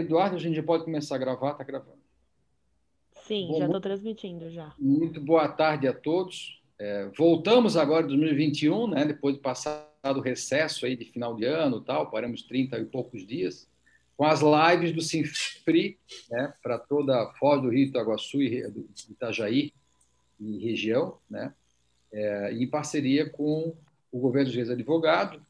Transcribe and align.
Eduardo, 0.00 0.36
a 0.36 0.38
gente 0.38 0.54
já 0.54 0.62
pode 0.62 0.84
começar 0.84 1.16
a 1.16 1.18
gravar, 1.18 1.50
está 1.50 1.64
gravando. 1.64 1.98
Sim, 3.26 3.48
Bom, 3.48 3.58
já 3.58 3.64
estou 3.64 3.80
transmitindo 3.80 4.48
já. 4.48 4.72
Muito 4.78 5.20
boa 5.20 5.48
tarde 5.48 5.88
a 5.88 5.92
todos. 5.92 6.62
É, 6.78 7.10
voltamos 7.18 7.76
agora 7.76 8.04
em 8.04 8.08
2021, 8.08 8.86
né, 8.86 9.04
depois 9.04 9.34
de 9.34 9.40
passar 9.40 9.90
o 10.04 10.20
recesso 10.20 10.86
aí 10.86 10.94
de 10.94 11.04
final 11.06 11.34
de 11.34 11.44
ano 11.44 11.80
tal, 11.80 12.12
paramos 12.12 12.42
30 12.42 12.78
e 12.78 12.84
poucos 12.84 13.26
dias, 13.26 13.68
com 14.16 14.24
as 14.24 14.40
lives 14.40 14.92
do 14.92 15.02
Sinfri, 15.02 15.98
né, 16.30 16.54
para 16.62 16.78
toda 16.78 17.20
a 17.20 17.32
Foz 17.34 17.60
do 17.60 17.68
Rio 17.68 17.88
Itaguaçu 17.88 18.40
e 18.40 18.70
do 18.70 18.88
Itajaí 19.10 19.72
e 20.38 20.58
região, 20.58 21.18
né, 21.28 21.52
é, 22.12 22.52
em 22.52 22.68
parceria 22.70 23.28
com 23.28 23.74
o 24.12 24.20
governo 24.20 24.52
dos 24.52 24.70
advogados, 24.70 25.42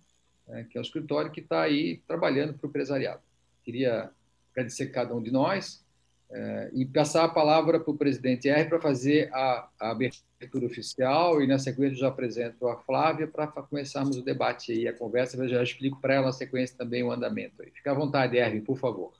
né, 0.46 0.67
que 0.71 0.79
é 0.79 0.80
o 0.80 0.83
escritório 0.83 1.30
que 1.30 1.41
está 1.41 1.61
aí 1.61 1.99
trabalhando 2.09 2.55
para 2.55 2.67
o 2.67 2.71
empresariado. 2.71 3.21
Queria 3.62 4.11
agradecer 4.59 4.88
cada 4.88 5.14
um 5.14 5.22
de 5.22 5.30
nós 5.30 5.84
é, 6.30 6.70
e 6.74 6.84
passar 6.84 7.24
a 7.24 7.28
palavra 7.28 7.80
para 7.80 7.91
o 7.91 7.96
presidente 7.96 8.48
R 8.48 8.69
para 8.69 8.80
fazer 8.80 9.30
a, 9.33 9.69
a, 9.80 9.91
abertura 9.91 10.66
oficial 10.66 11.41
e, 11.41 11.46
na 11.46 11.59
sequência, 11.59 11.96
já 11.96 12.09
apresento 12.09 12.69
a 12.69 12.77
Flávia 12.77 13.27
para 13.27 13.47
começarmos 13.47 14.16
o 14.16 14.23
debate 14.23 14.73
e 14.73 14.86
a 14.86 14.92
conversa. 14.92 15.36
Eu 15.38 15.48
já 15.48 15.62
explico 15.62 16.00
para 16.00 16.14
ela, 16.14 16.27
na 16.27 16.33
sequência, 16.33 16.77
também 16.77 17.02
o 17.02 17.10
andamento. 17.10 17.62
Aí. 17.62 17.70
Fica 17.70 17.92
à 17.92 17.95
vontade, 17.95 18.36
Erwin, 18.36 18.60
por 18.60 18.77
favor. 18.77 19.12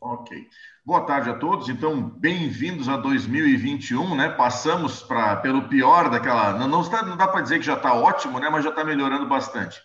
Ok. 0.00 0.48
Boa 0.84 1.02
tarde 1.02 1.28
a 1.28 1.34
todos. 1.34 1.68
Então, 1.68 2.02
bem-vindos 2.02 2.88
a 2.88 2.96
2021, 2.96 4.16
né? 4.16 4.30
Passamos 4.30 5.02
pra, 5.02 5.36
pelo 5.36 5.68
pior 5.68 6.10
daquela. 6.10 6.58
Não, 6.58 6.66
não, 6.66 6.80
está, 6.80 7.02
não 7.02 7.18
dá 7.18 7.28
para 7.28 7.42
dizer 7.42 7.58
que 7.58 7.66
já 7.66 7.74
está 7.74 7.94
ótimo, 7.94 8.40
né? 8.40 8.48
Mas 8.48 8.64
já 8.64 8.70
está 8.70 8.82
melhorando 8.82 9.28
bastante. 9.28 9.78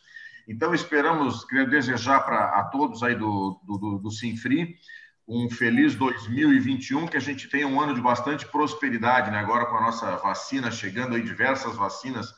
Então, 0.48 0.74
esperamos, 0.74 1.44
queria 1.46 1.66
desejar 1.66 2.22
para 2.22 2.60
a 2.60 2.64
todos 2.66 3.02
aí 3.02 3.16
do, 3.16 3.60
do, 3.64 4.00
do 4.00 4.12
Sinfri 4.12 4.76
um 5.28 5.50
feliz 5.50 5.96
2021, 5.96 7.08
que 7.08 7.18
a 7.18 7.22
gente 7.22 7.50
tenha 7.50 7.68
um 7.68 7.82
ano 7.82 7.96
de 7.96 8.02
bastante 8.02 8.46
prosperidade, 8.46 9.32
né? 9.32 9.40
Agora 9.40 9.66
com 9.66 9.76
a 9.76 9.82
nossa 9.82 10.16
vacina 10.18 10.70
chegando 10.70 11.16
aí, 11.16 11.24
diversas 11.24 11.76
vacinas 11.76 12.32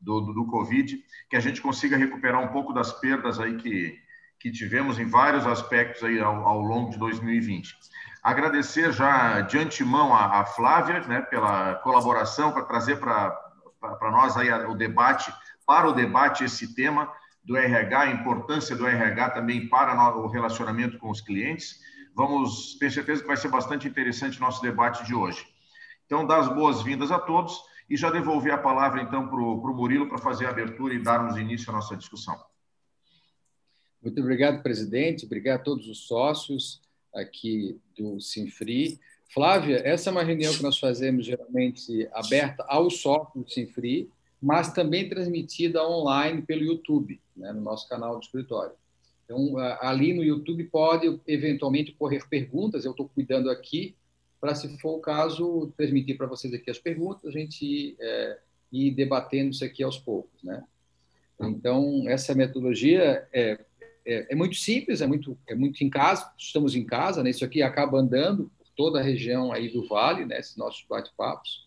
do, 0.00 0.20
do, 0.20 0.34
do 0.34 0.46
Covid, 0.46 0.98
que 1.30 1.36
a 1.36 1.40
gente 1.40 1.60
consiga 1.62 1.96
recuperar 1.96 2.40
um 2.40 2.48
pouco 2.48 2.72
das 2.72 2.92
perdas 2.92 3.38
aí 3.38 3.56
que, 3.56 3.96
que 4.40 4.50
tivemos 4.50 4.98
em 4.98 5.06
vários 5.06 5.46
aspectos 5.46 6.02
aí 6.02 6.18
ao, 6.18 6.44
ao 6.44 6.60
longo 6.60 6.90
de 6.90 6.98
2020. 6.98 7.76
Agradecer 8.22 8.92
já 8.92 9.40
de 9.40 9.58
antemão 9.58 10.12
a, 10.12 10.40
a 10.40 10.44
Flávia, 10.44 11.00
né, 11.02 11.20
pela 11.20 11.76
colaboração 11.76 12.50
para 12.50 12.64
trazer 12.64 12.96
para 12.98 14.10
nós 14.10 14.36
aí 14.36 14.50
o 14.66 14.74
debate, 14.74 15.32
para 15.64 15.88
o 15.88 15.92
debate 15.92 16.42
esse 16.42 16.74
tema 16.74 17.08
do 17.44 17.56
RH, 17.56 18.00
a 18.00 18.10
importância 18.10 18.76
do 18.76 18.86
RH 18.86 19.30
também 19.30 19.68
para 19.68 20.16
o 20.16 20.28
relacionamento 20.28 20.98
com 20.98 21.10
os 21.10 21.20
clientes. 21.20 21.80
Vamos 22.14 22.76
ter 22.78 22.90
certeza 22.90 23.22
que 23.22 23.26
vai 23.26 23.36
ser 23.36 23.48
bastante 23.48 23.88
interessante 23.88 24.38
o 24.38 24.40
nosso 24.40 24.62
debate 24.62 25.04
de 25.04 25.14
hoje. 25.14 25.46
Então, 26.06 26.26
dar 26.26 26.40
as 26.40 26.48
boas-vindas 26.48 27.10
a 27.10 27.18
todos 27.18 27.58
e 27.88 27.96
já 27.96 28.10
devolver 28.10 28.52
a 28.52 28.58
palavra, 28.58 29.02
então, 29.02 29.28
para 29.28 29.40
o 29.40 29.74
Murilo 29.74 30.08
para 30.08 30.18
fazer 30.18 30.46
a 30.46 30.50
abertura 30.50 30.94
e 30.94 31.02
darmos 31.02 31.36
início 31.36 31.70
à 31.70 31.72
nossa 31.72 31.96
discussão. 31.96 32.38
Muito 34.02 34.20
obrigado, 34.20 34.62
presidente. 34.62 35.24
Obrigado 35.24 35.60
a 35.60 35.62
todos 35.62 35.88
os 35.88 36.06
sócios 36.06 36.80
aqui 37.14 37.80
do 37.96 38.20
Sinfri. 38.20 39.00
Flávia, 39.28 39.80
essa 39.84 40.10
é 40.10 40.12
uma 40.12 40.22
reunião 40.22 40.52
que 40.52 40.62
nós 40.62 40.78
fazemos 40.78 41.24
geralmente 41.24 42.08
aberta 42.12 42.64
aos 42.68 43.00
sócios 43.00 43.44
do 43.44 43.50
Sinfri, 43.50 44.10
mas 44.42 44.72
também 44.72 45.08
transmitida 45.08 45.86
online 45.86 46.42
pelo 46.42 46.64
YouTube, 46.64 47.20
né, 47.36 47.52
no 47.52 47.60
nosso 47.60 47.88
canal 47.88 48.16
do 48.18 48.22
escritório. 48.22 48.72
Então, 49.24 49.56
ali 49.80 50.12
no 50.12 50.24
YouTube 50.24 50.64
pode 50.64 51.20
eventualmente 51.26 51.92
correr 51.92 52.28
perguntas, 52.28 52.84
eu 52.84 52.90
estou 52.90 53.08
cuidando 53.08 53.48
aqui 53.48 53.94
para, 54.40 54.54
se 54.56 54.76
for 54.78 54.96
o 54.96 55.00
caso, 55.00 55.72
transmitir 55.76 56.16
para 56.16 56.26
vocês 56.26 56.52
aqui 56.52 56.68
as 56.68 56.78
perguntas, 56.78 57.24
a 57.24 57.30
gente 57.30 57.96
é, 58.00 58.38
ir 58.72 58.90
debatendo 58.90 59.50
isso 59.50 59.64
aqui 59.64 59.84
aos 59.84 59.96
poucos, 59.96 60.42
né? 60.42 60.64
Então, 61.40 62.04
essa 62.08 62.34
metodologia 62.34 63.26
é, 63.32 63.58
é, 64.04 64.32
é, 64.32 64.34
muito 64.34 64.56
simples, 64.56 65.00
é 65.00 65.06
muito, 65.06 65.38
é 65.46 65.54
muito 65.54 65.82
em 65.82 65.88
casa, 65.88 66.30
estamos 66.36 66.74
em 66.74 66.84
casa, 66.84 67.22
né? 67.22 67.30
Isso 67.30 67.44
aqui 67.44 67.62
acaba 67.62 67.98
andando 67.98 68.50
por 68.58 68.66
toda 68.76 68.98
a 68.98 69.02
região 69.02 69.52
aí 69.52 69.68
do 69.68 69.86
Vale, 69.86 70.24
né? 70.24 70.38
Esses 70.38 70.56
nossos 70.56 70.84
bate-papos. 70.88 71.66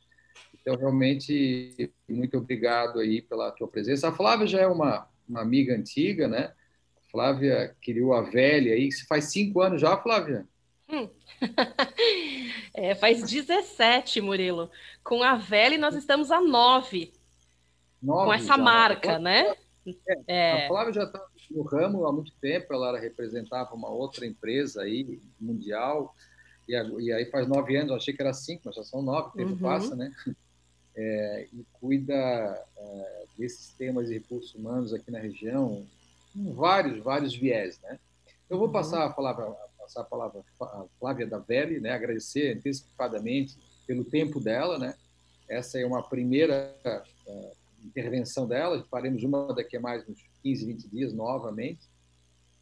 Então, 0.65 0.79
realmente, 0.79 1.93
muito 2.09 2.39
obrigado 2.39 2.99
aí 2.99 3.21
pela 3.21 3.51
tua 3.51 3.67
presença. 3.67 4.09
A 4.09 4.11
Flávia 4.11 4.47
já 4.47 4.61
é 4.61 4.67
uma, 4.67 5.07
uma 5.29 5.41
amiga 5.41 5.75
antiga, 5.75 6.27
né? 6.27 6.53
A 6.97 7.11
Flávia 7.11 7.75
criou 7.79 8.15
a 8.15 8.23
velha 8.23 8.73
aí, 8.73 8.89
faz 9.07 9.25
cinco 9.25 9.61
anos 9.61 9.79
já, 9.79 9.95
Flávia? 9.95 10.47
Hum. 10.89 11.07
é, 12.73 12.95
faz 12.95 13.21
17, 13.21 14.19
Murilo. 14.21 14.71
Com 15.03 15.21
a 15.21 15.35
velha 15.35 15.77
nós 15.77 15.93
estamos 15.93 16.31
a 16.31 16.41
nove. 16.41 17.13
nove 18.01 18.25
com 18.25 18.33
essa 18.33 18.47
já. 18.47 18.57
marca, 18.57 19.19
né? 19.19 19.53
É, 19.85 20.17
é. 20.27 20.65
A 20.65 20.67
Flávia 20.67 20.93
já 20.93 21.03
está 21.03 21.23
no 21.51 21.61
ramo 21.61 22.07
há 22.07 22.11
muito 22.11 22.31
tempo, 22.41 22.73
ela 22.73 22.97
representava 22.99 23.75
uma 23.75 23.89
outra 23.89 24.25
empresa 24.25 24.81
aí, 24.81 25.21
mundial, 25.39 26.15
e, 26.67 26.73
e 26.73 27.13
aí 27.13 27.25
faz 27.25 27.47
nove 27.47 27.77
anos, 27.77 27.91
eu 27.91 27.97
achei 27.97 28.15
que 28.15 28.21
era 28.23 28.33
cinco, 28.33 28.63
mas 28.65 28.75
já 28.75 28.83
são 28.83 29.03
nove, 29.03 29.29
o 29.29 29.33
tempo 29.33 29.51
uhum. 29.51 29.59
passa, 29.59 29.95
né? 29.95 30.11
É, 30.95 31.47
e 31.51 31.65
cuida 31.73 32.13
é, 32.77 33.25
desses 33.37 33.73
temas 33.73 34.07
de 34.07 34.13
recursos 34.15 34.53
humanos 34.55 34.93
aqui 34.93 35.11
na 35.11 35.19
região, 35.19 35.85
com 36.33 36.53
vários, 36.53 36.99
vários 36.99 37.35
viés, 37.35 37.79
né? 37.81 37.99
Eu 38.49 38.57
vou 38.57 38.67
uhum. 38.67 38.73
passar 38.73 39.05
a 39.05 39.09
palavra, 39.09 39.51
passar 39.77 40.01
a 40.01 40.05
palavra 40.05 40.41
a 40.61 40.85
Flávia 40.99 41.27
da 41.27 41.39
Velli, 41.39 41.79
né? 41.79 41.91
Agradecer 41.91 42.55
antecipadamente 42.55 43.57
pelo 43.87 44.03
tempo 44.03 44.39
dela, 44.39 44.77
né? 44.77 44.95
Essa 45.47 45.79
é 45.79 45.85
uma 45.85 46.01
primeira 46.01 46.75
uh, 47.27 47.51
intervenção 47.83 48.47
dela, 48.47 48.83
faremos 48.89 49.23
uma 49.23 49.53
daqui 49.53 49.77
a 49.77 49.79
mais 49.79 50.07
uns 50.07 50.23
15, 50.43 50.65
20 50.65 50.89
dias 50.89 51.13
novamente. 51.13 51.87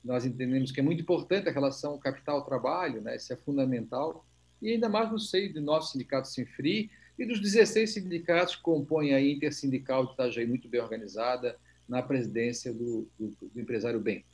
Nós 0.03 0.25
entendemos 0.25 0.71
que 0.71 0.81
é 0.81 0.83
muito 0.83 1.01
importante 1.01 1.47
a 1.47 1.51
relação 1.51 1.97
capital-trabalho, 1.97 3.01
né? 3.01 3.15
Isso 3.15 3.31
é 3.31 3.37
fundamental. 3.37 4.25
E 4.61 4.71
ainda 4.71 4.89
mais 4.89 5.11
no 5.11 5.19
seio 5.19 5.53
do 5.53 5.61
nosso 5.61 5.93
sindicato 5.93 6.27
Sinfri, 6.27 6.89
e 7.17 7.25
dos 7.25 7.39
16 7.39 7.93
sindicatos 7.93 8.55
que 8.55 8.61
compõem 8.61 9.13
a 9.13 9.21
Intersindical 9.21 10.05
de 10.05 10.13
Itajaí, 10.13 10.45
muito 10.45 10.67
bem 10.67 10.81
organizada, 10.81 11.55
na 11.87 12.01
presidência 12.01 12.73
do, 12.73 13.07
do, 13.19 13.35
do 13.41 13.59
empresário 13.59 13.99
Bem. 13.99 14.25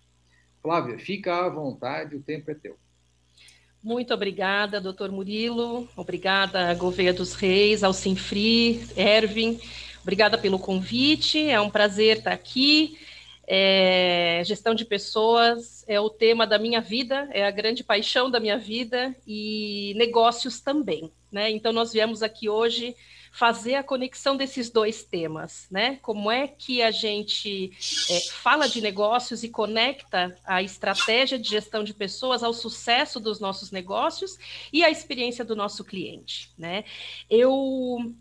Flávia, 0.61 0.97
fica 0.97 1.45
à 1.45 1.49
vontade, 1.49 2.15
o 2.15 2.21
tempo 2.21 2.51
é 2.51 2.53
teu. 2.53 2.77
Muito 3.81 4.13
obrigada, 4.13 4.81
doutor 4.81 5.09
Murilo. 5.09 5.87
Obrigada, 5.95 6.73
Gouveia 6.73 7.13
dos 7.13 7.33
Reis, 7.33 7.81
ao 7.81 7.93
Sinfri, 7.93 8.81
Ervin. 8.95 9.59
Obrigada 10.01 10.37
pelo 10.37 10.59
convite. 10.59 11.47
É 11.47 11.59
um 11.61 11.69
prazer 11.69 12.17
estar 12.17 12.33
aqui. 12.33 12.97
É, 13.51 14.43
gestão 14.45 14.75
de 14.75 14.85
pessoas 14.85 15.83
é 15.87 15.99
o 15.99 16.09
tema 16.09 16.45
da 16.45 16.59
minha 16.59 16.79
vida, 16.79 17.27
é 17.31 17.43
a 17.43 17.51
grande 17.51 17.83
paixão 17.83 18.29
da 18.29 18.39
minha 18.39 18.59
vida 18.59 19.15
e 19.25 19.93
negócios 19.97 20.59
também 20.59 21.11
né? 21.31 21.49
Então 21.51 21.71
nós 21.71 21.93
viemos 21.93 22.23
aqui 22.23 22.49
hoje 22.49 22.95
fazer 23.31 23.75
a 23.75 23.83
conexão 23.83 24.35
desses 24.35 24.71
dois 24.71 25.03
temas, 25.03 25.67
né? 25.69 25.97
Como 26.01 26.31
é 26.31 26.47
que 26.47 26.81
a 26.81 26.89
gente 26.89 27.71
é, 28.09 28.19
fala 28.31 28.67
de 28.67 28.81
negócios 28.81 29.43
e 29.43 29.49
conecta 29.49 30.35
a 30.43 30.63
estratégia 30.63 31.37
de 31.37 31.47
gestão 31.47 31.83
de 31.83 31.93
pessoas 31.93 32.41
ao 32.41 32.53
sucesso 32.53 33.19
dos 33.19 33.39
nossos 33.39 33.71
negócios 33.71 34.37
e 34.73 34.83
à 34.83 34.89
experiência 34.89 35.45
do 35.45 35.55
nosso 35.55 35.83
cliente, 35.83 36.51
né? 36.57 36.83
Eu 37.29 38.13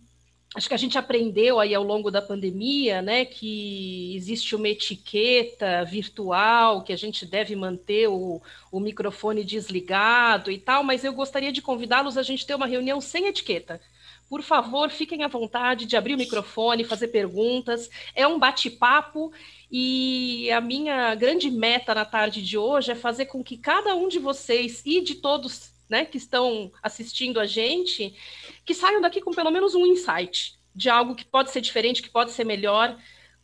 acho 0.54 0.68
que 0.68 0.74
a 0.74 0.78
gente 0.78 0.96
aprendeu 0.96 1.60
aí 1.60 1.74
ao 1.74 1.82
longo 1.82 2.10
da 2.10 2.22
pandemia, 2.22 3.02
né, 3.02 3.24
que 3.24 4.14
existe 4.16 4.56
uma 4.56 4.68
etiqueta 4.68 5.84
virtual, 5.84 6.82
que 6.82 6.92
a 6.92 6.96
gente 6.96 7.26
deve 7.26 7.54
manter 7.54 8.08
o, 8.08 8.40
o 8.72 8.80
microfone 8.80 9.44
desligado 9.44 10.50
e 10.50 10.58
tal, 10.58 10.82
mas 10.82 11.04
eu 11.04 11.12
gostaria 11.12 11.52
de 11.52 11.60
convidá-los 11.60 12.16
a 12.16 12.22
gente 12.22 12.46
ter 12.46 12.54
uma 12.54 12.66
reunião 12.66 13.00
sem 13.00 13.26
etiqueta. 13.26 13.80
Por 14.28 14.42
favor, 14.42 14.90
fiquem 14.90 15.22
à 15.22 15.28
vontade 15.28 15.86
de 15.86 15.96
abrir 15.96 16.14
o 16.14 16.18
microfone, 16.18 16.84
fazer 16.84 17.08
perguntas. 17.08 17.88
É 18.14 18.26
um 18.26 18.38
bate-papo 18.38 19.32
e 19.70 20.50
a 20.50 20.60
minha 20.60 21.14
grande 21.14 21.50
meta 21.50 21.94
na 21.94 22.04
tarde 22.04 22.42
de 22.42 22.58
hoje 22.58 22.92
é 22.92 22.94
fazer 22.94 23.26
com 23.26 23.42
que 23.42 23.56
cada 23.56 23.94
um 23.94 24.06
de 24.06 24.18
vocês 24.18 24.82
e 24.84 25.00
de 25.00 25.14
todos 25.14 25.72
né, 25.88 26.04
que 26.04 26.18
estão 26.18 26.70
assistindo 26.82 27.40
a 27.40 27.46
gente, 27.46 28.14
que 28.64 28.74
saiam 28.74 29.00
daqui 29.00 29.20
com 29.20 29.32
pelo 29.32 29.50
menos 29.50 29.74
um 29.74 29.86
insight 29.86 30.58
de 30.74 30.88
algo 30.88 31.14
que 31.14 31.24
pode 31.24 31.50
ser 31.50 31.60
diferente, 31.60 32.02
que 32.02 32.10
pode 32.10 32.30
ser 32.30 32.44
melhor, 32.44 32.96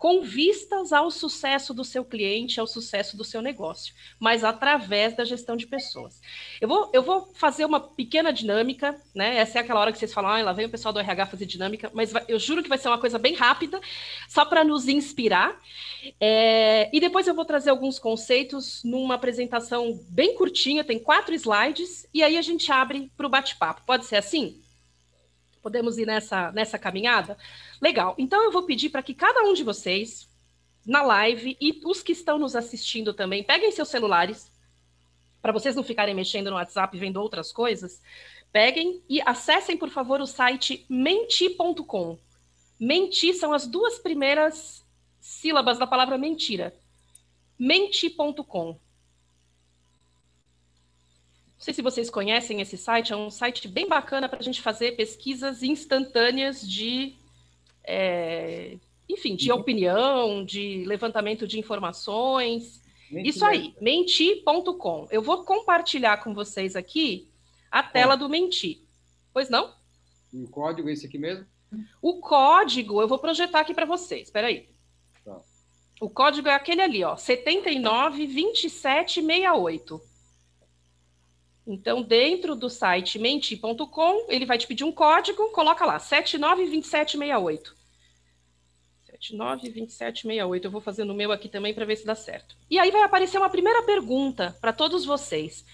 com 0.05 0.21
vistas 0.21 0.93
ao 0.93 1.11
sucesso 1.11 1.73
do 1.73 1.83
seu 1.83 2.05
cliente, 2.05 2.61
ao 2.61 2.67
sucesso 2.67 3.17
do 3.17 3.25
seu 3.25 3.41
negócio, 3.41 3.95
mas 4.21 4.45
através 4.45 5.17
da 5.17 5.25
gestão 5.25 5.57
de 5.57 5.67
pessoas. 5.67 6.21
Eu 6.61 6.69
vou, 6.69 6.91
eu 6.93 7.03
vou 7.03 7.33
fazer 7.33 7.65
uma 7.65 7.81
pequena 7.81 8.31
dinâmica, 8.31 9.01
né? 9.15 9.39
Essa 9.39 9.57
é 9.57 9.61
aquela 9.63 9.81
hora 9.81 9.91
que 9.91 9.99
vocês 9.99 10.13
falam, 10.13 10.31
ah, 10.31 10.43
lá 10.43 10.53
vem 10.53 10.67
o 10.67 10.71
pessoal 10.71 10.93
do 10.93 11.01
RH 11.01 11.25
fazer 11.25 11.47
dinâmica, 11.47 11.91
mas 11.95 12.13
vai, 12.13 12.23
eu 12.29 12.39
juro 12.39 12.63
que 12.63 12.69
vai 12.69 12.77
ser 12.77 12.89
uma 12.89 12.99
coisa 12.99 13.19
bem 13.19 13.33
rápida, 13.33 13.81
só 14.29 14.45
para 14.45 14.63
nos 14.63 14.89
inspirar. 14.89 15.59
É, 16.21 16.91
e 16.95 17.01
depois 17.01 17.27
eu 17.27 17.35
vou 17.35 17.47
trazer 17.47 17.71
alguns 17.71 17.99
conceitos 17.99 18.83
numa 18.85 19.15
apresentação 19.15 19.99
bem 20.11 20.35
curtinha, 20.35 20.85
tem 20.85 20.99
quatro 20.99 21.35
slides, 21.35 22.07
e 22.13 22.23
aí 22.23 22.37
a 22.37 22.43
gente 22.43 22.71
abre 22.71 23.11
para 23.17 23.27
o 23.27 23.31
bate-papo. 23.31 23.81
Pode 23.87 24.05
ser 24.05 24.17
assim? 24.17 24.63
Podemos 25.65 25.97
ir 25.97 26.05
nessa, 26.05 26.53
nessa 26.53 26.79
caminhada? 26.79 27.39
Legal. 27.81 28.15
Então 28.19 28.45
eu 28.45 28.53
vou 28.53 28.65
pedir 28.65 28.91
para 28.91 29.03
que 29.03 29.15
cada 29.15 29.41
um 29.45 29.55
de 29.55 29.65
vocês, 29.65 30.29
na 30.85 31.01
live, 31.01 31.57
e 31.59 31.81
os 31.87 32.03
que 32.03 32.13
estão 32.13 32.39
nos 32.39 32.55
assistindo 32.55 33.15
também, 33.15 33.43
peguem 33.43 33.73
seus 33.73 33.89
celulares, 33.89 34.53
para 35.41 35.55
vocês 35.55 35.75
não 35.75 35.83
ficarem 35.83 36.15
mexendo 36.15 36.51
no 36.51 36.57
WhatsApp 36.57 36.99
vendo 36.99 37.17
outras 37.17 37.51
coisas, 37.51 38.03
peguem 38.53 39.03
e 39.09 39.23
acessem, 39.23 39.75
por 39.75 39.89
favor, 39.89 40.21
o 40.21 40.27
site 40.27 40.85
menti.com. 40.87 42.19
Menti 42.79 43.33
são 43.33 43.55
as 43.55 43.67
duas 43.67 43.99
primeiras 43.99 44.85
sílabas 45.19 45.79
da 45.79 45.87
palavra 45.87 46.19
mentira. 46.19 46.75
Menti.com. 47.59 48.79
Não 51.65 51.73
sei 51.73 51.73
se 51.73 51.81
vocês 51.81 52.11
conhecem 52.11 52.61
esse 52.61 52.77
site, 52.77 53.15
é 53.15 53.17
um 53.17 53.31
site 53.31 53.67
bem 53.67 53.89
bacana 53.89 54.29
para 54.29 54.39
a 54.39 54.43
gente 54.43 54.61
fazer 54.61 54.97
pesquisas 54.97 55.63
instantâneas 55.63 56.61
de, 56.61 57.15
é, 57.83 58.77
enfim, 59.09 59.35
de 59.35 59.51
uhum. 59.51 59.61
opinião, 59.61 60.45
de 60.45 60.85
levantamento 60.85 61.49
de 61.49 61.59
informações. 61.59 62.83
Isso 63.11 63.43
aí, 63.47 63.75
menti.com. 63.81 65.09
Eu 65.11 65.23
vou 65.23 65.43
compartilhar 65.43 66.23
com 66.23 66.35
vocês 66.35 66.77
aqui 66.77 67.27
a 67.71 67.83
tela 67.83 68.15
do 68.15 68.29
Menti. 68.29 68.87
Pois 69.33 69.49
não? 69.49 69.73
E 70.35 70.45
o 70.45 70.49
código 70.49 70.91
é 70.91 70.93
esse 70.93 71.07
aqui 71.07 71.17
mesmo? 71.17 71.47
O 72.03 72.21
código 72.21 73.01
eu 73.01 73.09
vou 73.09 73.19
projetar 73.19 73.61
aqui 73.61 73.73
para 73.73 73.87
vocês. 73.87 74.25
Espera 74.25 74.49
aí. 74.49 74.69
Tá. 75.25 75.41
O 75.99 76.11
código 76.11 76.47
é 76.47 76.55
aquele 76.55 76.83
ali, 76.83 77.03
ó, 77.03 77.17
792768. 77.17 80.13
Então, 81.67 82.03
dentro 82.03 82.55
do 82.55 82.69
site 82.69 83.19
menti.com, 83.19 84.27
ele 84.29 84.45
vai 84.45 84.59
te 84.59 84.67
pedir 84.67 84.85
um 84.85 84.93
código, 84.93 85.51
coloca 85.51 85.87
lá, 85.87 85.99
792768. 85.99 87.75
792768. 89.19 90.67
Eu 90.67 90.71
vou 90.71 90.81
fazer 90.81 91.05
no 91.05 91.15
meu 91.15 91.33
aqui 91.33 91.49
também 91.49 91.73
para 91.73 91.87
ver 91.87 91.97
se 91.97 92.05
dá 92.05 92.15
certo. 92.15 92.55
E 92.71 92.79
aí 92.79 92.91
vai 92.91 93.03
aparecer 93.03 93.39
uma 93.39 93.49
primeira 93.49 93.83
pergunta 93.83 94.55
para 94.61 94.73
todos 94.73 95.07
vocês. 95.07 95.65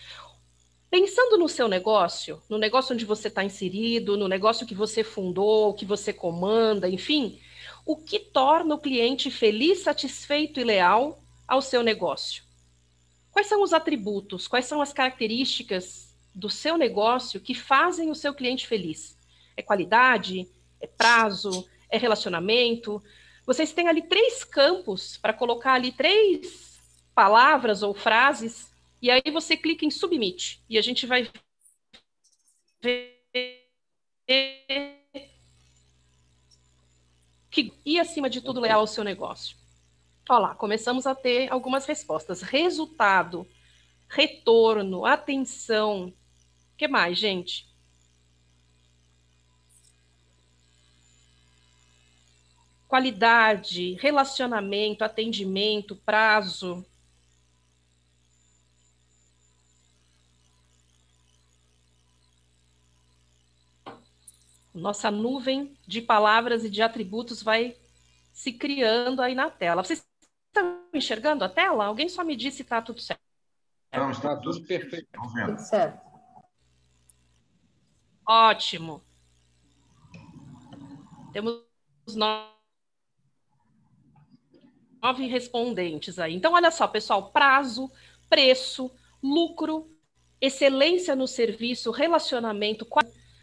Pensando 0.88 1.36
no 1.38 1.48
seu 1.48 1.68
negócio, 1.68 2.40
no 2.48 2.58
negócio 2.58 2.94
onde 2.94 3.04
você 3.04 3.28
está 3.28 3.44
inserido, 3.44 4.16
no 4.16 4.28
negócio 4.28 4.66
que 4.66 4.74
você 4.74 5.02
fundou, 5.04 5.74
que 5.74 5.84
você 5.84 6.12
comanda, 6.12 6.88
enfim, 6.88 7.40
o 7.84 7.96
que 7.96 8.18
torna 8.18 8.74
o 8.74 8.80
cliente 8.80 9.30
feliz, 9.30 9.80
satisfeito 9.80 10.60
e 10.60 10.64
leal 10.64 11.20
ao 11.46 11.62
seu 11.62 11.82
negócio? 11.82 12.44
Quais 13.32 13.46
são 13.46 13.62
os 13.62 13.72
atributos, 13.72 14.48
quais 14.48 14.66
são 14.66 14.80
as 14.80 14.92
características 14.92 16.16
do 16.34 16.50
seu 16.50 16.76
negócio 16.76 17.40
que 17.40 17.54
fazem 17.54 18.10
o 18.10 18.14
seu 18.14 18.34
cliente 18.34 18.66
feliz? 18.66 19.16
É 19.56 19.62
qualidade? 19.62 20.48
É 20.80 20.86
prazo? 20.86 21.68
É 21.88 21.98
relacionamento? 21.98 23.02
Vocês 23.46 23.72
têm 23.72 23.88
ali 23.88 24.02
três 24.02 24.44
campos 24.44 25.16
para 25.16 25.32
colocar 25.32 25.72
ali 25.72 25.92
três 25.92 26.78
palavras 27.14 27.82
ou 27.82 27.92
frases, 27.92 28.70
e 29.02 29.10
aí 29.10 29.22
você 29.32 29.56
clica 29.56 29.84
em 29.84 29.90
submit, 29.90 30.62
e 30.68 30.78
a 30.78 30.82
gente 30.82 31.06
vai 31.06 31.28
ver 32.80 33.16
que 37.50 37.72
e 37.84 37.98
acima 37.98 38.30
de 38.30 38.40
tudo 38.40 38.60
leal 38.60 38.80
ao 38.80 38.86
seu 38.86 39.02
negócio. 39.02 39.59
Lá, 40.38 40.54
começamos 40.54 41.06
a 41.06 41.14
ter 41.14 41.52
algumas 41.52 41.86
respostas. 41.86 42.42
Resultado, 42.42 43.46
retorno, 44.08 45.04
atenção. 45.04 46.06
O 46.72 46.76
que 46.76 46.86
mais, 46.88 47.18
gente? 47.18 47.68
Qualidade, 52.88 53.94
relacionamento, 53.94 55.04
atendimento, 55.04 55.96
prazo. 55.96 56.84
Nossa 64.74 65.10
nuvem 65.10 65.76
de 65.86 66.00
palavras 66.00 66.64
e 66.64 66.70
de 66.70 66.82
atributos 66.82 67.42
vai 67.42 67.76
se 68.32 68.52
criando 68.52 69.20
aí 69.20 69.34
na 69.34 69.50
tela. 69.50 69.82
Vocês 69.84 70.09
estão 70.50 70.84
enxergando 70.92 71.44
a 71.44 71.48
tela? 71.48 71.86
Alguém 71.86 72.08
só 72.08 72.22
me 72.22 72.36
disse 72.36 72.58
se 72.58 72.62
está 72.62 72.82
tudo 72.82 73.00
certo. 73.00 73.20
Não, 73.92 74.10
está 74.10 74.36
tudo 74.36 74.64
perfeito. 74.66 75.08
Vendo. 75.34 75.56
Tudo 75.56 75.60
certo. 75.60 76.00
Ótimo. 78.28 79.02
Temos 81.32 81.64
nove 82.14 82.50
respondentes 85.26 86.18
aí. 86.18 86.34
Então, 86.34 86.52
olha 86.52 86.70
só, 86.70 86.86
pessoal: 86.86 87.32
prazo, 87.32 87.90
preço, 88.28 88.94
lucro, 89.22 89.90
excelência 90.40 91.16
no 91.16 91.26
serviço, 91.26 91.90
relacionamento, 91.90 92.86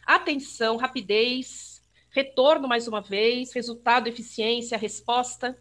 atenção, 0.06 0.78
rapidez, 0.78 1.82
retorno 2.10 2.68
mais 2.68 2.88
uma 2.88 3.02
vez, 3.02 3.54
resultado, 3.54 4.08
eficiência, 4.08 4.78
resposta. 4.78 5.58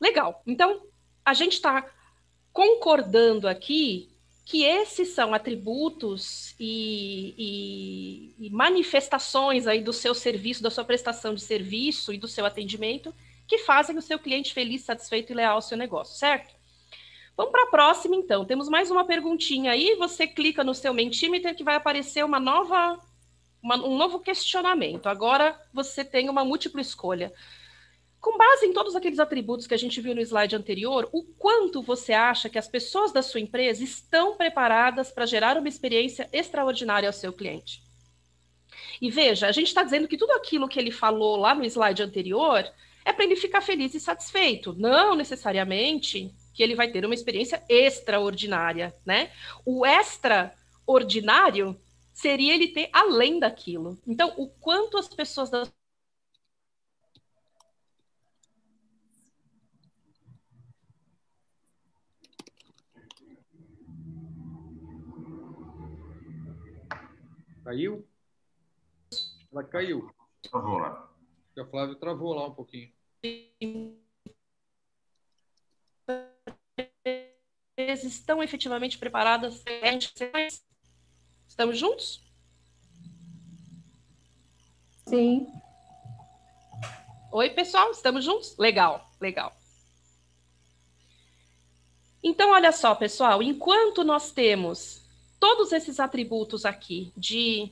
Legal. 0.00 0.42
Então, 0.46 0.82
a 1.24 1.34
gente 1.34 1.54
está 1.54 1.88
concordando 2.52 3.48
aqui 3.48 4.10
que 4.44 4.64
esses 4.64 5.10
são 5.10 5.34
atributos 5.34 6.54
e, 6.58 7.34
e, 7.36 8.46
e, 8.46 8.50
manifestações 8.50 9.66
aí 9.66 9.82
do 9.82 9.92
seu 9.92 10.14
serviço, 10.14 10.62
da 10.62 10.70
sua 10.70 10.84
prestação 10.84 11.34
de 11.34 11.42
serviço 11.42 12.14
e 12.14 12.18
do 12.18 12.26
seu 12.26 12.46
atendimento 12.46 13.14
que 13.46 13.58
fazem 13.58 13.96
o 13.96 14.02
seu 14.02 14.18
cliente 14.18 14.52
feliz, 14.52 14.82
satisfeito 14.82 15.32
e 15.32 15.34
leal 15.34 15.56
ao 15.56 15.62
seu 15.62 15.76
negócio, 15.76 16.16
certo? 16.16 16.54
Vamos 17.36 17.52
para 17.52 17.62
a 17.64 17.70
próxima, 17.70 18.14
então. 18.14 18.44
Temos 18.44 18.68
mais 18.68 18.90
uma 18.90 19.04
perguntinha 19.04 19.72
aí. 19.72 19.94
Você 19.96 20.26
clica 20.26 20.62
no 20.62 20.74
seu 20.74 20.92
Mentimeter 20.92 21.54
que 21.54 21.64
vai 21.64 21.76
aparecer 21.76 22.24
uma 22.24 22.38
nova, 22.38 22.98
uma, 23.62 23.76
um 23.76 23.96
novo 23.96 24.18
questionamento. 24.18 25.08
Agora 25.08 25.58
você 25.72 26.04
tem 26.04 26.28
uma 26.28 26.44
múltipla 26.44 26.80
escolha. 26.80 27.32
Com 28.20 28.36
base 28.36 28.66
em 28.66 28.72
todos 28.72 28.96
aqueles 28.96 29.20
atributos 29.20 29.66
que 29.66 29.74
a 29.74 29.78
gente 29.78 30.00
viu 30.00 30.14
no 30.14 30.20
slide 30.20 30.56
anterior, 30.56 31.08
o 31.12 31.22
quanto 31.22 31.82
você 31.82 32.12
acha 32.12 32.48
que 32.48 32.58
as 32.58 32.66
pessoas 32.66 33.12
da 33.12 33.22
sua 33.22 33.40
empresa 33.40 33.84
estão 33.84 34.36
preparadas 34.36 35.12
para 35.12 35.26
gerar 35.26 35.56
uma 35.56 35.68
experiência 35.68 36.28
extraordinária 36.32 37.08
ao 37.08 37.12
seu 37.12 37.32
cliente? 37.32 37.82
E 39.00 39.10
veja, 39.10 39.46
a 39.46 39.52
gente 39.52 39.68
está 39.68 39.84
dizendo 39.84 40.08
que 40.08 40.16
tudo 40.16 40.32
aquilo 40.32 40.68
que 40.68 40.78
ele 40.78 40.90
falou 40.90 41.36
lá 41.36 41.54
no 41.54 41.64
slide 41.64 42.02
anterior 42.02 42.68
é 43.04 43.12
para 43.12 43.24
ele 43.24 43.36
ficar 43.36 43.60
feliz 43.60 43.94
e 43.94 44.00
satisfeito, 44.00 44.74
não 44.76 45.14
necessariamente 45.14 46.34
que 46.52 46.62
ele 46.62 46.74
vai 46.74 46.90
ter 46.90 47.04
uma 47.04 47.14
experiência 47.14 47.62
extraordinária, 47.68 48.94
né? 49.06 49.30
O 49.64 49.86
extraordinário 49.86 51.80
seria 52.12 52.52
ele 52.54 52.68
ter 52.68 52.90
além 52.92 53.38
daquilo. 53.38 53.96
Então, 54.04 54.34
o 54.36 54.48
quanto 54.48 54.98
as 54.98 55.06
pessoas 55.06 55.48
da 55.48 55.64
Caiu? 67.68 68.08
Ela 69.52 69.62
caiu. 69.62 70.10
Travou 70.40 70.78
lá. 70.78 71.12
O 71.54 71.64
Flávio 71.66 71.96
travou 71.96 72.32
lá 72.32 72.46
um 72.46 72.54
pouquinho. 72.54 72.90
Estão 77.76 78.42
efetivamente 78.42 78.96
preparadas? 78.96 79.62
Estamos 81.46 81.76
juntos? 81.76 82.24
Sim. 85.06 85.46
Oi, 87.30 87.50
pessoal, 87.50 87.90
estamos 87.90 88.24
juntos? 88.24 88.56
Legal, 88.56 89.10
legal. 89.20 89.54
Então, 92.22 92.52
olha 92.52 92.72
só, 92.72 92.94
pessoal, 92.94 93.42
enquanto 93.42 94.02
nós 94.02 94.32
temos 94.32 95.06
todos 95.40 95.72
esses 95.72 96.00
atributos 96.00 96.64
aqui 96.64 97.12
de 97.16 97.70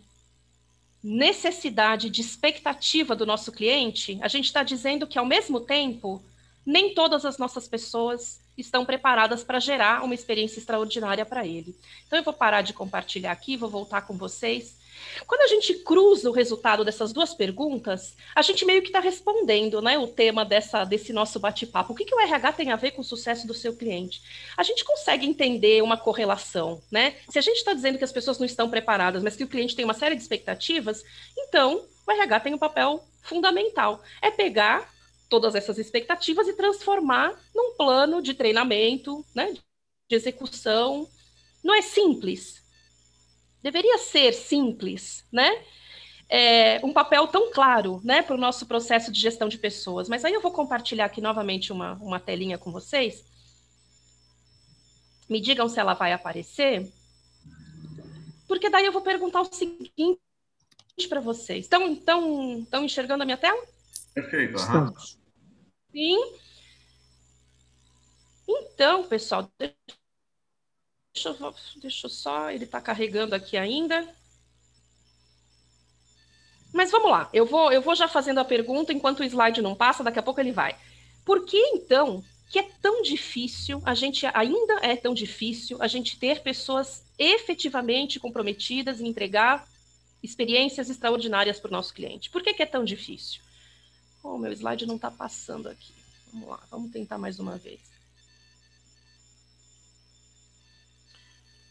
necessidade, 1.03 2.11
de 2.11 2.21
expectativa 2.21 3.15
do 3.15 3.25
nosso 3.25 3.53
cliente, 3.53 4.19
a 4.23 4.29
gente 4.29 4.47
está 4.47 4.63
dizendo 4.63 5.07
que, 5.07 5.19
ao 5.19 5.25
mesmo 5.25 5.61
tempo, 5.61 6.23
nem 6.65 6.95
todas 6.95 7.25
as 7.25 7.39
nossas 7.39 7.69
pessoas 7.69 8.41
estão 8.59 8.85
preparadas 8.85 9.45
para 9.45 9.61
gerar 9.61 10.03
uma 10.03 10.15
experiência 10.15 10.59
extraordinária 10.59 11.25
para 11.25 11.47
ele. 11.47 11.77
Então, 12.07 12.19
eu 12.19 12.25
vou 12.25 12.35
parar 12.35 12.63
de 12.63 12.73
compartilhar 12.73 13.31
aqui, 13.31 13.57
vou 13.57 13.71
voltar 13.71 14.03
com 14.03 14.17
vocês. 14.17 14.77
Quando 15.27 15.43
a 15.43 15.47
gente 15.47 15.75
cruza 15.75 16.29
o 16.31 16.33
resultado 16.33 16.85
dessas 16.85 17.13
duas 17.13 17.35
perguntas, 17.35 18.17
a 18.35 18.43
gente 18.43 18.65
meio 18.65 18.83
que 18.83 18.89
está 18.89 19.01
respondendo 19.01 19.81
né, 19.83 19.99
o 19.99 20.07
tema 20.07 20.45
dessa, 20.45 20.85
desse 20.85 21.13
nosso 21.13 21.41
bate-papo. 21.41 21.93
O 21.93 21.97
que, 21.97 22.05
que 22.05 22.15
o 22.15 22.21
RH 22.21 22.53
tem 22.53 22.71
a 22.71 22.77
ver 22.77 22.93
com 22.93 23.01
o 23.01 23.05
sucesso 23.05 23.47
do 23.47 23.55
seu 23.55 23.75
cliente? 23.75 24.23
A 24.57 24.63
gente 24.63 24.85
consegue 24.85 25.27
entender 25.27 25.83
uma 25.83 25.97
correlação, 25.97 26.83
né? 26.91 27.17
Se 27.29 27.39
a 27.39 27.43
gente 27.43 27.57
está 27.57 27.73
dizendo 27.73 27.99
que 27.99 28.05
as 28.05 28.13
pessoas 28.13 28.39
não 28.39 28.47
estão 28.47 28.69
preparadas, 28.71 29.23
mas 29.23 29.37
que 29.37 29.45
o 29.45 29.49
cliente 29.49 29.75
tem 29.75 29.85
uma 29.85 29.95
série 29.95 30.15
de 30.15 30.23
expectativas, 30.23 31.03
então 31.37 31.85
o 32.07 32.13
RH 32.13 32.41
tem 32.41 32.55
um 32.55 32.59
papel 32.59 33.05
fundamental. 33.23 34.03
É 34.23 34.31
pegar 34.31 34.95
todas 35.29 35.55
essas 35.55 35.79
expectativas 35.79 36.47
e 36.49 36.53
transformar 36.53 37.35
num 37.55 37.75
plano 37.77 38.23
de 38.23 38.35
treinamento, 38.35 39.25
né, 39.35 39.53
de 40.09 40.17
execução. 40.17 41.09
Não 41.63 41.75
é 41.75 41.83
simples. 41.83 42.65
Deveria 43.63 43.99
ser 43.99 44.33
simples, 44.33 45.25
né? 45.33 45.65
É, 46.29 46.85
um 46.85 46.93
papel 46.93 47.29
tão 47.29 47.53
claro 47.53 48.01
né, 48.03 48.21
para 48.21 48.35
o 48.35 48.39
nosso 48.39 48.67
processo 48.67 49.13
de 49.13 49.21
gestão 49.21 49.49
de 49.49 49.59
pessoas. 49.59 50.09
Mas 50.09 50.25
aí 50.25 50.33
eu 50.33 50.41
vou 50.41 50.51
compartilhar 50.51 51.05
aqui 51.05 51.21
novamente 51.21 51.73
uma, 51.73 51.95
uma 51.95 52.19
telinha 52.19 52.59
com 52.59 52.73
vocês. 52.73 53.25
Me 55.29 55.41
digam 55.41 55.69
se 55.69 55.79
ela 55.79 55.95
vai 55.95 56.13
aparecer. 56.13 56.93
Porque 58.47 58.71
daí 58.71 58.87
eu 58.87 58.93
vou 58.93 59.03
perguntar 59.03 59.41
o 59.41 59.53
seguinte 59.53 60.21
para 61.09 61.21
vocês. 61.21 61.65
Estão, 61.65 61.93
estão, 61.93 62.61
estão 62.61 62.85
enxergando 62.85 63.23
a 63.23 63.27
minha 63.27 63.37
tela? 63.37 63.61
Perfeito. 64.15 64.57
Estamos. 64.57 65.19
Sim. 65.93 66.17
Então, 68.49 69.05
pessoal, 69.05 69.51
deixa 69.59 69.75
eu, 71.25 71.55
deixa 71.77 72.07
eu 72.07 72.11
só, 72.11 72.51
ele 72.51 72.65
está 72.65 72.81
carregando 72.81 73.35
aqui 73.35 73.57
ainda. 73.57 74.09
Mas 76.73 76.91
vamos 76.91 77.11
lá, 77.11 77.31
eu 77.33 77.47
vou, 77.47 77.73
eu 77.73 77.81
vou 77.81 77.95
já 77.95 78.07
fazendo 78.07 78.39
a 78.39 78.45
pergunta 78.45 78.93
enquanto 78.93 79.21
o 79.21 79.25
slide 79.25 79.63
não 79.63 79.75
passa, 79.75 80.05
daqui 80.05 80.19
a 80.19 80.23
pouco 80.23 80.41
ele 80.41 80.53
vai. 80.53 80.77
Por 81.25 81.45
que 81.45 81.57
então 81.57 82.23
que 82.51 82.59
é 82.59 82.71
tão 82.81 83.03
difícil, 83.03 83.83
a 83.85 83.95
gente 83.95 84.27
ainda 84.27 84.75
é 84.83 84.95
tão 84.95 85.15
difícil 85.15 85.79
a 85.81 85.89
gente 85.89 86.19
ter 86.19 86.43
pessoas 86.43 87.05
efetivamente 87.19 88.21
comprometidas 88.21 89.01
em 89.01 89.09
entregar 89.09 89.67
experiências 90.23 90.89
extraordinárias 90.91 91.59
para 91.59 91.69
o 91.69 91.73
nosso 91.73 91.93
cliente? 91.93 92.31
Por 92.31 92.43
que, 92.43 92.55
que 92.55 92.63
é 92.63 92.67
tão 92.67 92.85
difícil? 92.85 93.41
Oh, 94.23 94.39
meu 94.39 94.53
slide 94.53 94.87
não 94.87 94.97
está 94.97 95.11
passando 95.11 95.69
aqui. 95.69 95.93
Vamos 96.33 96.49
lá, 96.49 96.63
vamos 96.71 96.91
tentar 96.91 97.19
mais 97.19 97.39
uma 97.39 97.57
vez. 97.57 97.96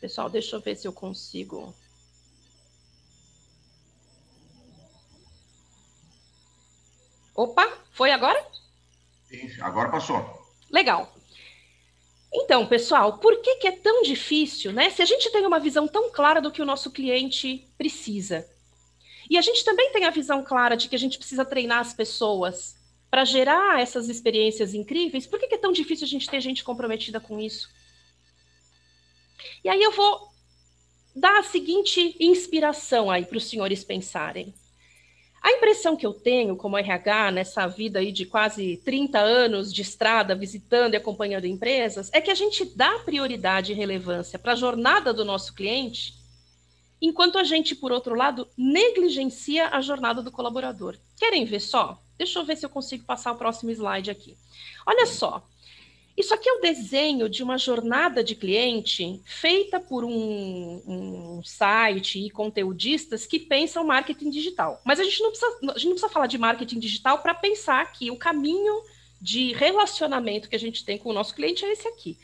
Pessoal, 0.06 0.30
deixa 0.30 0.56
eu 0.56 0.60
ver 0.60 0.76
se 0.76 0.88
eu 0.88 0.94
consigo. 0.94 1.74
Opa, 7.34 7.68
foi 7.90 8.12
agora? 8.12 8.40
Sim, 9.28 9.50
agora 9.62 9.90
passou. 9.90 10.24
Legal. 10.70 11.12
Então, 12.32 12.68
pessoal, 12.68 13.18
por 13.18 13.42
que, 13.42 13.56
que 13.56 13.68
é 13.68 13.72
tão 13.72 14.04
difícil, 14.04 14.72
né? 14.72 14.92
Se 14.92 15.02
a 15.02 15.06
gente 15.06 15.32
tem 15.32 15.44
uma 15.44 15.60
visão 15.60 15.88
tão 15.88 16.12
clara 16.12 16.40
do 16.40 16.52
que 16.52 16.62
o 16.62 16.66
nosso 16.66 16.92
cliente 16.92 17.68
precisa, 17.76 18.48
e 19.28 19.40
a 19.40 19.42
gente 19.42 19.66
também 19.66 19.92
tem 19.92 20.06
a 20.06 20.12
visão 20.12 20.44
clara 20.44 20.78
de 20.78 20.88
que 20.88 20.96
a 20.96 21.00
gente 21.00 21.18
precisa 21.18 21.44
treinar 21.44 21.80
as 21.80 21.96
pessoas 21.96 22.76
para 23.10 23.26
gerar 23.26 23.82
essas 23.82 24.08
experiências 24.08 24.76
incríveis. 24.76 25.26
Por 25.26 25.40
que, 25.40 25.56
é 25.56 25.58
tão 25.58 25.72
difícil 25.72 26.06
a 26.06 26.10
gente 26.10 26.30
ter 26.30 26.42
gente 26.42 26.64
comprometida 26.64 27.20
com 27.20 27.40
isso? 27.40 27.74
E 29.64 29.70
aí 29.70 29.82
eu 29.82 29.92
vou 29.92 30.30
dar 31.16 31.40
a 31.40 31.44
seguinte 31.44 32.16
inspiração 32.20 33.10
aí 33.10 33.26
para 33.26 33.38
os 33.38 33.46
senhores 33.50 33.84
pensarem. 33.84 34.54
A 35.42 35.52
impressão 35.52 35.96
que 35.96 36.06
eu 36.06 36.14
tenho 36.14 36.56
como 36.56 36.78
RH 36.78 37.32
nessa 37.32 37.68
vida 37.68 38.00
aí 38.00 38.12
de 38.12 38.26
quase 38.26 38.78
30 38.78 39.20
anos 39.20 39.72
de 39.72 39.82
estrada, 39.84 40.34
visitando 40.34 40.96
e 40.96 40.98
acompanhando 40.98 41.46
empresas, 41.46 42.10
é 42.12 42.20
que 42.20 42.32
a 42.32 42.36
gente 42.36 42.66
dá 42.66 42.98
prioridade 43.00 43.72
e 43.72 43.76
relevância 43.76 44.40
para 44.40 44.54
a 44.54 44.56
jornada 44.56 45.14
do 45.14 45.24
nosso 45.24 45.54
cliente 45.54 46.26
enquanto 47.02 47.38
a 47.38 47.44
gente, 47.44 47.76
por 47.76 47.92
outro 47.92 48.16
lado, 48.16 48.48
negligencia 48.58 49.70
a 49.70 49.82
jornada 49.82 50.22
do 50.22 50.32
colaborador. 50.32 50.98
Querem 51.18 51.46
ver 51.46 51.60
só? 51.60 52.02
Deixa 52.18 52.40
eu 52.40 52.46
ver 52.46 52.58
se 52.58 52.66
eu 52.66 52.70
consigo 52.70 53.06
passar 53.06 53.32
o 53.32 53.38
próximo 53.38 53.72
slide 53.72 54.10
aqui. 54.10 54.38
Olha 54.86 55.06
só. 55.06 55.48
Isso 56.18 56.34
aqui 56.34 56.48
é 56.48 56.54
o 56.54 56.62
desenho 56.62 57.28
de 57.28 57.44
uma 57.44 57.58
jornada 57.58 58.24
de 58.24 58.36
cliente 58.36 59.22
feita 59.26 59.82
por 59.82 60.06
um, 60.06 60.82
um, 60.88 61.42
site 61.44 62.26
e 62.26 62.30
conteudistas 62.30 63.26
que 63.26 63.38
pensam 63.38 63.84
marketing 63.84 64.30
digital. 64.30 64.82
Mas 64.86 65.00
a 65.00 65.04
gente 65.04 65.22
não 65.22 65.30
precisa, 65.30 65.58
a 65.62 65.74
gente 65.74 65.86
não 65.86 65.92
precisa 65.92 66.10
falar 66.10 66.28
de 66.28 66.38
marketing 66.38 66.80
digital 66.80 67.20
para 67.20 67.34
pensar 67.34 67.92
que 67.92 68.10
o 68.12 68.18
caminho 68.18 68.82
de 69.20 69.52
relacionamento 69.54 70.48
que 70.48 70.56
a 70.56 70.60
gente 70.60 70.86
tem 70.86 70.98
com 70.98 71.10
o 71.10 71.14
nosso 71.14 71.36
cliente 71.36 71.66
é 71.66 71.72
esse 71.74 71.88
aqui. 71.88 72.18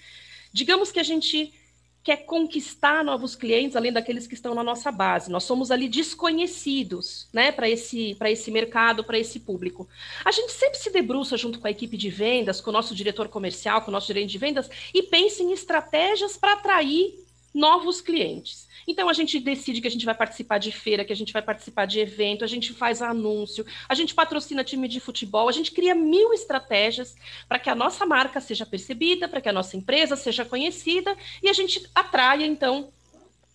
Digamos 0.53 0.89
que 0.91 0.99
a 0.99 1.03
gente 1.03 1.53
quer 2.03 2.25
conquistar 2.25 3.03
novos 3.03 3.35
clientes 3.35 3.75
além 3.75 3.91
daqueles 3.93 4.25
que 4.25 4.33
estão 4.33 4.55
na 4.55 4.63
nossa 4.63 4.91
base. 4.91 5.31
Nós 5.31 5.43
somos 5.43 5.71
ali 5.71 5.87
desconhecidos, 5.87 7.27
né, 7.31 7.51
para 7.51 7.69
esse 7.69 8.15
para 8.15 8.31
esse 8.31 8.49
mercado, 8.51 9.03
para 9.03 9.19
esse 9.19 9.39
público. 9.39 9.87
A 10.25 10.31
gente 10.31 10.51
sempre 10.51 10.79
se 10.79 10.89
debruça 10.89 11.37
junto 11.37 11.59
com 11.59 11.67
a 11.67 11.71
equipe 11.71 11.97
de 11.97 12.09
vendas, 12.09 12.59
com 12.59 12.69
o 12.69 12.73
nosso 12.73 12.95
diretor 12.95 13.27
comercial, 13.27 13.81
com 13.81 13.89
o 13.89 13.91
nosso 13.91 14.07
gerente 14.07 14.31
de 14.31 14.37
vendas 14.37 14.69
e 14.93 15.03
pensa 15.03 15.43
em 15.43 15.51
estratégias 15.51 16.37
para 16.37 16.53
atrair 16.53 17.15
novos 17.53 18.01
clientes. 18.01 18.67
Então 18.87 19.09
a 19.09 19.13
gente 19.13 19.39
decide 19.39 19.81
que 19.81 19.87
a 19.87 19.91
gente 19.91 20.05
vai 20.05 20.15
participar 20.15 20.57
de 20.57 20.71
feira, 20.71 21.05
que 21.05 21.13
a 21.13 21.15
gente 21.15 21.33
vai 21.33 21.41
participar 21.41 21.85
de 21.85 21.99
evento, 21.99 22.43
a 22.43 22.47
gente 22.47 22.73
faz 22.73 23.01
anúncio, 23.01 23.65
a 23.87 23.93
gente 23.93 24.13
patrocina 24.13 24.63
time 24.63 24.87
de 24.87 24.99
futebol, 24.99 25.47
a 25.47 25.51
gente 25.51 25.71
cria 25.71 25.93
mil 25.93 26.33
estratégias 26.33 27.15
para 27.47 27.59
que 27.59 27.69
a 27.69 27.75
nossa 27.75 28.05
marca 28.05 28.39
seja 28.39 28.65
percebida, 28.65 29.27
para 29.27 29.41
que 29.41 29.49
a 29.49 29.53
nossa 29.53 29.77
empresa 29.77 30.15
seja 30.15 30.45
conhecida 30.45 31.15
e 31.43 31.49
a 31.49 31.53
gente 31.53 31.89
atraia 31.93 32.45
então 32.45 32.89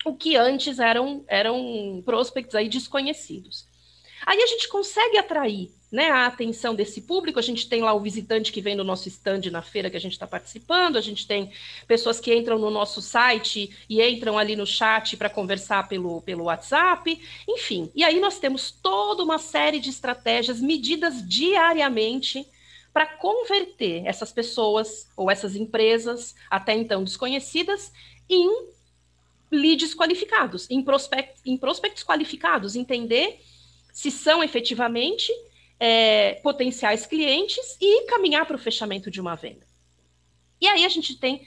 o 0.05 0.15
que 0.15 0.37
antes 0.37 0.79
eram 0.79 1.25
eram 1.27 2.03
prospects 2.05 2.55
aí 2.55 2.69
desconhecidos. 2.69 3.67
Aí 4.25 4.41
a 4.43 4.47
gente 4.47 4.69
consegue 4.69 5.19
atrair 5.19 5.71
né, 5.91 6.11
a 6.11 6.27
atenção 6.27 6.75
desse 6.75 7.03
público. 7.03 7.39
A 7.39 7.43
gente 7.43 7.69
tem 7.69 7.81
lá 7.81 7.93
o 7.93 8.01
visitante 8.01 8.53
que 8.53 8.61
vem 8.61 8.75
no 8.75 8.85
nosso 8.85 9.09
stand 9.09 9.43
na 9.51 9.63
feira 9.63 9.91
que 9.91 9.97
a 9.97 10.01
gente 10.01 10.13
está 10.13 10.27
participando, 10.27 10.97
a 10.97 11.01
gente 11.01 11.27
tem 11.27 11.51
pessoas 11.87 12.19
que 12.19 12.35
entram 12.35 12.59
no 12.59 12.71
nosso 12.71 13.01
site 13.01 13.71
e 13.89 14.03
entram 14.03 14.39
ali 14.39 14.57
no 14.57 14.67
chat 14.67 15.17
para 15.17 15.31
conversar 15.31 15.89
pelo, 15.89 16.21
pelo 16.23 16.45
WhatsApp, 16.45 17.21
enfim. 17.49 17.91
E 17.95 18.05
aí 18.05 18.21
nós 18.21 18.39
temos 18.39 18.71
toda 18.71 19.23
uma 19.23 19.39
série 19.39 19.79
de 19.79 19.91
estratégias 19.91 20.61
medidas 20.61 21.27
diariamente 21.27 22.47
para 22.93 23.07
converter 23.07 24.07
essas 24.07 24.33
pessoas 24.33 25.07
ou 25.15 25.31
essas 25.31 25.55
empresas, 25.55 26.35
até 26.51 26.73
então 26.73 27.05
desconhecidas, 27.05 27.93
em 28.29 28.49
leads 29.51 29.95
qualificados, 29.95 30.69
em, 30.71 30.83
prospect, 30.83 31.35
em 31.45 31.57
prospectos 31.57 32.03
qualificados, 32.03 32.75
entender 32.75 33.39
se 33.93 34.11
são 34.11 34.43
efetivamente 34.43 35.33
é, 35.79 36.35
potenciais 36.43 37.07
clientes 37.07 37.77
e 37.81 38.07
caminhar 38.07 38.47
para 38.47 38.57
o 38.57 38.59
fechamento 38.59 39.11
de 39.11 39.21
uma 39.21 39.35
venda. 39.35 39.67
E 40.61 40.67
aí 40.67 40.85
a 40.85 40.89
gente 40.89 41.17
tem 41.17 41.47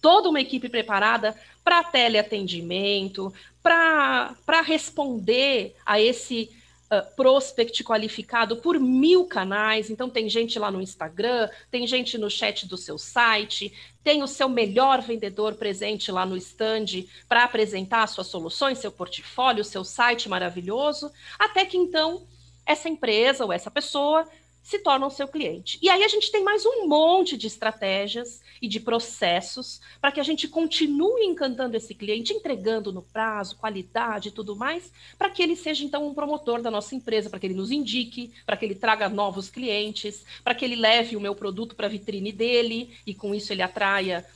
toda 0.00 0.28
uma 0.28 0.40
equipe 0.40 0.68
preparada 0.68 1.36
para 1.62 1.84
teleatendimento, 1.84 3.32
para 3.62 4.62
responder 4.64 5.76
a 5.84 6.00
esse 6.00 6.50
uh, 6.90 7.14
prospect 7.14 7.84
qualificado 7.84 8.56
por 8.56 8.78
mil 8.80 9.26
canais. 9.26 9.90
Então, 9.90 10.08
tem 10.08 10.28
gente 10.28 10.58
lá 10.58 10.70
no 10.70 10.80
Instagram, 10.80 11.48
tem 11.70 11.86
gente 11.86 12.16
no 12.16 12.30
chat 12.30 12.66
do 12.66 12.76
seu 12.76 12.98
site, 12.98 13.72
tem 14.02 14.22
o 14.22 14.26
seu 14.26 14.48
melhor 14.48 15.02
vendedor 15.02 15.54
presente 15.54 16.10
lá 16.10 16.24
no 16.24 16.36
stand 16.36 17.04
para 17.28 17.44
apresentar 17.44 18.06
suas 18.06 18.28
soluções, 18.28 18.78
seu 18.78 18.90
portfólio, 18.90 19.64
seu 19.64 19.84
site 19.84 20.28
maravilhoso, 20.28 21.12
até 21.38 21.64
que 21.64 21.76
então 21.76 22.26
essa 22.68 22.88
empresa 22.88 23.44
ou 23.46 23.52
essa 23.52 23.70
pessoa 23.70 24.28
se 24.62 24.80
torna 24.80 25.06
o 25.06 25.10
seu 25.10 25.26
cliente. 25.26 25.78
E 25.80 25.88
aí 25.88 26.04
a 26.04 26.08
gente 26.08 26.30
tem 26.30 26.44
mais 26.44 26.66
um 26.66 26.86
monte 26.86 27.38
de 27.38 27.46
estratégias 27.46 28.42
e 28.60 28.68
de 28.68 28.78
processos 28.78 29.80
para 29.98 30.12
que 30.12 30.20
a 30.20 30.22
gente 30.22 30.46
continue 30.46 31.24
encantando 31.24 31.74
esse 31.74 31.94
cliente, 31.94 32.34
entregando 32.34 32.92
no 32.92 33.00
prazo, 33.00 33.56
qualidade 33.56 34.28
e 34.28 34.30
tudo 34.30 34.54
mais, 34.54 34.92
para 35.16 35.30
que 35.30 35.42
ele 35.42 35.56
seja 35.56 35.82
então 35.82 36.06
um 36.06 36.12
promotor 36.12 36.60
da 36.60 36.70
nossa 36.70 36.94
empresa, 36.94 37.30
para 37.30 37.38
que 37.38 37.46
ele 37.46 37.54
nos 37.54 37.70
indique, 37.70 38.30
para 38.44 38.58
que 38.58 38.66
ele 38.66 38.74
traga 38.74 39.08
novos 39.08 39.48
clientes, 39.48 40.22
para 40.44 40.54
que 40.54 40.66
ele 40.66 40.76
leve 40.76 41.16
o 41.16 41.20
meu 41.20 41.34
produto 41.34 41.74
para 41.74 41.86
a 41.86 41.90
vitrine 41.90 42.30
dele 42.30 42.94
e 43.06 43.14
com 43.14 43.34
isso 43.34 43.50
ele 43.54 43.62
atraia 43.62 44.26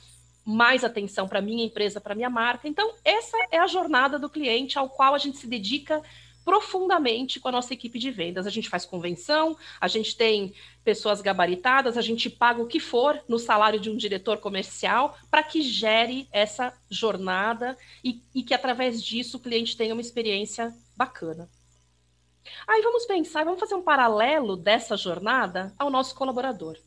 mais 0.43 0.83
atenção 0.83 1.27
para 1.27 1.41
minha 1.41 1.63
empresa, 1.63 2.01
para 2.01 2.15
minha 2.15 2.29
marca. 2.29 2.67
Então, 2.67 2.95
essa 3.05 3.37
é 3.51 3.59
a 3.59 3.67
jornada 3.67 4.17
do 4.17 4.29
cliente 4.29 4.79
ao 4.79 4.89
qual 4.89 5.13
a 5.13 5.19
gente 5.19 5.37
se 5.37 5.45
dedica 5.45 6.01
profundamente 6.43 7.39
com 7.39 7.47
a 7.47 7.51
nossa 7.51 7.73
equipe 7.73 7.97
de 7.97 8.11
vendas. 8.11 8.45
A 8.45 8.49
gente 8.49 8.69
faz 8.69 8.85
convenção, 8.85 9.57
a 9.79 9.87
gente 9.87 10.15
tem 10.15 10.53
pessoas 10.83 11.21
gabaritadas, 11.21 11.97
a 11.97 12.01
gente 12.01 12.29
paga 12.29 12.61
o 12.61 12.67
que 12.67 12.79
for 12.79 13.21
no 13.27 13.39
salário 13.39 13.79
de 13.79 13.89
um 13.89 13.95
diretor 13.95 14.37
comercial 14.37 15.17
para 15.31 15.43
que 15.43 15.61
gere 15.61 16.27
essa 16.31 16.73
jornada 16.89 17.77
e, 18.03 18.21
e 18.35 18.43
que 18.43 18.53
através 18.53 19.01
disso 19.01 19.37
o 19.37 19.39
cliente 19.39 19.77
tenha 19.77 19.93
uma 19.93 20.01
experiência 20.01 20.73
bacana. 20.95 21.49
Aí 22.67 22.81
vamos 22.81 23.05
pensar, 23.05 23.45
vamos 23.45 23.59
fazer 23.59 23.75
um 23.75 23.81
paralelo 23.81 24.57
dessa 24.57 24.97
jornada 24.97 25.73
ao 25.77 25.89
nosso 25.89 26.13
colaborador. 26.15 26.77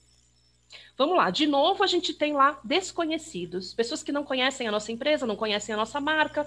Vamos 0.98 1.16
lá, 1.16 1.30
de 1.30 1.46
novo 1.46 1.84
a 1.84 1.86
gente 1.86 2.14
tem 2.14 2.32
lá 2.32 2.58
desconhecidos, 2.64 3.74
pessoas 3.74 4.02
que 4.02 4.12
não 4.12 4.24
conhecem 4.24 4.66
a 4.66 4.72
nossa 4.72 4.90
empresa, 4.90 5.26
não 5.26 5.36
conhecem 5.36 5.74
a 5.74 5.76
nossa 5.76 6.00
marca, 6.00 6.46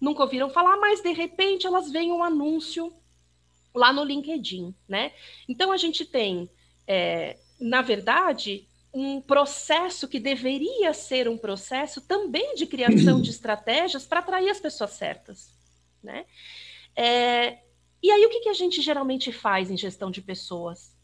nunca 0.00 0.22
ouviram 0.22 0.50
falar, 0.50 0.76
mas 0.76 1.00
de 1.00 1.12
repente 1.12 1.66
elas 1.66 1.90
veem 1.90 2.12
um 2.12 2.22
anúncio 2.22 2.92
lá 3.74 3.92
no 3.92 4.04
LinkedIn, 4.04 4.74
né? 4.88 5.12
Então 5.48 5.72
a 5.72 5.76
gente 5.76 6.04
tem, 6.04 6.50
é, 6.86 7.38
na 7.60 7.82
verdade, 7.82 8.66
um 8.92 9.20
processo 9.20 10.08
que 10.08 10.18
deveria 10.18 10.92
ser 10.92 11.28
um 11.28 11.36
processo 11.36 12.00
também 12.00 12.54
de 12.54 12.66
criação 12.66 13.20
de 13.20 13.30
estratégias 13.30 14.06
para 14.06 14.20
atrair 14.20 14.50
as 14.50 14.60
pessoas 14.60 14.92
certas, 14.92 15.54
né? 16.02 16.24
É, 16.96 17.58
e 18.02 18.10
aí 18.10 18.24
o 18.24 18.30
que, 18.30 18.40
que 18.40 18.48
a 18.48 18.54
gente 18.54 18.80
geralmente 18.80 19.32
faz 19.32 19.70
em 19.70 19.76
gestão 19.76 20.10
de 20.10 20.22
pessoas? 20.22 20.96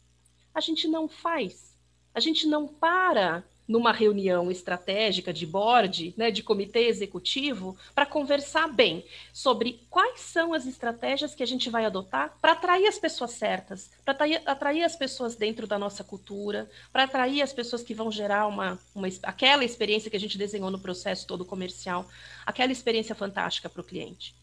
A 0.53 0.59
gente 0.59 0.87
não 0.87 1.07
faz, 1.07 1.77
a 2.13 2.19
gente 2.19 2.47
não 2.47 2.67
para 2.67 3.43
numa 3.67 3.91
reunião 3.91 4.51
estratégica 4.51 5.33
de 5.33 5.45
board, 5.45 6.13
né, 6.15 6.29
de 6.29 6.43
comitê 6.43 6.87
executivo, 6.87 7.75
para 7.93 8.05
conversar 8.05 8.67
bem 8.67 9.03
sobre 9.33 9.85
quais 9.89 10.21
são 10.21 10.53
as 10.53 10.65
estratégias 10.65 11.33
que 11.33 11.43
a 11.43 11.47
gente 11.47 11.69
vai 11.69 11.85
adotar 11.85 12.37
para 12.39 12.51
atrair 12.51 12.87
as 12.87 12.99
pessoas 12.99 13.31
certas, 13.31 13.89
para 14.03 14.15
atrair, 14.45 14.83
as 14.83 14.95
pessoas 14.95 15.35
dentro 15.35 15.65
da 15.65 15.79
nossa 15.79 16.03
cultura, 16.03 16.69
para 16.91 17.03
atrair 17.03 17.41
as 17.41 17.53
pessoas 17.53 17.81
que 17.81 17.93
vão 17.93 18.11
gerar 18.11 18.47
uma, 18.47 18.79
uma, 18.93 19.07
aquela 19.23 19.63
experiência 19.63 20.11
que 20.11 20.17
a 20.17 20.19
gente 20.19 20.37
desenhou 20.37 20.69
no 20.69 20.79
processo 20.79 21.25
todo 21.25 21.45
comercial, 21.45 22.07
aquela 22.45 22.71
experiência 22.71 23.15
fantástica 23.15 23.69
para 23.69 23.81
o 23.81 23.85
cliente. 23.85 24.35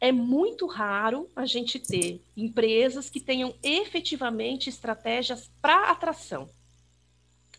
É 0.00 0.12
muito 0.12 0.66
raro 0.66 1.30
a 1.34 1.46
gente 1.46 1.78
ter 1.78 2.22
empresas 2.36 3.08
que 3.08 3.20
tenham 3.20 3.54
efetivamente 3.62 4.68
estratégias 4.68 5.50
para 5.62 5.90
atração 5.90 6.48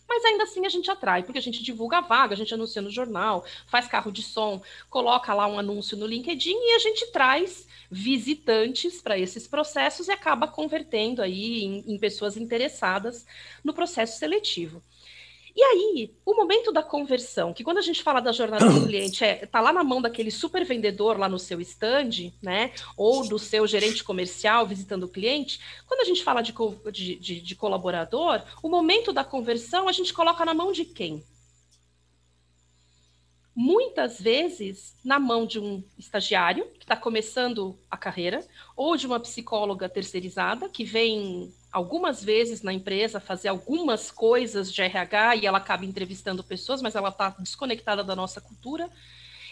mas 0.07 0.23
ainda 0.25 0.43
assim 0.43 0.65
a 0.65 0.69
gente 0.69 0.89
atrai, 0.89 1.23
porque 1.23 1.39
a 1.39 1.41
gente 1.41 1.63
divulga 1.63 1.97
a 1.97 2.01
vaga, 2.01 2.33
a 2.33 2.37
gente 2.37 2.53
anuncia 2.53 2.81
no 2.81 2.89
jornal, 2.89 3.45
faz 3.67 3.87
carro 3.87 4.11
de 4.11 4.21
som, 4.21 4.61
coloca 4.89 5.33
lá 5.33 5.47
um 5.47 5.59
anúncio 5.59 5.97
no 5.97 6.05
LinkedIn 6.05 6.55
e 6.55 6.75
a 6.75 6.79
gente 6.79 7.07
traz 7.11 7.67
visitantes 7.89 9.01
para 9.01 9.17
esses 9.17 9.47
processos 9.47 10.07
e 10.07 10.11
acaba 10.11 10.47
convertendo 10.47 11.21
aí 11.21 11.63
em, 11.63 11.83
em 11.87 11.97
pessoas 11.97 12.37
interessadas 12.37 13.25
no 13.63 13.73
processo 13.73 14.17
seletivo. 14.17 14.81
E 15.55 15.63
aí, 15.63 16.13
o 16.25 16.35
momento 16.35 16.69
da 16.69 16.83
conversão, 16.83 17.53
que 17.53 17.63
quando 17.63 17.77
a 17.77 17.81
gente 17.81 18.03
fala 18.03 18.19
da 18.19 18.33
jornada 18.33 18.69
do 18.69 18.85
cliente, 18.85 19.23
é 19.23 19.45
tá 19.45 19.61
lá 19.61 19.71
na 19.71 19.85
mão 19.85 20.01
daquele 20.01 20.29
super 20.29 20.65
vendedor 20.65 21.17
lá 21.17 21.29
no 21.29 21.39
seu 21.39 21.61
stand, 21.61 22.33
né? 22.41 22.73
Ou 22.97 23.25
do 23.25 23.39
seu 23.39 23.65
gerente 23.65 24.03
comercial 24.03 24.67
visitando 24.67 25.03
o 25.03 25.09
cliente. 25.09 25.61
Quando 25.87 26.01
a 26.01 26.03
gente 26.03 26.23
fala 26.25 26.41
de, 26.41 26.53
de, 26.91 27.15
de, 27.15 27.41
de 27.41 27.55
colaborador, 27.55 28.43
o 28.61 28.67
momento 28.67 29.13
da 29.13 29.23
conversão 29.23 29.87
a 29.87 29.93
gente 29.93 30.13
coloca 30.13 30.43
na 30.43 30.53
mão 30.53 30.73
de 30.73 30.83
quem? 30.83 31.23
muitas 33.55 34.19
vezes 34.19 34.93
na 35.03 35.17
mão 35.17 35.45
de 35.45 35.59
um 35.59 35.81
estagiário 35.97 36.65
que 36.77 36.83
está 36.83 36.97
começando 36.97 37.79
a 37.89 37.95
carreira, 37.95 38.45
ou 38.75 38.97
de 38.97 39.07
uma 39.07 39.19
psicóloga 39.19 39.87
terceirizada 39.87 40.67
que 40.67 40.83
vem 40.83 41.53
algumas 41.75 42.23
vezes 42.23 42.61
na 42.61 42.71
empresa 42.71 43.19
fazer 43.19 43.49
algumas 43.49 44.09
coisas 44.09 44.71
de 44.71 44.81
RH 44.81 45.35
e 45.35 45.45
ela 45.45 45.57
acaba 45.57 45.83
entrevistando 45.83 46.41
pessoas, 46.41 46.81
mas 46.81 46.95
ela 46.95 47.09
está 47.09 47.35
desconectada 47.37 48.01
da 48.01 48.15
nossa 48.15 48.39
cultura. 48.39 48.89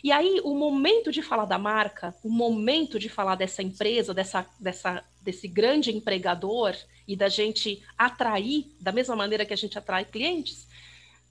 E 0.01 0.09
aí, 0.09 0.39
o 0.41 0.55
momento 0.55 1.11
de 1.11 1.21
falar 1.21 1.43
da 1.43 1.57
marca, 1.57 2.15
o 2.23 2.29
momento 2.29 2.97
de 2.97 3.09
falar 3.09 3.35
dessa 3.35 3.61
empresa, 3.61 4.13
dessa, 4.13 4.45
dessa, 4.57 5.03
desse 5.21 5.49
grande 5.49 5.91
empregador 5.91 6.73
e 7.05 7.13
da 7.13 7.27
gente 7.27 7.83
atrair, 7.97 8.73
da 8.79 8.93
mesma 8.93 9.17
maneira 9.17 9.45
que 9.45 9.53
a 9.53 9.57
gente 9.57 9.77
atrai 9.77 10.05
clientes, 10.05 10.65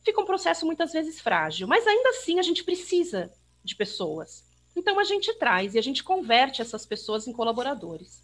fica 0.05 0.21
um 0.21 0.27
processo 0.27 0.67
muitas 0.67 0.93
vezes 0.93 1.23
frágil. 1.23 1.67
Mas 1.67 1.87
ainda 1.87 2.11
assim, 2.11 2.39
a 2.39 2.43
gente 2.43 2.63
precisa 2.65 3.33
de 3.65 3.75
pessoas. 3.75 4.45
Então, 4.77 5.01
a 5.01 5.05
gente 5.05 5.33
traz 5.39 5.75
e 5.75 5.79
a 5.79 5.83
gente 5.83 6.05
converte 6.05 6.61
essas 6.61 6.85
pessoas 6.85 7.27
em 7.27 7.33
colaboradores. 7.33 8.23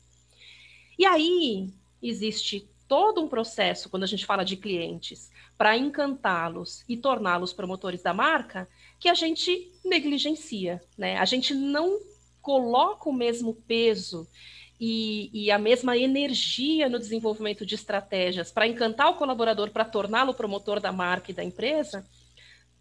E 0.99 1.07
aí, 1.07 1.73
existe 2.03 2.69
todo 2.87 3.21
um 3.21 3.29
processo, 3.29 3.91
quando 3.91 4.05
a 4.05 4.07
gente 4.07 4.25
fala 4.25 4.45
de 4.45 4.57
clientes, 4.57 5.31
para 5.57 5.77
encantá-los 5.77 6.85
e 6.89 6.97
torná-los 6.97 7.53
promotores 7.53 8.03
da 8.03 8.15
marca, 8.15 8.69
que 8.99 9.09
a 9.09 9.15
gente 9.15 9.71
negligencia, 9.85 10.81
né? 10.97 11.19
A 11.19 11.25
gente 11.25 11.53
não 11.53 12.01
coloca 12.41 13.09
o 13.09 13.13
mesmo 13.13 13.55
peso 13.55 14.27
e, 14.81 15.31
e 15.33 15.51
a 15.51 15.59
mesma 15.59 15.97
energia 15.97 16.89
no 16.89 16.99
desenvolvimento 16.99 17.67
de 17.67 17.75
estratégias 17.75 18.51
para 18.51 18.67
encantar 18.67 19.11
o 19.11 19.17
colaborador, 19.17 19.71
para 19.71 19.85
torná-lo 19.85 20.33
promotor 20.33 20.81
da 20.81 20.93
marca 20.93 21.31
e 21.31 21.35
da 21.35 21.45
empresa, 21.45 22.07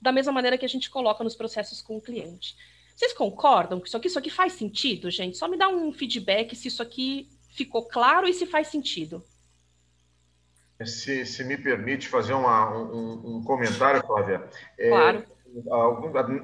da 0.02 0.12
mesma 0.12 0.32
maneira 0.32 0.58
que 0.58 0.66
a 0.66 0.70
gente 0.70 0.90
coloca 0.90 1.24
nos 1.24 1.36
processos 1.36 1.82
com 1.82 1.98
o 1.98 2.02
cliente. 2.02 2.56
Vocês 2.96 3.14
concordam 3.14 3.80
que 3.80 3.88
isso 3.88 3.98
aqui, 3.98 4.08
isso 4.08 4.20
aqui 4.20 4.30
faz 4.30 4.54
sentido, 4.54 5.10
gente? 5.12 5.38
Só 5.38 5.48
me 5.48 5.58
dá 5.58 5.68
um 5.68 5.92
feedback 5.92 6.56
se 6.56 6.68
isso 6.68 6.82
aqui 6.82 7.30
ficou 7.58 7.88
claro 7.88 8.28
e 8.28 8.34
se 8.34 8.46
faz 8.46 8.68
sentido. 8.68 9.24
Se, 10.86 11.26
se 11.26 11.44
me 11.44 11.58
permite 11.58 12.08
fazer 12.08 12.34
uma, 12.34 12.70
um, 12.78 13.38
um, 13.38 13.44
comentário, 13.44 14.06
Flávia. 14.06 14.44
É, 14.78 14.90
claro. 14.90 15.24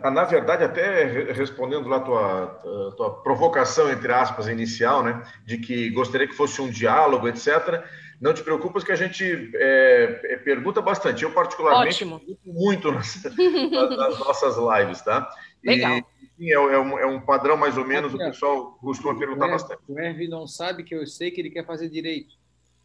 É, 0.04 0.10
na 0.10 0.24
verdade, 0.24 0.64
até 0.64 1.04
respondendo 1.34 1.88
lá 1.88 1.98
a 1.98 2.00
tua, 2.00 2.92
tua 2.98 3.22
provocação, 3.22 3.92
entre 3.92 4.12
aspas, 4.12 4.48
inicial, 4.48 5.04
né, 5.04 5.22
de 5.46 5.60
que 5.60 5.92
gostaria 5.92 6.28
que 6.28 6.34
fosse 6.34 6.60
um 6.62 6.70
diálogo, 6.70 7.28
etc., 7.28 7.84
não 8.20 8.34
te 8.34 8.42
preocupas 8.42 8.84
que 8.84 8.92
a 8.92 8.96
gente 8.96 9.52
é, 9.54 10.22
é 10.34 10.38
pergunta 10.38 10.82
bastante. 10.82 11.24
Eu, 11.24 11.32
particularmente, 11.32 12.06
muito 12.46 12.92
nas, 12.92 13.22
nas, 13.92 14.20
nossas 14.20 14.56
lives, 14.58 15.02
tá? 15.02 15.30
Legal. 15.64 15.98
E, 15.98 16.06
Sim, 16.44 16.50
é, 16.50 16.56
é, 16.56 16.80
um, 16.80 17.00
é 17.00 17.06
um 17.06 17.22
padrão 17.22 17.56
mais 17.56 17.78
ou 17.78 17.86
menos, 17.86 18.14
o 18.14 18.18
pessoal 18.18 18.78
costuma 18.82 19.18
perguntar 19.18 19.48
o 19.48 19.52
bastante. 19.52 19.80
O 19.88 19.98
Hervey 19.98 20.28
não 20.28 20.46
sabe 20.46 20.84
que 20.84 20.94
eu 20.94 21.08
sei 21.08 21.32
que 21.32 21.40
ele 21.40 21.50
quer 21.50 21.66
fazer 21.66 21.88
direito. 21.90 22.36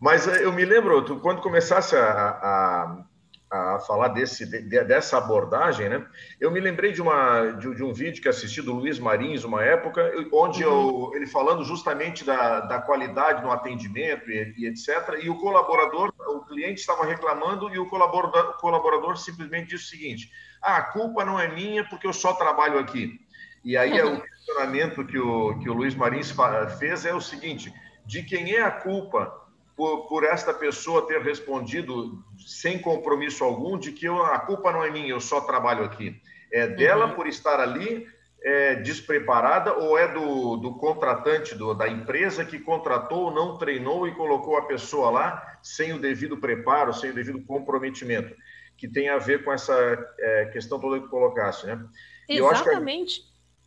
Mas 0.00 0.28
eh, 0.28 0.44
eu 0.44 0.52
me 0.52 0.64
lembro, 0.64 1.04
tu, 1.04 1.18
quando 1.18 1.42
começasse 1.42 1.96
a, 1.96 2.04
a, 2.04 3.04
a 3.50 3.78
falar 3.80 4.08
desse, 4.08 4.46
de, 4.46 4.84
dessa 4.84 5.18
abordagem, 5.18 5.88
né? 5.88 6.06
Eu 6.40 6.50
me 6.50 6.60
lembrei 6.60 6.92
de, 6.92 7.02
uma, 7.02 7.50
de, 7.52 7.74
de, 7.74 7.82
um 7.82 7.92
vídeo 7.92 8.22
que 8.22 8.28
assisti 8.28 8.62
do 8.62 8.72
Luiz 8.72 9.00
Marins, 9.00 9.42
uma 9.42 9.64
época, 9.64 10.12
onde 10.32 10.64
uhum. 10.64 11.10
eu, 11.10 11.16
ele 11.16 11.26
falando 11.26 11.64
justamente 11.64 12.24
da, 12.24 12.60
da 12.60 12.80
qualidade 12.80 13.42
no 13.42 13.50
atendimento 13.50 14.30
e, 14.30 14.54
e, 14.58 14.66
etc. 14.66 15.18
E 15.22 15.28
o 15.28 15.40
colaborador, 15.40 16.13
o 16.28 16.44
cliente 16.44 16.80
estava 16.80 17.04
reclamando 17.04 17.72
e 17.72 17.78
o 17.78 17.86
colaborador, 17.86 18.50
o 18.50 18.58
colaborador 18.58 19.16
simplesmente 19.16 19.70
disse 19.70 19.84
o 19.84 19.88
seguinte: 19.88 20.30
ah, 20.62 20.76
a 20.76 20.82
culpa 20.82 21.24
não 21.24 21.38
é 21.38 21.48
minha 21.48 21.84
porque 21.88 22.06
eu 22.06 22.12
só 22.12 22.32
trabalho 22.32 22.78
aqui. 22.78 23.20
E 23.64 23.76
aí 23.76 24.00
uhum. 24.02 24.16
o 24.16 24.20
questionamento 24.20 25.04
que 25.06 25.18
o, 25.18 25.58
que 25.58 25.70
o 25.70 25.74
Luiz 25.74 25.94
Marins 25.94 26.34
fez 26.78 27.04
é 27.04 27.14
o 27.14 27.20
seguinte: 27.20 27.72
de 28.04 28.22
quem 28.22 28.54
é 28.54 28.62
a 28.62 28.70
culpa 28.70 29.44
por, 29.76 30.06
por 30.06 30.24
esta 30.24 30.52
pessoa 30.52 31.06
ter 31.06 31.20
respondido 31.22 32.22
sem 32.38 32.78
compromisso 32.78 33.42
algum 33.42 33.78
de 33.78 33.92
que 33.92 34.06
eu, 34.06 34.24
a 34.24 34.38
culpa 34.38 34.72
não 34.72 34.84
é 34.84 34.90
minha, 34.90 35.08
eu 35.08 35.20
só 35.20 35.40
trabalho 35.40 35.84
aqui. 35.84 36.20
É 36.52 36.66
dela 36.66 37.06
uhum. 37.06 37.14
por 37.14 37.26
estar 37.26 37.58
ali 37.58 38.06
é, 38.44 38.74
despreparada 38.74 39.72
ou 39.72 39.96
é 39.96 40.06
do, 40.06 40.56
do 40.56 40.74
contratante, 40.74 41.54
do, 41.54 41.72
da 41.72 41.88
empresa 41.88 42.44
que 42.44 42.58
contratou, 42.58 43.32
não 43.32 43.56
treinou 43.56 44.06
e 44.06 44.14
colocou 44.14 44.58
a 44.58 44.66
pessoa 44.66 45.10
lá 45.10 45.58
sem 45.62 45.94
o 45.94 45.98
devido 45.98 46.36
preparo, 46.36 46.92
sem 46.92 47.10
o 47.10 47.14
devido 47.14 47.42
comprometimento, 47.46 48.36
que 48.76 48.86
tem 48.86 49.08
a 49.08 49.16
ver 49.16 49.42
com 49.44 49.52
essa 49.52 49.74
é, 50.18 50.44
questão 50.52 50.78
toda 50.78 51.00
que 51.00 51.08
colocasse, 51.08 51.66
né? 51.66 51.82
Exatamente. 52.28 53.22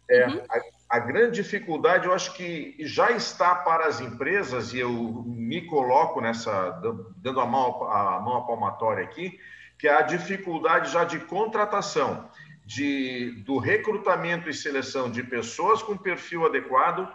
É, 0.10 0.28
uhum. 0.28 0.42
a, 0.50 0.98
a 0.98 1.00
grande 1.00 1.42
dificuldade, 1.42 2.06
eu 2.06 2.14
acho 2.14 2.34
que 2.34 2.76
já 2.80 3.12
está 3.12 3.56
para 3.56 3.88
as 3.88 4.00
empresas, 4.00 4.74
e 4.74 4.80
eu 4.80 4.92
me 5.26 5.66
coloco 5.66 6.22
nessa, 6.22 6.70
dando 7.18 7.40
a 7.40 7.46
mão, 7.48 7.84
a 7.84 8.20
mão 8.20 8.38
à 8.38 8.42
palmatória 8.46 9.04
aqui, 9.04 9.40
que 9.78 9.88
é 9.88 9.94
a 9.94 10.02
dificuldade 10.02 10.92
já 10.92 11.04
de 11.04 11.20
contratação, 11.20 12.30
de, 12.68 13.32
do 13.46 13.58
recrutamento 13.58 14.50
e 14.50 14.54
seleção 14.54 15.10
de 15.10 15.24
pessoas 15.24 15.82
com 15.82 15.96
perfil 15.96 16.46
adequado, 16.46 17.10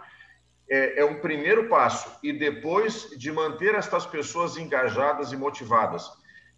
é, 0.67 1.01
é 1.01 1.05
um 1.05 1.21
primeiro 1.21 1.69
passo, 1.69 2.11
e 2.23 2.33
depois 2.33 3.11
de 3.15 3.31
manter 3.31 3.75
estas 3.75 4.03
pessoas 4.03 4.57
engajadas 4.57 5.31
e 5.31 5.37
motivadas. 5.37 6.09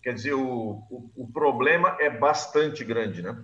Quer 0.01 0.13
dizer, 0.13 0.33
o, 0.33 0.81
o, 0.89 1.11
o 1.13 1.27
problema 1.27 1.97
é 1.99 2.09
bastante 2.09 2.85
grande, 2.85 3.21
né? 3.21 3.37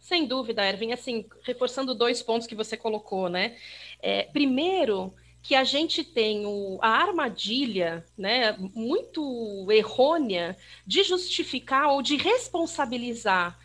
Sem 0.00 0.26
dúvida, 0.26 0.66
Erwin. 0.66 0.92
Assim, 0.92 1.26
reforçando 1.42 1.94
dois 1.94 2.22
pontos 2.22 2.46
que 2.46 2.54
você 2.54 2.74
colocou, 2.74 3.28
né? 3.28 3.54
É, 4.00 4.22
primeiro, 4.22 5.12
que 5.42 5.54
a 5.54 5.62
gente 5.62 6.02
tem 6.02 6.46
o, 6.46 6.78
a 6.80 6.88
armadilha 6.88 8.02
né, 8.16 8.56
muito 8.74 9.66
errônea 9.70 10.56
de 10.86 11.02
justificar 11.02 11.88
ou 11.88 12.00
de 12.00 12.16
responsabilizar 12.16 13.58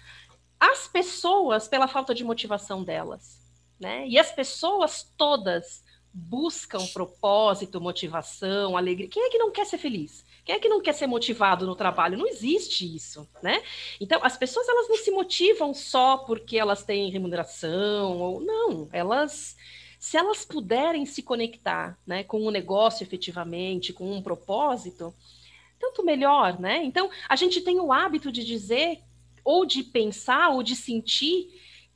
as 0.61 0.87
pessoas 0.87 1.67
pela 1.67 1.87
falta 1.87 2.13
de 2.13 2.23
motivação 2.23 2.83
delas. 2.83 3.41
Né? 3.79 4.07
E 4.07 4.19
as 4.19 4.31
pessoas 4.31 5.11
todas 5.17 5.83
buscam 6.13 6.85
propósito, 6.93 7.81
motivação, 7.81 8.77
alegria. 8.77 9.07
Quem 9.07 9.23
é 9.23 9.29
que 9.31 9.39
não 9.39 9.49
quer 9.49 9.65
ser 9.65 9.79
feliz? 9.79 10.23
Quem 10.45 10.55
é 10.55 10.59
que 10.59 10.69
não 10.69 10.79
quer 10.79 10.93
ser 10.93 11.07
motivado 11.07 11.65
no 11.65 11.75
trabalho? 11.75 12.17
Não 12.17 12.27
existe 12.27 12.95
isso, 12.95 13.27
né? 13.41 13.63
Então, 13.99 14.19
as 14.23 14.37
pessoas 14.37 14.67
elas 14.67 14.87
não 14.87 14.97
se 14.97 15.09
motivam 15.09 15.73
só 15.73 16.17
porque 16.17 16.57
elas 16.57 16.83
têm 16.83 17.09
remuneração 17.09 18.19
ou 18.19 18.39
não, 18.41 18.87
elas 18.91 19.55
se 19.99 20.17
elas 20.17 20.43
puderem 20.43 21.05
se 21.05 21.21
conectar, 21.21 21.97
né, 22.07 22.23
com 22.23 22.41
o 22.41 22.47
um 22.47 22.51
negócio 22.51 23.03
efetivamente, 23.03 23.93
com 23.93 24.11
um 24.11 24.21
propósito, 24.21 25.13
tanto 25.79 26.03
melhor, 26.03 26.59
né? 26.59 26.83
Então, 26.83 27.09
a 27.29 27.35
gente 27.35 27.61
tem 27.61 27.79
o 27.79 27.93
hábito 27.93 28.31
de 28.31 28.43
dizer 28.43 28.99
ou 29.43 29.65
de 29.65 29.83
pensar 29.83 30.49
ou 30.49 30.63
de 30.63 30.75
sentir 30.75 31.49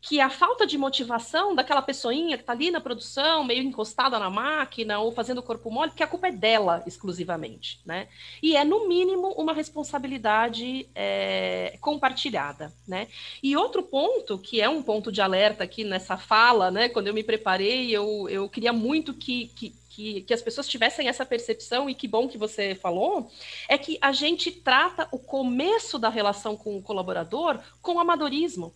que 0.08 0.22
a 0.22 0.30
falta 0.30 0.68
de 0.68 0.78
motivação 0.78 1.56
daquela 1.56 1.82
pessoinha 1.82 2.38
que 2.38 2.44
está 2.44 2.54
ali 2.54 2.70
na 2.70 2.80
produção, 2.80 3.44
meio 3.44 3.64
encostada 3.64 4.20
na 4.20 4.30
máquina 4.30 5.00
ou 5.00 5.12
fazendo 5.12 5.42
corpo 5.42 5.72
mole, 5.72 5.94
que 5.96 6.04
a 6.04 6.08
culpa 6.08 6.28
é 6.28 6.32
dela 6.32 6.84
exclusivamente, 6.86 7.80
né? 7.84 8.08
E 8.42 8.56
é, 8.56 8.64
no 8.64 8.88
mínimo, 8.88 9.30
uma 9.30 9.52
responsabilidade 9.52 10.88
é, 10.94 11.76
compartilhada, 11.82 12.72
né? 12.88 13.08
E 13.42 13.58
outro 13.58 13.82
ponto, 13.82 14.38
que 14.38 14.62
é 14.62 14.70
um 14.70 14.84
ponto 14.84 15.12
de 15.12 15.22
alerta 15.22 15.64
aqui 15.64 15.84
nessa 15.84 16.18
fala, 16.18 16.70
né? 16.70 16.88
Quando 16.88 17.08
eu 17.08 17.14
me 17.14 17.24
preparei, 17.24 17.90
eu, 17.90 18.30
eu 18.30 18.48
queria 18.48 18.72
muito 18.72 19.12
que, 19.12 19.48
que 19.56 19.74
que, 19.96 20.22
que, 20.22 20.34
as 20.34 20.42
pessoas 20.42 20.68
tivessem 20.68 21.08
essa 21.08 21.26
percepção, 21.26 21.90
e 21.90 21.96
que 21.96 22.08
bom 22.08 22.28
que 22.28 22.38
você 22.38 22.76
falou, 22.76 23.32
é 23.70 23.78
que 23.78 23.98
a 24.02 24.12
gente 24.12 24.52
trata 24.52 25.08
o 25.12 25.18
começo 25.18 25.98
da 25.98 26.10
relação 26.10 26.58
com 26.58 26.78
o 26.78 26.82
colaborador 26.82 27.60
com 27.82 28.00
amadorismo 28.00 28.74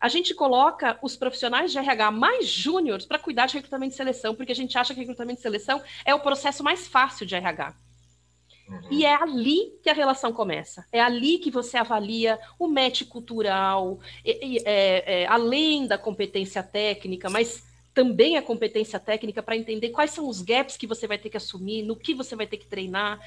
a 0.00 0.08
gente 0.08 0.34
coloca 0.34 0.98
os 1.00 1.14
profissionais 1.14 1.70
de 1.70 1.78
RH 1.78 2.10
mais 2.10 2.48
júniores 2.48 3.06
para 3.06 3.20
cuidar 3.20 3.46
de 3.46 3.54
recrutamento 3.54 3.94
e 3.94 3.96
seleção, 3.96 4.34
porque 4.34 4.50
a 4.50 4.54
gente 4.54 4.76
acha 4.76 4.92
que 4.92 4.98
recrutamento 4.98 5.38
e 5.38 5.42
seleção 5.42 5.80
é 6.04 6.12
o 6.12 6.18
processo 6.18 6.64
mais 6.64 6.88
fácil 6.88 7.24
de 7.24 7.36
RH. 7.36 7.76
Uhum. 8.68 8.80
E 8.90 9.04
é 9.04 9.14
ali 9.14 9.78
que 9.80 9.88
a 9.88 9.92
relação 9.92 10.32
começa. 10.32 10.84
É 10.90 11.00
ali 11.00 11.38
que 11.38 11.52
você 11.52 11.76
avalia 11.76 12.36
o 12.58 12.66
match 12.66 13.04
cultural, 13.04 14.00
e, 14.24 14.56
e, 14.56 14.58
é, 14.64 15.22
é, 15.22 15.26
além 15.28 15.86
da 15.86 15.96
competência 15.96 16.64
técnica, 16.64 17.30
mas 17.30 17.62
também 17.94 18.36
a 18.36 18.42
competência 18.42 18.98
técnica 18.98 19.42
para 19.42 19.56
entender 19.56 19.90
quais 19.90 20.10
são 20.10 20.28
os 20.28 20.40
gaps 20.40 20.76
que 20.76 20.86
você 20.86 21.06
vai 21.06 21.18
ter 21.18 21.30
que 21.30 21.36
assumir, 21.36 21.82
no 21.82 21.96
que 21.96 22.14
você 22.14 22.34
vai 22.34 22.46
ter 22.46 22.56
que 22.56 22.66
treinar, 22.66 23.20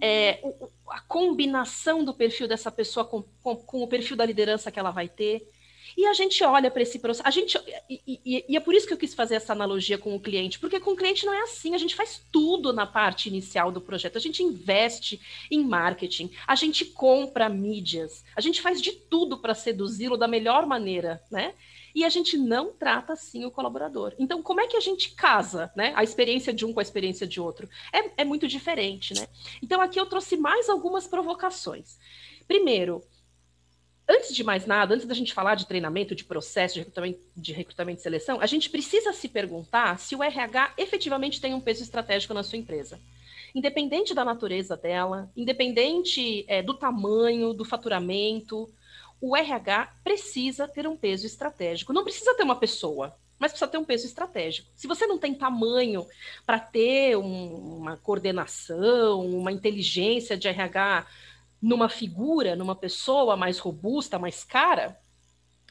é, 0.00 0.40
a 0.88 1.00
combinação 1.00 2.04
do 2.04 2.14
perfil 2.14 2.48
dessa 2.48 2.70
pessoa 2.70 3.04
com, 3.04 3.24
com, 3.42 3.56
com 3.56 3.82
o 3.82 3.88
perfil 3.88 4.16
da 4.16 4.24
liderança 4.24 4.70
que 4.70 4.78
ela 4.78 4.90
vai 4.90 5.08
ter. 5.08 5.48
E 5.96 6.06
a 6.06 6.12
gente 6.12 6.44
olha 6.44 6.70
para 6.70 6.82
esse 6.82 6.98
processo. 6.98 7.26
A 7.26 7.30
gente, 7.30 7.58
e, 7.88 8.00
e, 8.06 8.44
e, 8.48 8.56
é 8.56 8.60
por 8.60 8.74
isso 8.74 8.86
que 8.86 8.92
eu 8.92 8.98
quis 8.98 9.14
fazer 9.14 9.36
essa 9.36 9.52
analogia 9.52 9.98
com 9.98 10.14
o 10.14 10.20
cliente, 10.20 10.58
porque 10.58 10.78
com 10.78 10.92
o 10.92 10.96
cliente 10.96 11.24
não 11.24 11.32
é 11.32 11.42
assim. 11.42 11.74
A 11.74 11.78
gente 11.78 11.94
faz 11.94 12.22
tudo 12.30 12.72
na 12.72 12.86
parte 12.86 13.28
inicial 13.28 13.72
do 13.72 13.80
projeto. 13.80 14.16
A 14.16 14.20
gente 14.20 14.42
investe 14.42 15.20
em 15.50 15.64
marketing, 15.64 16.30
a 16.46 16.54
gente 16.54 16.84
compra 16.84 17.48
mídias, 17.48 18.24
a 18.36 18.40
gente 18.40 18.60
faz 18.60 18.80
de 18.80 18.92
tudo 18.92 19.38
para 19.38 19.54
seduzi-lo 19.54 20.16
da 20.16 20.28
melhor 20.28 20.66
maneira, 20.66 21.22
né? 21.30 21.54
E 21.94 22.04
a 22.04 22.08
gente 22.08 22.36
não 22.36 22.72
trata 22.72 23.12
assim 23.12 23.44
o 23.44 23.50
colaborador. 23.50 24.14
Então, 24.18 24.42
como 24.42 24.60
é 24.60 24.66
que 24.66 24.76
a 24.76 24.80
gente 24.80 25.14
casa 25.14 25.70
né, 25.74 25.92
a 25.96 26.04
experiência 26.04 26.52
de 26.52 26.64
um 26.64 26.72
com 26.72 26.80
a 26.80 26.82
experiência 26.82 27.26
de 27.26 27.40
outro? 27.40 27.68
É, 27.92 28.22
é 28.22 28.24
muito 28.24 28.46
diferente, 28.46 29.14
né? 29.14 29.26
Então, 29.62 29.80
aqui 29.80 29.98
eu 29.98 30.06
trouxe 30.06 30.36
mais 30.36 30.68
algumas 30.68 31.06
provocações. 31.06 31.98
Primeiro, 32.46 33.02
antes 34.08 34.34
de 34.34 34.42
mais 34.42 34.66
nada, 34.66 34.94
antes 34.94 35.06
da 35.06 35.14
gente 35.14 35.34
falar 35.34 35.54
de 35.54 35.66
treinamento, 35.66 36.14
de 36.14 36.24
processo, 36.24 36.74
de 36.74 36.80
recrutamento, 36.80 37.20
de 37.36 37.52
recrutamento 37.52 38.00
e 38.00 38.02
seleção, 38.02 38.40
a 38.40 38.46
gente 38.46 38.70
precisa 38.70 39.12
se 39.12 39.28
perguntar 39.28 39.98
se 39.98 40.16
o 40.16 40.22
RH 40.22 40.74
efetivamente 40.78 41.40
tem 41.40 41.52
um 41.52 41.60
peso 41.60 41.82
estratégico 41.82 42.32
na 42.32 42.42
sua 42.42 42.58
empresa. 42.58 42.98
Independente 43.54 44.14
da 44.14 44.24
natureza 44.24 44.76
dela, 44.76 45.30
independente 45.36 46.44
é, 46.48 46.62
do 46.62 46.74
tamanho, 46.74 47.52
do 47.52 47.64
faturamento, 47.64 48.68
o 49.20 49.36
RH 49.36 49.92
precisa 50.04 50.68
ter 50.68 50.86
um 50.86 50.96
peso 50.96 51.26
estratégico. 51.26 51.92
Não 51.92 52.04
precisa 52.04 52.34
ter 52.34 52.42
uma 52.42 52.56
pessoa, 52.56 53.16
mas 53.38 53.52
precisa 53.52 53.70
ter 53.70 53.78
um 53.78 53.84
peso 53.84 54.06
estratégico. 54.06 54.68
Se 54.74 54.86
você 54.86 55.06
não 55.06 55.18
tem 55.18 55.34
tamanho 55.34 56.06
para 56.46 56.58
ter 56.58 57.16
um, 57.16 57.78
uma 57.78 57.96
coordenação, 57.96 59.26
uma 59.26 59.52
inteligência 59.52 60.36
de 60.36 60.48
RH 60.48 61.06
numa 61.60 61.88
figura, 61.88 62.54
numa 62.54 62.76
pessoa 62.76 63.36
mais 63.36 63.58
robusta, 63.58 64.18
mais 64.18 64.44
cara, 64.44 64.98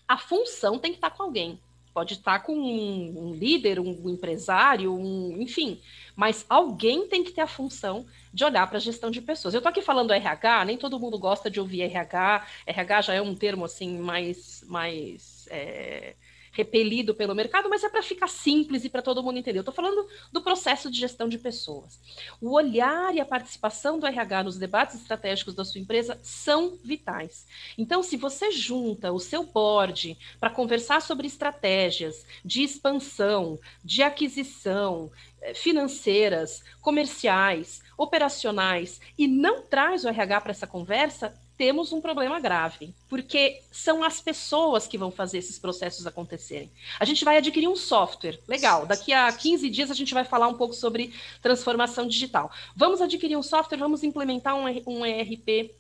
a 0.08 0.18
função 0.18 0.78
tem 0.80 0.92
que 0.92 0.98
estar 0.98 1.12
com 1.12 1.24
alguém. 1.24 1.60
Pode 1.94 2.14
estar 2.14 2.40
com 2.40 2.54
um, 2.54 3.30
um 3.30 3.34
líder, 3.34 3.80
um, 3.80 3.90
um 4.06 4.10
empresário, 4.10 4.94
um, 4.94 5.42
enfim, 5.42 5.82
mas 6.18 6.44
alguém 6.50 7.08
tem 7.08 7.24
que 7.24 7.32
ter 7.32 7.42
a 7.42 7.48
função 7.48 8.08
de 8.34 8.44
olhar 8.44 8.66
para 8.66 8.78
a 8.78 8.82
gestão 8.82 9.12
de 9.12 9.22
pessoas. 9.22 9.54
Eu 9.54 9.60
estou 9.60 9.70
aqui 9.70 9.84
falando 9.84 10.12
RH, 10.12 10.66
nem 10.66 10.76
todo 10.76 11.00
mundo 11.00 11.20
gosta 11.20 11.50
de 11.50 11.60
ouvir 11.60 11.84
RH. 11.84 12.48
RH 12.66 13.02
já 13.04 13.14
é 13.14 13.22
um 13.22 13.36
termo 13.36 13.64
assim 13.64 14.00
mais, 14.00 14.64
mais 14.68 15.48
é 15.52 16.16
repelido 16.58 17.14
pelo 17.14 17.36
mercado, 17.36 17.70
mas 17.70 17.84
é 17.84 17.90
para 17.90 18.02
ficar 18.02 18.28
simples 18.28 18.84
e 18.84 18.90
para 18.90 19.04
todo 19.04 19.22
mundo 19.22 19.38
entender. 19.38 19.60
Eu 19.60 19.62
estou 19.62 19.74
falando 19.74 20.08
do 20.32 20.42
processo 20.42 20.90
de 20.90 21.00
gestão 21.00 21.30
de 21.30 21.38
pessoas. 21.38 22.00
O 22.42 22.54
olhar 22.54 23.14
e 23.14 23.22
a 23.22 23.26
participação 23.26 24.00
do 24.00 24.08
RH 24.08 24.44
nos 24.44 24.58
debates 24.58 24.96
estratégicos 24.96 25.54
da 25.54 25.64
sua 25.64 25.80
empresa 25.80 26.20
são 26.24 26.76
vitais. 26.84 27.46
Então, 27.78 28.02
se 28.02 28.18
você 28.18 28.50
junta 28.50 29.12
o 29.14 29.20
seu 29.20 29.44
board 29.44 30.18
para 30.40 30.50
conversar 30.50 31.00
sobre 31.00 31.28
estratégias 31.28 32.26
de 32.44 32.64
expansão, 32.64 33.60
de 33.84 34.02
aquisição, 34.02 35.12
financeiras, 35.54 36.64
comerciais, 36.82 37.82
operacionais 37.98 39.00
e 39.18 39.28
não 39.28 39.62
traz 39.62 40.04
o 40.04 40.10
RH 40.10 40.42
para 40.42 40.52
essa 40.52 40.68
conversa, 40.68 41.34
temos 41.58 41.92
um 41.92 42.00
problema 42.00 42.40
grave, 42.40 42.94
porque 43.10 43.62
são 43.72 44.04
as 44.04 44.22
pessoas 44.22 44.88
que 44.88 44.98
vão 44.98 45.10
fazer 45.10 45.40
esses 45.40 45.58
processos 45.58 46.06
acontecerem. 46.06 46.72
A 47.00 47.06
gente 47.06 47.26
vai 47.26 47.38
adquirir 47.38 47.68
um 47.68 47.76
software, 47.76 48.40
legal, 48.48 48.86
daqui 48.86 49.12
a 49.12 49.32
15 49.32 49.68
dias 49.70 49.90
a 49.90 49.96
gente 49.96 50.14
vai 50.14 50.24
falar 50.24 50.48
um 50.48 50.54
pouco 50.54 50.76
sobre 50.76 51.14
transformação 51.42 52.08
digital. 52.08 52.52
Vamos 52.76 53.02
adquirir 53.02 53.36
um 53.36 53.44
software, 53.44 53.80
vamos 53.80 54.04
implementar 54.04 54.56
um, 54.56 54.66
um 54.86 55.06
ERP 55.06 55.72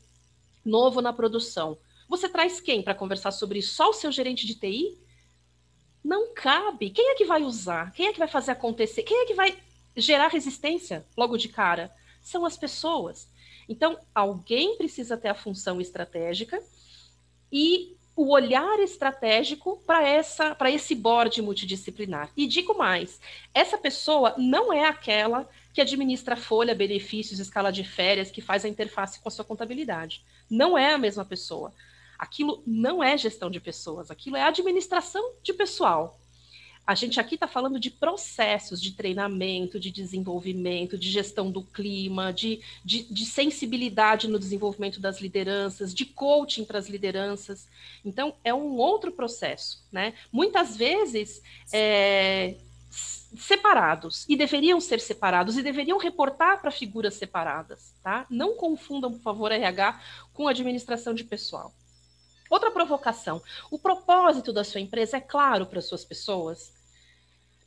novo 0.65 0.99
na 0.99 1.13
produção. 1.13 1.77
Você 2.09 2.27
traz 2.27 2.59
quem 2.59 2.81
para 2.81 2.95
conversar 2.95 3.31
sobre 3.31 3.59
isso? 3.59 3.75
Só 3.75 3.89
o 3.89 3.93
seu 3.93 4.11
gerente 4.11 4.47
de 4.47 4.55
TI? 4.55 4.97
Não 6.07 6.33
cabe. 6.33 6.89
Quem 6.89 7.09
é 7.09 7.15
que 7.15 7.25
vai 7.25 7.43
usar? 7.43 7.91
Quem 7.91 8.07
é 8.07 8.13
que 8.13 8.19
vai 8.19 8.29
fazer 8.29 8.51
acontecer? 8.51 9.03
Quem 9.03 9.23
é 9.23 9.25
que 9.25 9.33
vai 9.33 9.57
gerar 9.93 10.29
resistência 10.29 11.05
logo 11.17 11.35
de 11.35 11.49
cara? 11.49 11.93
São 12.21 12.45
as 12.45 12.55
pessoas. 12.55 13.27
Então, 13.67 13.99
alguém 14.15 14.77
precisa 14.77 15.17
ter 15.17 15.27
a 15.27 15.35
função 15.35 15.81
estratégica 15.81 16.63
e 17.51 17.97
o 18.15 18.31
olhar 18.31 18.79
estratégico 18.79 19.83
para 19.85 20.07
essa 20.07 20.55
para 20.55 20.71
esse 20.71 20.95
board 20.95 21.41
multidisciplinar. 21.41 22.31
E 22.37 22.47
digo 22.47 22.77
mais, 22.77 23.19
essa 23.53 23.77
pessoa 23.77 24.33
não 24.37 24.71
é 24.71 24.87
aquela 24.87 25.45
que 25.73 25.81
administra 25.81 26.37
folha, 26.37 26.73
benefícios, 26.73 27.37
escala 27.37 27.69
de 27.69 27.83
férias, 27.83 28.31
que 28.31 28.39
faz 28.39 28.63
a 28.63 28.69
interface 28.69 29.19
com 29.19 29.27
a 29.27 29.31
sua 29.31 29.43
contabilidade. 29.43 30.23
Não 30.49 30.77
é 30.77 30.93
a 30.93 30.97
mesma 30.97 31.25
pessoa. 31.25 31.73
Aquilo 32.17 32.61
não 32.65 33.03
é 33.03 33.17
gestão 33.17 33.49
de 33.49 33.59
pessoas, 33.59 34.09
aquilo 34.11 34.35
é 34.35 34.43
administração 34.43 35.33
de 35.43 35.53
pessoal. 35.53 36.19
A 36.87 36.95
gente 36.95 37.19
aqui 37.19 37.35
está 37.35 37.49
falando 37.49 37.81
de 37.81 37.91
processos 37.91 38.81
de 38.81 38.93
treinamento, 38.93 39.77
de 39.77 39.91
desenvolvimento, 39.91 40.97
de 40.97 41.11
gestão 41.11 41.51
do 41.51 41.61
clima, 41.61 42.31
de, 42.31 42.61
de, 42.83 43.03
de 43.03 43.25
sensibilidade 43.25 44.29
no 44.29 44.39
desenvolvimento 44.39 44.97
das 44.97 45.19
lideranças, 45.19 45.93
de 45.93 46.05
coaching 46.05 46.63
para 46.63 46.79
as 46.79 46.87
lideranças. 46.87 47.67
Então, 48.05 48.35
é 48.41 48.53
um 48.53 48.77
outro 48.77 49.11
processo, 49.11 49.85
né? 49.91 50.13
Muitas 50.31 50.77
vezes 50.77 51.41
é, 51.73 52.55
separados, 52.89 54.25
e 54.29 54.37
deveriam 54.37 54.79
ser 54.79 55.01
separados, 55.01 55.57
e 55.57 55.61
deveriam 55.61 55.97
reportar 55.97 56.61
para 56.61 56.71
figuras 56.71 57.15
separadas, 57.15 57.93
tá? 58.01 58.25
Não 58.29 58.55
confundam, 58.55 59.11
por 59.11 59.21
favor, 59.21 59.51
RH 59.51 60.01
com 60.33 60.47
administração 60.47 61.13
de 61.13 61.25
pessoal. 61.25 61.73
Outra 62.49 62.71
provocação: 62.71 63.41
o 63.71 63.79
propósito 63.79 64.53
da 64.53 64.63
sua 64.63 64.81
empresa 64.81 65.17
é 65.17 65.21
claro 65.21 65.65
para 65.65 65.81
suas 65.81 66.05
pessoas? 66.05 66.73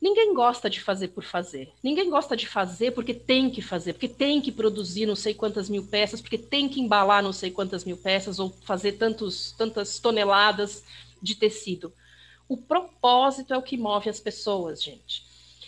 Ninguém 0.00 0.32
gosta 0.32 0.70
de 0.70 0.80
fazer 0.80 1.08
por 1.08 1.22
fazer. 1.22 1.70
Ninguém 1.82 2.08
gosta 2.08 2.34
de 2.34 2.48
fazer 2.48 2.92
porque 2.92 3.12
tem 3.12 3.50
que 3.50 3.60
fazer, 3.60 3.92
porque 3.92 4.08
tem 4.08 4.40
que 4.40 4.50
produzir 4.50 5.04
não 5.04 5.14
sei 5.14 5.34
quantas 5.34 5.68
mil 5.68 5.86
peças, 5.86 6.22
porque 6.22 6.38
tem 6.38 6.68
que 6.68 6.80
embalar 6.80 7.22
não 7.22 7.34
sei 7.34 7.50
quantas 7.50 7.84
mil 7.84 7.98
peças 7.98 8.38
ou 8.38 8.50
fazer 8.64 8.92
tantos, 8.92 9.52
tantas 9.52 9.98
toneladas. 9.98 10.82
de 11.22 11.34
tecido. 11.34 11.92
O 12.48 12.56
propósito 12.56 13.52
é 13.52 13.58
o 13.58 13.62
que 13.62 13.76
move 13.76 14.08
as 14.08 14.18
pessoas, 14.18 14.82
gente. 14.82 15.22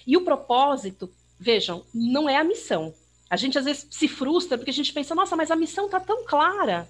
E 0.07 0.17
o 0.17 0.25
propósito, 0.25 1.13
vejam, 1.39 1.85
não 1.95 2.29
é 2.29 2.37
a 2.37 2.45
missão. 2.45 2.95
A 3.29 3.37
gente 3.37 3.59
às 3.59 3.65
vezes 3.65 3.87
se 3.91 4.09
frustra 4.09 4.59
porque 4.59 4.71
a 4.71 4.75
gente 4.75 4.93
pensa, 4.93 5.15
nossa, 5.15 5.37
mas 5.37 5.51
a 5.51 5.57
missão 5.57 5.89
tá 5.89 6.01
tão 6.01 6.25
clara. 6.25 6.89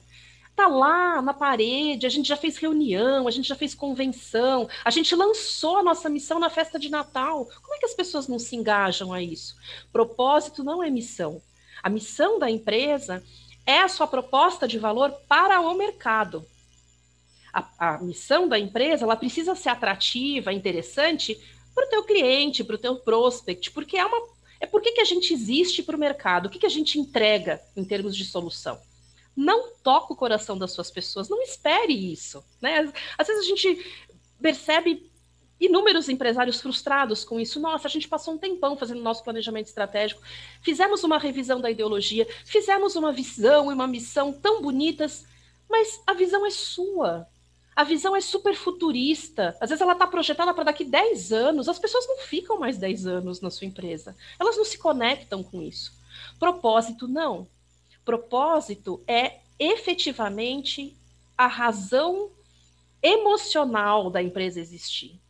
Tá 0.55 0.67
lá 0.67 1.23
na 1.23 1.33
parede, 1.33 2.07
a 2.07 2.11
gente 2.11 2.29
já 2.29 2.37
fez 2.37 2.59
reunião, 2.59 3.27
a 3.27 3.31
gente 3.31 3.49
já 3.49 3.57
fez 3.57 3.75
convenção, 3.75 4.69
a 4.85 4.91
gente 4.91 5.15
lançou 5.15 5.79
a 5.79 5.83
nossa 5.83 6.09
missão 6.09 6.38
na 6.38 6.51
festa 6.51 6.79
de 6.79 6.91
Natal. 6.91 7.49
Como 7.62 7.75
é 7.75 7.79
que 7.79 7.87
as 7.87 7.95
pessoas 7.95 8.29
não 8.29 8.38
se 8.38 8.55
engajam 8.55 9.12
a 9.12 9.23
isso? 9.23 9.57
Propósito 9.93 10.62
não 10.62 10.83
é 10.83 10.91
missão. 10.91 11.41
A 11.83 11.88
missão 11.88 12.38
da 12.38 12.51
empresa 12.51 13.23
é 13.67 13.81
a 13.81 13.88
sua 13.88 14.07
proposta 14.07 14.69
de 14.69 14.79
valor 14.79 15.11
para 15.27 15.61
o 15.61 15.75
mercado 15.75 16.47
a, 17.53 17.95
a 17.95 17.99
missão 17.99 18.49
da 18.49 18.59
empresa 18.59 19.05
ela 19.05 19.17
precisa 19.17 19.55
ser 19.55 19.69
atrativa, 19.69 20.53
interessante 20.53 21.38
para 21.75 21.87
o 21.87 21.88
teu 21.88 22.05
cliente, 22.05 22.65
para 22.65 22.77
o 22.77 22.79
teu 22.79 22.97
prospect, 22.97 23.71
porque 23.73 23.99
é 23.99 24.05
uma 24.05 24.33
é 24.61 24.67
por 24.67 24.81
que, 24.81 25.01
a 25.01 25.05
gente 25.05 25.35
existe 25.35 25.83
para 25.83 25.97
o 25.97 25.99
mercado, 25.99 26.47
o 26.47 26.49
que, 26.49 26.61
que 26.61 26.67
a 26.67 26.71
gente 26.71 26.97
entrega 26.97 27.61
em 27.77 27.85
termos 27.85 28.17
de 28.17 28.25
solução. 28.25 28.79
Não 29.37 29.73
toca 29.83 30.12
o 30.12 30.16
coração 30.16 30.59
das 30.59 30.73
suas 30.73 30.90
pessoas, 30.90 31.29
não 31.29 31.42
espere 31.42 31.92
isso. 32.12 32.45
Né? 32.61 32.92
Às 33.16 33.27
vezes 33.27 33.45
a 33.45 33.49
gente 33.49 33.87
percebe 34.40 35.11
inúmeros 35.64 36.09
empresários 36.09 36.61
frustrados 36.61 37.25
com 37.25 37.38
isso. 37.38 37.61
Nossa, 37.61 37.87
a 37.87 37.90
gente 37.90 38.09
passou 38.09 38.35
um 38.35 38.38
tempão 38.38 38.77
fazendo 38.77 39.01
nosso 39.01 39.23
planejamento 39.23 39.68
estratégico, 39.68 40.21
fizemos 40.61 41.05
uma 41.05 41.18
revisão 41.18 41.61
da 41.61 41.71
ideologia, 41.71 42.27
fizemos 42.45 42.97
uma 42.97 43.12
visão 43.12 43.71
e 43.71 43.75
uma 43.75 43.87
missão 43.87 44.33
tão 44.33 44.61
bonitas, 44.61 45.25
mas 45.71 46.01
a 46.07 46.12
visão 46.12 46.45
é 46.45 46.51
sua. 46.51 47.29
A 47.75 47.85
visão 47.85 48.14
é 48.14 48.21
super 48.21 48.55
futurista. 48.55 49.57
Às 49.59 49.71
vezes 49.71 49.81
ela 49.81 49.95
está 49.95 50.07
projetada 50.07 50.53
para 50.53 50.64
daqui 50.64 50.85
10 50.85 51.33
anos. 51.33 51.68
As 51.68 51.79
pessoas 51.79 52.07
não 52.07 52.18
ficam 52.18 52.59
mais 52.59 52.77
10 52.77 53.07
anos 53.07 53.40
na 53.40 53.51
sua 53.51 53.66
empresa. 53.66 54.14
Elas 54.38 54.59
não 54.59 54.64
se 54.64 54.77
conectam 54.77 55.42
com 55.42 55.62
isso. 55.62 55.95
Propósito, 56.38 57.09
não. 57.09 57.47
Propósito 58.05 59.03
é 59.07 59.41
efetivamente 59.59 60.97
a 61.37 61.47
razão 61.47 62.31
emocional 63.03 64.11
da 64.11 64.23
empresa 64.23 64.61
existir. 64.61 65.21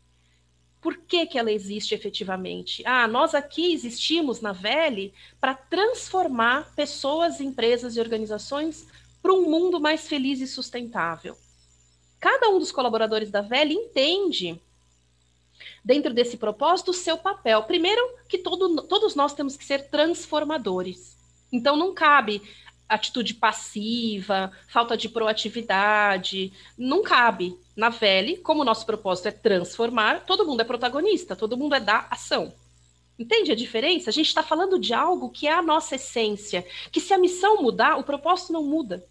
Por 0.80 0.96
que, 0.96 1.26
que 1.26 1.38
ela 1.38 1.52
existe 1.52 1.94
efetivamente? 1.94 2.82
Ah, 2.84 3.06
nós 3.06 3.34
aqui 3.34 3.72
existimos 3.72 4.40
na 4.40 4.52
VELE 4.52 5.14
para 5.40 5.54
transformar 5.54 6.74
pessoas, 6.74 7.40
empresas 7.40 7.96
e 7.96 8.00
organizações 8.00 8.86
para 9.22 9.32
um 9.32 9.48
mundo 9.48 9.80
mais 9.80 10.08
feliz 10.08 10.40
e 10.40 10.46
sustentável 10.46 11.36
cada 12.22 12.48
um 12.50 12.60
dos 12.60 12.70
colaboradores 12.70 13.32
da 13.32 13.40
VEL 13.40 13.72
entende, 13.72 14.62
dentro 15.84 16.14
desse 16.14 16.36
propósito, 16.36 16.92
o 16.92 16.94
seu 16.94 17.18
papel. 17.18 17.64
Primeiro, 17.64 18.00
que 18.28 18.38
todo, 18.38 18.80
todos 18.82 19.16
nós 19.16 19.34
temos 19.34 19.56
que 19.56 19.64
ser 19.64 19.88
transformadores. 19.90 21.18
Então, 21.52 21.76
não 21.76 21.92
cabe 21.92 22.40
atitude 22.94 23.34
passiva, 23.34 24.52
falta 24.68 24.96
de 24.96 25.08
proatividade, 25.08 26.52
não 26.76 27.02
cabe. 27.02 27.58
Na 27.74 27.88
VEL, 27.88 28.38
como 28.42 28.62
o 28.62 28.64
nosso 28.64 28.84
propósito 28.84 29.28
é 29.28 29.30
transformar, 29.30 30.24
todo 30.24 30.46
mundo 30.46 30.60
é 30.60 30.64
protagonista, 30.64 31.34
todo 31.34 31.56
mundo 31.56 31.74
é 31.74 31.80
da 31.80 32.06
ação. 32.10 32.52
Entende 33.18 33.52
a 33.52 33.56
diferença? 33.56 34.10
A 34.10 34.12
gente 34.12 34.26
está 34.26 34.42
falando 34.42 34.78
de 34.78 34.92
algo 34.92 35.30
que 35.30 35.46
é 35.46 35.52
a 35.52 35.62
nossa 35.62 35.94
essência, 35.94 36.66
que 36.90 37.00
se 37.00 37.14
a 37.14 37.18
missão 37.18 37.62
mudar, 37.62 37.96
o 37.98 38.04
propósito 38.04 38.52
não 38.52 38.64
muda. 38.64 39.04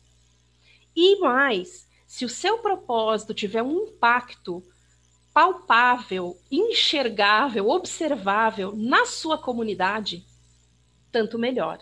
E 0.96 1.17
mais, 1.20 1.88
se 2.06 2.26
o 2.26 2.30
seu 2.30 2.58
propósito 2.58 3.34
tiver 3.34 3.63
um 3.63 3.88
impacto 3.88 4.63
palpável, 5.34 6.38
enxergável, 6.52 7.70
observável 7.70 8.74
na 8.76 9.06
sua 9.06 9.38
comunidade, 9.38 10.26
tanto 11.12 11.39
melhor. 11.39 11.80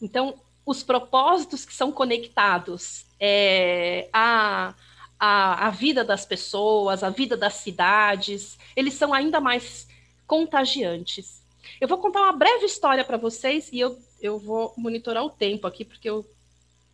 Então, 0.00 0.38
os 0.64 0.82
propósitos 0.82 1.64
que 1.64 1.74
são 1.74 1.92
conectados 1.92 3.04
é, 3.20 4.08
à, 4.12 4.74
à, 5.18 5.66
à 5.66 5.70
vida 5.70 6.04
das 6.04 6.24
pessoas, 6.24 7.02
à 7.02 7.10
vida 7.10 7.36
das 7.36 7.54
cidades, 7.54 8.58
eles 8.74 8.94
são 8.94 9.12
ainda 9.12 9.40
mais 9.40 9.86
contagiantes. 10.26 11.42
Eu 11.80 11.88
vou 11.88 11.98
contar 11.98 12.22
uma 12.22 12.32
breve 12.32 12.66
história 12.66 13.04
para 13.04 13.16
vocês 13.16 13.68
e 13.72 13.80
eu, 13.80 13.98
eu 14.20 14.38
vou 14.38 14.72
monitorar 14.76 15.24
o 15.24 15.30
tempo 15.30 15.66
aqui, 15.66 15.84
porque 15.84 16.08
eu, 16.08 16.24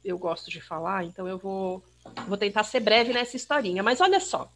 eu 0.05 0.19
gosto 0.19 0.51
de 0.51 0.61
falar, 0.61 1.05
então 1.05 1.29
eu 1.29 1.39
vou 1.39 1.83
Vou 2.27 2.37
tentar 2.37 2.65
ser 2.65 2.81
breve 2.81 3.13
nessa 3.13 3.37
historinha, 3.37 3.83
mas 3.83 4.01
olha 4.01 4.21
só. 4.21 4.51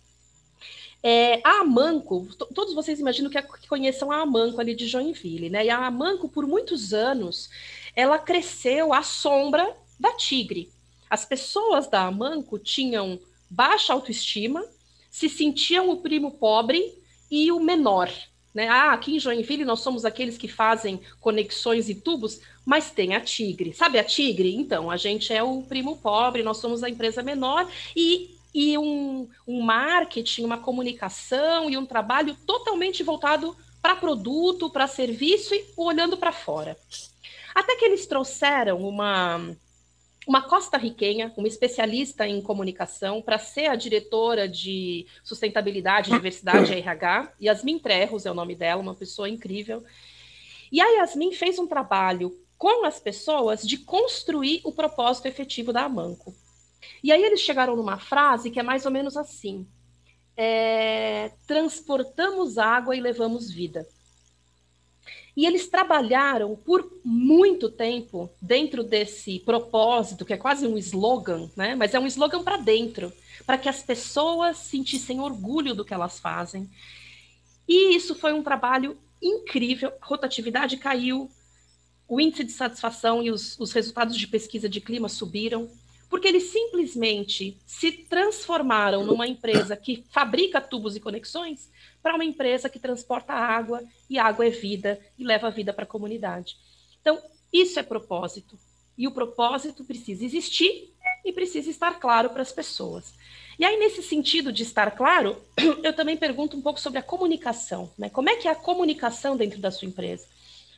É, 1.02 1.40
a 1.44 1.60
Amanco, 1.60 2.26
todos 2.54 2.74
vocês 2.74 2.98
imaginam 2.98 3.30
que, 3.30 3.40
que 3.42 3.68
conheçam 3.68 4.10
a 4.10 4.22
Amanco 4.22 4.58
ali 4.60 4.74
de 4.74 4.86
Joinville, 4.86 5.50
né? 5.50 5.66
E 5.66 5.70
a 5.70 5.86
Amanco, 5.86 6.28
por 6.28 6.46
muitos 6.46 6.94
anos, 6.94 7.50
ela 7.94 8.18
cresceu 8.18 8.92
à 8.92 9.02
sombra 9.02 9.74
da 9.98 10.12
Tigre. 10.12 10.70
As 11.08 11.24
pessoas 11.24 11.86
da 11.86 12.02
Amanco 12.02 12.58
tinham 12.58 13.20
baixa 13.48 13.92
autoestima, 13.92 14.64
se 15.10 15.28
sentiam 15.28 15.90
o 15.90 15.98
primo 15.98 16.32
pobre 16.32 16.92
e 17.30 17.52
o 17.52 17.60
menor. 17.60 18.10
Né? 18.52 18.68
Ah, 18.68 18.92
aqui 18.92 19.16
em 19.16 19.18
Joinville 19.18 19.64
nós 19.64 19.80
somos 19.80 20.04
aqueles 20.04 20.38
que 20.38 20.48
fazem 20.48 21.00
conexões 21.20 21.88
e 21.88 21.94
tubos, 21.94 22.40
mas 22.64 22.90
tem 22.90 23.14
a 23.14 23.20
Tigre. 23.20 23.72
Sabe 23.72 23.98
a 23.98 24.04
Tigre? 24.04 24.54
Então, 24.54 24.90
a 24.90 24.96
gente 24.96 25.32
é 25.32 25.42
o 25.42 25.62
primo 25.62 25.96
pobre, 25.98 26.42
nós 26.42 26.58
somos 26.58 26.82
a 26.82 26.90
empresa 26.90 27.22
menor 27.22 27.68
e, 27.94 28.36
e 28.54 28.78
um, 28.78 29.28
um 29.46 29.60
marketing, 29.60 30.44
uma 30.44 30.58
comunicação 30.58 31.68
e 31.68 31.76
um 31.76 31.86
trabalho 31.86 32.36
totalmente 32.46 33.02
voltado 33.02 33.56
para 33.82 33.96
produto, 33.96 34.70
para 34.70 34.86
serviço 34.86 35.54
e 35.54 35.64
olhando 35.76 36.16
para 36.16 36.32
fora. 36.32 36.76
Até 37.54 37.76
que 37.76 37.84
eles 37.84 38.06
trouxeram 38.06 38.78
uma, 38.80 39.54
uma 40.26 40.42
costa-riquenha, 40.42 41.32
uma 41.36 41.46
especialista 41.46 42.26
em 42.26 42.42
comunicação, 42.42 43.22
para 43.22 43.38
ser 43.38 43.66
a 43.66 43.76
diretora 43.76 44.48
de 44.48 45.06
sustentabilidade, 45.22 46.10
diversidade 46.10 46.72
e 46.72 46.78
RH. 46.78 47.32
Yasmin 47.40 47.78
Trerros 47.78 48.26
é 48.26 48.30
o 48.30 48.34
nome 48.34 48.54
dela, 48.54 48.82
uma 48.82 48.94
pessoa 48.94 49.28
incrível. 49.28 49.84
E 50.72 50.80
a 50.80 50.86
Yasmin 50.98 51.32
fez 51.32 51.58
um 51.58 51.66
trabalho 51.66 52.36
com 52.58 52.84
as 52.84 52.98
pessoas 52.98 53.62
de 53.62 53.78
construir 53.78 54.60
o 54.64 54.72
propósito 54.72 55.26
efetivo 55.26 55.72
da 55.72 55.84
Amanco. 55.84 56.34
E 57.02 57.12
aí 57.12 57.22
eles 57.22 57.40
chegaram 57.40 57.76
numa 57.76 57.98
frase 57.98 58.50
que 58.50 58.58
é 58.58 58.62
mais 58.62 58.84
ou 58.84 58.90
menos 58.90 59.16
assim: 59.16 59.66
é, 60.36 61.30
transportamos 61.46 62.58
água 62.58 62.96
e 62.96 63.00
levamos 63.00 63.50
vida. 63.50 63.86
E 65.36 65.46
eles 65.46 65.68
trabalharam 65.68 66.54
por 66.54 67.00
muito 67.04 67.68
tempo 67.68 68.30
dentro 68.40 68.84
desse 68.84 69.40
propósito, 69.40 70.24
que 70.24 70.32
é 70.32 70.36
quase 70.36 70.66
um 70.66 70.78
slogan, 70.78 71.50
né? 71.56 71.74
mas 71.74 71.92
é 71.92 71.98
um 71.98 72.06
slogan 72.06 72.42
para 72.42 72.56
dentro, 72.56 73.12
para 73.44 73.58
que 73.58 73.68
as 73.68 73.82
pessoas 73.82 74.58
sentissem 74.58 75.20
orgulho 75.20 75.74
do 75.74 75.84
que 75.84 75.92
elas 75.92 76.20
fazem. 76.20 76.70
E 77.66 77.96
isso 77.96 78.14
foi 78.14 78.32
um 78.32 78.42
trabalho 78.42 78.96
incrível, 79.20 79.92
a 80.00 80.06
rotatividade 80.06 80.76
caiu, 80.76 81.30
o 82.06 82.20
índice 82.20 82.44
de 82.44 82.52
satisfação 82.52 83.22
e 83.22 83.30
os, 83.30 83.58
os 83.58 83.72
resultados 83.72 84.16
de 84.16 84.28
pesquisa 84.28 84.68
de 84.68 84.80
clima 84.80 85.08
subiram, 85.08 85.70
porque 86.14 86.28
eles 86.28 86.44
simplesmente 86.44 87.58
se 87.66 87.90
transformaram 87.90 89.04
numa 89.04 89.26
empresa 89.26 89.76
que 89.76 90.04
fabrica 90.12 90.60
tubos 90.60 90.94
e 90.94 91.00
conexões 91.00 91.68
para 92.00 92.14
uma 92.14 92.24
empresa 92.24 92.68
que 92.68 92.78
transporta 92.78 93.32
água, 93.32 93.82
e 94.08 94.16
água 94.16 94.46
é 94.46 94.50
vida 94.50 95.00
e 95.18 95.24
leva 95.24 95.48
a 95.48 95.50
vida 95.50 95.72
para 95.72 95.82
a 95.82 95.88
comunidade. 95.88 96.56
Então, 97.00 97.20
isso 97.52 97.80
é 97.80 97.82
propósito. 97.82 98.56
E 98.96 99.08
o 99.08 99.10
propósito 99.10 99.84
precisa 99.84 100.24
existir 100.24 100.94
e 101.24 101.32
precisa 101.32 101.68
estar 101.68 101.98
claro 101.98 102.30
para 102.30 102.42
as 102.42 102.52
pessoas. 102.52 103.12
E 103.58 103.64
aí, 103.64 103.76
nesse 103.76 104.00
sentido 104.00 104.52
de 104.52 104.62
estar 104.62 104.92
claro, 104.92 105.42
eu 105.82 105.92
também 105.92 106.16
pergunto 106.16 106.56
um 106.56 106.62
pouco 106.62 106.78
sobre 106.78 107.00
a 107.00 107.02
comunicação. 107.02 107.90
Né? 107.98 108.08
Como 108.08 108.30
é 108.30 108.36
que 108.36 108.46
é 108.46 108.52
a 108.52 108.54
comunicação 108.54 109.36
dentro 109.36 109.58
da 109.58 109.72
sua 109.72 109.88
empresa? 109.88 110.28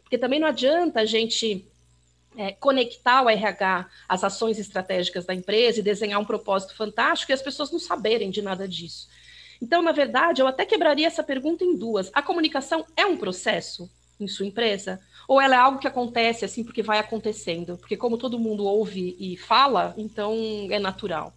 Porque 0.01 0.17
também 0.17 0.41
não 0.41 0.49
adianta 0.49 1.01
a 1.01 1.05
gente 1.05 1.67
é, 2.37 2.53
conectar 2.53 3.23
o 3.23 3.29
RH 3.29 3.89
às 4.09 4.23
ações 4.23 4.59
estratégicas 4.59 5.25
da 5.25 5.35
empresa 5.35 5.81
e 5.81 5.83
desenhar 5.83 6.21
um 6.21 6.25
propósito 6.25 6.75
fantástico 6.75 7.33
e 7.33 7.35
as 7.35 7.43
pessoas 7.43 7.71
não 7.71 7.79
saberem 7.79 8.31
de 8.31 8.43
nada 8.43 8.69
disso. 8.69 9.09
Então, 9.61 9.83
na 9.83 9.93
verdade, 9.93 10.43
eu 10.43 10.47
até 10.47 10.67
quebraria 10.67 11.07
essa 11.07 11.23
pergunta 11.23 11.65
em 11.65 11.77
duas. 11.77 12.11
A 12.13 12.23
comunicação 12.23 12.85
é 12.97 13.07
um 13.07 13.17
processo 13.17 13.91
em 14.19 14.29
sua 14.29 14.47
empresa? 14.47 15.01
Ou 15.29 15.41
ela 15.41 15.55
é 15.55 15.59
algo 15.59 15.79
que 15.79 15.89
acontece 15.89 16.45
assim 16.45 16.63
porque 16.65 16.83
vai 16.83 16.99
acontecendo? 16.99 17.77
Porque, 17.77 17.97
como 17.97 18.19
todo 18.19 18.39
mundo 18.39 18.65
ouve 18.65 19.17
e 19.19 19.37
fala, 19.37 19.95
então 19.97 20.35
é 20.71 20.79
natural. 20.79 21.35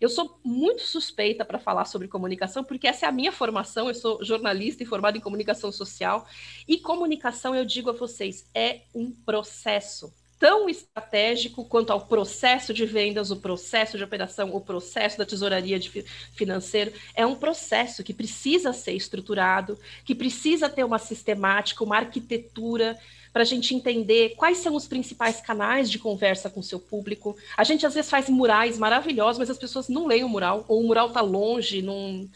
Eu 0.00 0.08
sou 0.08 0.38
muito 0.44 0.82
suspeita 0.82 1.44
para 1.44 1.58
falar 1.58 1.84
sobre 1.84 2.06
comunicação, 2.06 2.62
porque 2.62 2.86
essa 2.86 3.06
é 3.06 3.08
a 3.08 3.12
minha 3.12 3.32
formação. 3.32 3.88
Eu 3.88 3.94
sou 3.94 4.24
jornalista 4.24 4.82
e 4.82 4.86
formada 4.86 5.18
em 5.18 5.20
comunicação 5.20 5.72
social. 5.72 6.26
E 6.68 6.78
comunicação, 6.78 7.54
eu 7.54 7.64
digo 7.64 7.90
a 7.90 7.94
vocês, 7.94 8.48
é 8.54 8.82
um 8.94 9.10
processo. 9.10 10.12
Tão 10.38 10.68
estratégico 10.68 11.64
quanto 11.64 11.90
ao 11.90 12.06
processo 12.06 12.72
de 12.72 12.86
vendas, 12.86 13.30
o 13.30 13.36
processo 13.36 13.96
de 13.98 14.04
operação, 14.04 14.54
o 14.54 14.60
processo 14.60 15.18
da 15.18 15.26
tesouraria 15.26 15.78
de 15.78 16.04
financeiro. 16.34 16.92
É 17.14 17.26
um 17.26 17.34
processo 17.34 18.04
que 18.04 18.14
precisa 18.14 18.72
ser 18.72 18.92
estruturado, 18.92 19.78
que 20.04 20.14
precisa 20.14 20.68
ter 20.68 20.84
uma 20.84 20.98
sistemática, 20.98 21.82
uma 21.82 21.96
arquitetura 21.96 22.98
para 23.32 23.42
a 23.42 23.46
gente 23.46 23.74
entender 23.74 24.34
quais 24.36 24.58
são 24.58 24.74
os 24.74 24.86
principais 24.86 25.40
canais 25.40 25.90
de 25.90 25.98
conversa 25.98 26.48
com 26.48 26.60
o 26.60 26.62
seu 26.62 26.80
público. 26.80 27.36
A 27.56 27.64
gente 27.64 27.86
às 27.86 27.94
vezes 27.94 28.10
faz 28.10 28.28
murais 28.28 28.78
maravilhosos, 28.78 29.38
mas 29.38 29.50
as 29.50 29.58
pessoas 29.58 29.88
não 29.88 30.06
leem 30.06 30.24
o 30.24 30.28
mural, 30.28 30.64
ou 30.68 30.80
o 30.80 30.86
mural 30.86 31.08
está 31.08 31.20
longe, 31.20 31.82
não. 31.82 32.28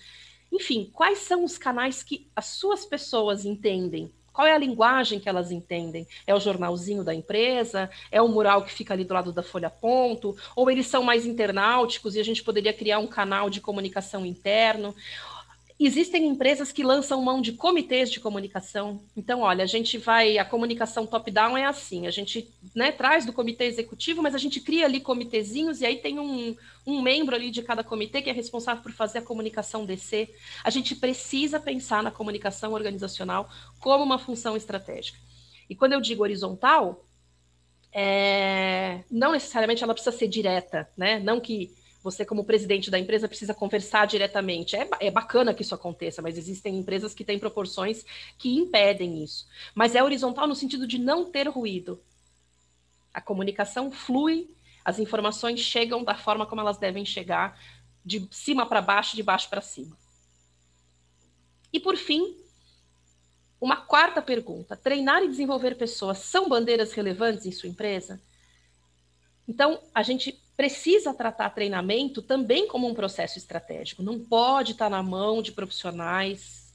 Enfim, 0.50 0.90
quais 0.92 1.18
são 1.18 1.44
os 1.44 1.56
canais 1.56 2.02
que 2.02 2.28
as 2.36 2.46
suas 2.46 2.84
pessoas 2.84 3.44
entendem? 3.44 4.12
Qual 4.32 4.46
é 4.46 4.52
a 4.52 4.58
linguagem 4.58 5.20
que 5.20 5.28
elas 5.28 5.50
entendem? 5.50 6.06
É 6.26 6.34
o 6.34 6.40
jornalzinho 6.40 7.04
da 7.04 7.14
empresa? 7.14 7.90
É 8.10 8.20
o 8.22 8.28
mural 8.28 8.64
que 8.64 8.72
fica 8.72 8.94
ali 8.94 9.04
do 9.04 9.14
lado 9.14 9.32
da 9.32 9.42
folha 9.42 9.68
ponto? 9.68 10.34
Ou 10.56 10.70
eles 10.70 10.86
são 10.86 11.02
mais 11.02 11.26
internauticos 11.26 12.14
e 12.16 12.20
a 12.20 12.24
gente 12.24 12.42
poderia 12.42 12.72
criar 12.72 12.98
um 12.98 13.06
canal 13.06 13.50
de 13.50 13.60
comunicação 13.60 14.24
interno? 14.24 14.94
Existem 15.84 16.26
empresas 16.26 16.70
que 16.70 16.84
lançam 16.84 17.20
mão 17.22 17.40
de 17.40 17.52
comitês 17.52 18.10
de 18.10 18.20
comunicação. 18.20 19.02
Então, 19.16 19.40
olha, 19.40 19.64
a 19.64 19.66
gente 19.66 19.98
vai, 19.98 20.38
a 20.38 20.44
comunicação 20.44 21.06
top-down 21.06 21.56
é 21.56 21.64
assim, 21.64 22.06
a 22.06 22.10
gente 22.10 22.48
né, 22.74 22.92
traz 22.92 23.26
do 23.26 23.32
comitê 23.32 23.64
executivo, 23.64 24.22
mas 24.22 24.34
a 24.34 24.38
gente 24.38 24.60
cria 24.60 24.84
ali 24.84 25.00
comitezinhos 25.00 25.80
e 25.80 25.86
aí 25.86 25.96
tem 25.96 26.20
um, 26.20 26.56
um 26.86 27.02
membro 27.02 27.34
ali 27.34 27.50
de 27.50 27.62
cada 27.62 27.82
comitê 27.82 28.22
que 28.22 28.30
é 28.30 28.32
responsável 28.32 28.82
por 28.82 28.92
fazer 28.92 29.18
a 29.18 29.22
comunicação 29.22 29.84
descer. 29.84 30.34
A 30.62 30.70
gente 30.70 30.94
precisa 30.94 31.58
pensar 31.58 32.02
na 32.02 32.10
comunicação 32.10 32.72
organizacional 32.72 33.50
como 33.80 34.04
uma 34.04 34.18
função 34.18 34.56
estratégica. 34.56 35.18
E 35.68 35.74
quando 35.74 35.94
eu 35.94 36.00
digo 36.00 36.22
horizontal, 36.22 37.04
é, 37.92 39.00
não 39.10 39.32
necessariamente 39.32 39.82
ela 39.82 39.94
precisa 39.94 40.16
ser 40.16 40.28
direta, 40.28 40.88
né? 40.96 41.18
Não 41.18 41.40
que 41.40 41.70
você, 42.02 42.24
como 42.24 42.44
presidente 42.44 42.90
da 42.90 42.98
empresa, 42.98 43.28
precisa 43.28 43.54
conversar 43.54 44.06
diretamente. 44.06 44.74
É, 44.74 44.88
é 45.00 45.10
bacana 45.10 45.54
que 45.54 45.62
isso 45.62 45.74
aconteça, 45.74 46.20
mas 46.20 46.36
existem 46.36 46.76
empresas 46.76 47.14
que 47.14 47.24
têm 47.24 47.38
proporções 47.38 48.04
que 48.36 48.54
impedem 48.56 49.22
isso. 49.22 49.46
Mas 49.74 49.94
é 49.94 50.02
horizontal 50.02 50.46
no 50.46 50.54
sentido 50.54 50.86
de 50.86 50.98
não 50.98 51.30
ter 51.30 51.48
ruído. 51.48 52.02
A 53.14 53.20
comunicação 53.20 53.92
flui, 53.92 54.50
as 54.84 54.98
informações 54.98 55.60
chegam 55.60 56.02
da 56.02 56.16
forma 56.16 56.44
como 56.44 56.60
elas 56.60 56.78
devem 56.78 57.04
chegar, 57.04 57.58
de 58.04 58.26
cima 58.32 58.66
para 58.66 58.82
baixo, 58.82 59.14
de 59.14 59.22
baixo 59.22 59.48
para 59.48 59.60
cima. 59.60 59.96
E 61.72 61.78
por 61.78 61.96
fim, 61.96 62.36
uma 63.60 63.76
quarta 63.76 64.20
pergunta: 64.20 64.76
treinar 64.76 65.22
e 65.22 65.28
desenvolver 65.28 65.76
pessoas 65.76 66.18
são 66.18 66.48
bandeiras 66.48 66.92
relevantes 66.92 67.46
em 67.46 67.52
sua 67.52 67.68
empresa? 67.68 68.20
Então, 69.46 69.80
a 69.94 70.02
gente 70.02 70.40
precisa 70.62 71.12
tratar 71.12 71.50
treinamento 71.50 72.22
também 72.22 72.68
como 72.68 72.86
um 72.86 72.94
processo 72.94 73.36
estratégico. 73.36 74.00
Não 74.00 74.20
pode 74.20 74.70
estar 74.70 74.88
na 74.88 75.02
mão 75.02 75.42
de 75.42 75.50
profissionais 75.50 76.72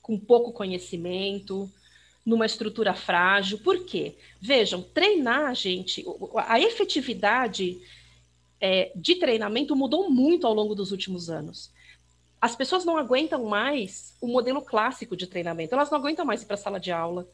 com 0.00 0.18
pouco 0.18 0.52
conhecimento, 0.52 1.70
numa 2.24 2.46
estrutura 2.46 2.94
frágil. 2.94 3.58
Por 3.58 3.84
quê? 3.84 4.16
Vejam, 4.40 4.80
treinar, 4.80 5.54
gente, 5.54 6.02
a 6.34 6.58
efetividade 6.58 7.78
é, 8.58 8.90
de 8.96 9.16
treinamento 9.16 9.76
mudou 9.76 10.08
muito 10.08 10.46
ao 10.46 10.54
longo 10.54 10.74
dos 10.74 10.92
últimos 10.92 11.28
anos. 11.28 11.70
As 12.40 12.56
pessoas 12.56 12.86
não 12.86 12.96
aguentam 12.96 13.44
mais 13.44 14.16
o 14.18 14.26
modelo 14.26 14.62
clássico 14.62 15.14
de 15.14 15.26
treinamento, 15.26 15.74
elas 15.74 15.90
não 15.90 15.98
aguentam 15.98 16.24
mais 16.24 16.40
ir 16.40 16.46
para 16.46 16.54
a 16.54 16.58
sala 16.58 16.80
de 16.80 16.90
aula. 16.90 17.28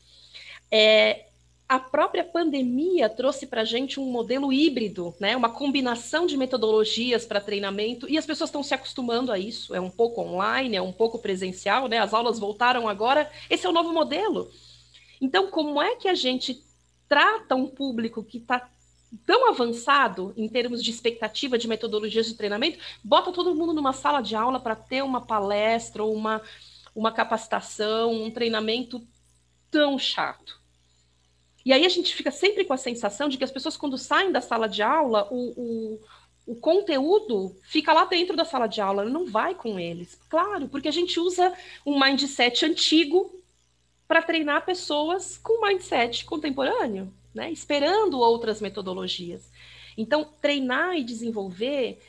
É, 0.69 1.28
a 1.69 1.79
própria 1.79 2.25
pandemia 2.25 3.11
trouxe 3.11 3.47
para 3.47 3.61
a 3.61 3.65
gente 3.65 4.01
um 4.01 4.11
modelo 4.11 4.51
híbrido, 4.51 5.15
né? 5.21 5.37
uma 5.37 5.51
combinação 5.51 6.27
de 6.27 6.35
metodologias 6.35 7.27
para 7.27 7.43
treinamento, 7.43 8.09
e 8.09 8.17
as 8.17 8.25
pessoas 8.25 8.49
estão 8.49 8.63
se 8.63 8.73
acostumando 8.73 9.31
a 9.31 9.39
isso. 9.39 9.75
É 9.75 9.81
um 9.81 9.91
pouco 9.91 10.23
online, 10.23 10.77
é 10.77 10.83
um 10.83 10.93
pouco 10.93 11.19
presencial, 11.19 11.87
né? 11.87 11.99
as 11.99 12.15
aulas 12.15 12.39
voltaram 12.39 12.89
agora. 12.89 13.31
Esse 13.51 13.67
é 13.67 13.69
o 13.69 13.73
novo 13.73 13.93
modelo. 13.93 14.51
Então, 15.21 15.51
como 15.51 15.83
é 15.83 15.95
que 15.97 16.09
a 16.09 16.15
gente 16.15 16.65
trata 17.07 17.55
um 17.55 17.67
público 17.67 18.25
que 18.25 18.39
está 18.39 18.67
tão 19.27 19.51
avançado 19.51 20.33
em 20.39 20.49
termos 20.49 20.83
de 20.83 20.91
expectativa 20.91 21.59
de 21.59 21.69
metodologias 21.69 22.27
de 22.27 22.35
treinamento, 22.35 22.79
bota 23.05 23.31
todo 23.31 23.55
mundo 23.55 23.75
numa 23.75 23.93
sala 23.93 24.23
de 24.23 24.35
aula 24.35 24.59
para 24.59 24.77
ter 24.77 25.03
uma 25.03 25.21
palestra 25.21 26.03
ou 26.03 26.15
uma, 26.15 26.41
uma 26.95 27.13
capacitação, 27.13 28.13
um 28.13 28.31
treinamento 28.31 29.07
tão 29.71 29.99
chato? 29.99 30.58
E 31.69 31.73
aí 31.75 31.85
a 31.85 31.89
gente 31.91 32.15
fica 32.15 32.31
sempre 32.31 32.65
com 32.65 32.73
a 32.73 32.79
sensação 32.79 33.29
de 33.29 33.37
que 33.37 33.45
as 33.45 33.51
pessoas, 33.51 33.77
quando 33.77 33.99
saem 33.99 34.33
da 34.33 34.41
sala 34.41 34.67
de 34.67 34.81
aula, 34.81 35.29
o, 35.31 35.53
o, 35.55 36.01
o 36.47 36.57
conteúdo 36.57 37.55
fica 37.63 37.93
lá 37.93 38.07
dentro 38.07 38.35
da 38.35 38.47
sala 38.47 38.67
de 38.67 38.81
aula, 38.81 39.05
não 39.05 39.27
vai 39.27 39.55
com 39.55 39.79
eles. 39.79 40.19
Claro, 40.31 40.67
porque 40.71 40.89
a 40.89 40.91
gente 40.91 41.21
usa 41.21 41.53
um 41.85 42.01
mindset 42.01 42.65
antigo 42.65 43.31
para 44.07 44.23
treinar 44.23 44.65
pessoas 44.65 45.37
com 45.37 45.61
mindset 45.61 46.25
contemporâneo, 46.25 47.13
né? 47.35 47.53
esperando 47.53 48.19
outras 48.19 48.63
metodologias. 48.63 49.51
Então, 49.95 50.25
treinar 50.41 50.97
e 50.97 51.05
desenvolver 51.05 52.01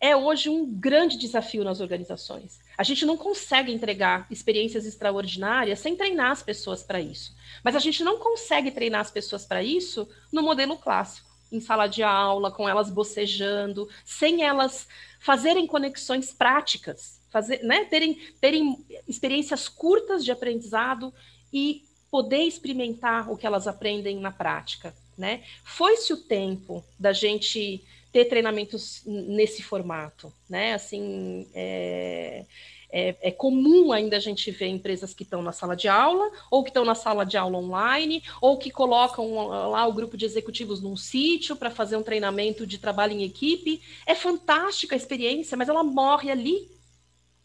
é 0.00 0.16
hoje 0.16 0.48
um 0.48 0.64
grande 0.64 1.18
desafio 1.18 1.64
nas 1.64 1.82
organizações. 1.82 2.58
A 2.76 2.82
gente 2.82 3.06
não 3.06 3.16
consegue 3.16 3.72
entregar 3.72 4.26
experiências 4.30 4.84
extraordinárias 4.84 5.78
sem 5.78 5.96
treinar 5.96 6.30
as 6.30 6.42
pessoas 6.42 6.82
para 6.82 7.00
isso. 7.00 7.34
Mas 7.64 7.74
a 7.74 7.78
gente 7.78 8.04
não 8.04 8.18
consegue 8.18 8.70
treinar 8.70 9.00
as 9.00 9.10
pessoas 9.10 9.44
para 9.44 9.62
isso 9.62 10.08
no 10.32 10.42
modelo 10.42 10.76
clássico, 10.76 11.30
em 11.50 11.60
sala 11.60 11.86
de 11.86 12.02
aula, 12.02 12.50
com 12.50 12.68
elas 12.68 12.90
bocejando, 12.90 13.88
sem 14.04 14.42
elas 14.42 14.86
fazerem 15.20 15.66
conexões 15.66 16.32
práticas, 16.32 17.20
fazer, 17.30 17.62
né, 17.62 17.84
terem, 17.84 18.14
terem 18.40 18.84
experiências 19.08 19.68
curtas 19.68 20.24
de 20.24 20.30
aprendizado 20.30 21.12
e 21.52 21.84
poder 22.10 22.42
experimentar 22.44 23.30
o 23.30 23.36
que 23.36 23.46
elas 23.46 23.66
aprendem 23.66 24.18
na 24.20 24.30
prática. 24.30 24.94
Né? 25.16 25.42
Foi-se 25.64 26.12
o 26.12 26.16
tempo 26.16 26.84
da 26.98 27.12
gente 27.12 27.82
ter 28.16 28.24
treinamentos 28.24 29.02
nesse 29.04 29.62
formato, 29.62 30.32
né? 30.48 30.72
Assim, 30.72 31.46
é, 31.52 32.46
é, 32.90 33.14
é, 33.20 33.30
comum 33.30 33.92
ainda 33.92 34.16
a 34.16 34.20
gente 34.20 34.50
ver 34.50 34.68
empresas 34.68 35.12
que 35.12 35.22
estão 35.22 35.42
na 35.42 35.52
sala 35.52 35.76
de 35.76 35.86
aula, 35.86 36.30
ou 36.50 36.64
que 36.64 36.70
estão 36.70 36.82
na 36.82 36.94
sala 36.94 37.26
de 37.26 37.36
aula 37.36 37.58
online, 37.58 38.22
ou 38.40 38.56
que 38.56 38.70
colocam 38.70 39.52
ah, 39.52 39.66
lá 39.66 39.86
o 39.86 39.92
grupo 39.92 40.16
de 40.16 40.24
executivos 40.24 40.80
num 40.80 40.96
sítio 40.96 41.56
para 41.56 41.70
fazer 41.70 41.98
um 41.98 42.02
treinamento 42.02 42.66
de 42.66 42.78
trabalho 42.78 43.12
em 43.12 43.22
equipe. 43.22 43.82
É 44.06 44.14
fantástica 44.14 44.94
a 44.94 44.96
experiência, 44.96 45.54
mas 45.54 45.68
ela 45.68 45.84
morre 45.84 46.30
ali. 46.30 46.70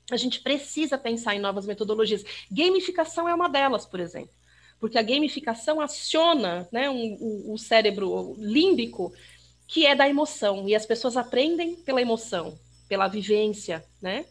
A 0.10 0.16
gente 0.16 0.40
precisa 0.40 0.98
pensar 0.98 1.36
em 1.36 1.40
novas 1.40 1.66
metodologias. 1.66 2.24
Gamificação 2.50 3.28
é 3.28 3.36
uma 3.36 3.50
delas, 3.50 3.86
por 3.86 4.00
exemplo 4.00 4.32
porque 4.80 4.98
a 4.98 5.04
gamificação 5.04 5.80
aciona 5.80 6.68
né, 6.72 6.90
um, 6.90 7.54
o 7.54 7.56
cérebro 7.56 8.36
límbico, 8.40 9.14
que 9.72 9.86
é 9.86 9.96
da 9.96 10.10
emoção, 10.10 10.68
e 10.68 10.76
as 10.76 10.86
pessoas 10.86 11.16
aprendem 11.16 11.78
pela 11.78 12.02
emoção, 12.02 12.60
pela 12.90 13.08
vivência, 13.08 13.82
né? 14.02 14.26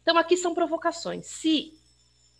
Então, 0.00 0.16
aqui 0.16 0.36
são 0.36 0.54
provocações. 0.54 1.26
Se 1.26 1.76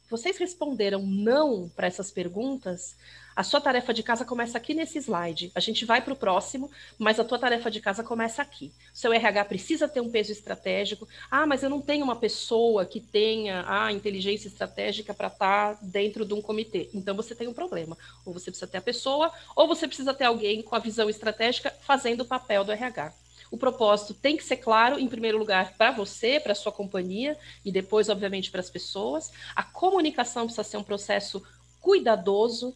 vocês 0.09 0.39
responderam 0.39 1.03
não 1.05 1.69
para 1.71 1.89
essas 1.89 2.13
perguntas, 2.13 2.97
a 3.35 3.43
sua 3.43 3.61
tarefa 3.61 3.93
de 3.93 4.03
casa 4.03 4.25
começa 4.25 4.59
aqui 4.59 4.75
nesse 4.75 4.99
slide. 4.99 5.51
A 5.55 5.61
gente 5.61 5.85
vai 5.85 6.01
para 6.01 6.13
o 6.13 6.17
próximo, 6.17 6.71
mas 6.99 7.19
a 7.19 7.25
tua 7.25 7.39
tarefa 7.39 7.71
de 7.71 7.81
casa 7.81 8.03
começa 8.03 8.43
aqui. 8.43 8.73
O 8.93 8.97
seu 8.97 9.13
RH 9.13 9.45
precisa 9.47 9.89
ter 9.89 10.01
um 10.01 10.11
peso 10.11 10.33
estratégico. 10.33 11.09
Ah, 11.31 11.47
mas 11.47 11.63
eu 11.63 11.71
não 11.71 11.81
tenho 11.81 12.05
uma 12.05 12.17
pessoa 12.17 12.85
que 12.85 13.01
tenha 13.01 13.65
a 13.67 13.93
inteligência 13.93 14.49
estratégica 14.49 15.15
para 15.15 15.29
estar 15.29 15.75
tá 15.75 15.79
dentro 15.83 16.25
de 16.25 16.35
um 16.35 16.43
comitê. 16.43 16.91
Então 16.93 17.15
você 17.15 17.35
tem 17.35 17.49
um 17.49 17.55
problema. 17.55 17.97
Ou 18.25 18.33
você 18.33 18.51
precisa 18.51 18.71
ter 18.71 18.79
a 18.79 18.83
pessoa, 18.83 19.33
ou 19.57 19.67
você 19.67 19.87
precisa 19.87 20.15
ter 20.15 20.25
alguém 20.25 20.63
com 20.63 20.75
a 20.75 20.79
visão 20.79 21.09
estratégica 21.09 21.75
fazendo 21.83 22.23
o 22.23 22.27
papel 22.27 22.65
do 22.65 22.73
RH. 22.73 23.13
O 23.53 23.59
propósito 23.59 24.15
tem 24.15 24.35
que 24.35 24.43
ser 24.43 24.57
claro, 24.57 24.99
em 24.99 25.07
primeiro 25.07 25.37
lugar, 25.37 25.75
para 25.77 25.93
você, 25.93 26.41
para 26.41 26.55
sua 26.55 26.73
companhia, 26.73 27.39
e 27.63 27.71
depois, 27.71 28.09
obviamente, 28.09 28.51
para 28.51 28.61
as 28.61 28.71
pessoas. 28.71 29.31
A 29.55 29.63
comunicação 29.63 30.47
precisa 30.47 30.65
ser 30.65 30.79
um 30.79 30.83
processo 30.83 31.43
cuidadoso. 31.79 32.75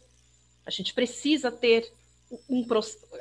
A 0.67 0.69
gente 0.69 0.93
precisa 0.93 1.49
ter 1.49 1.91
um 2.49 2.59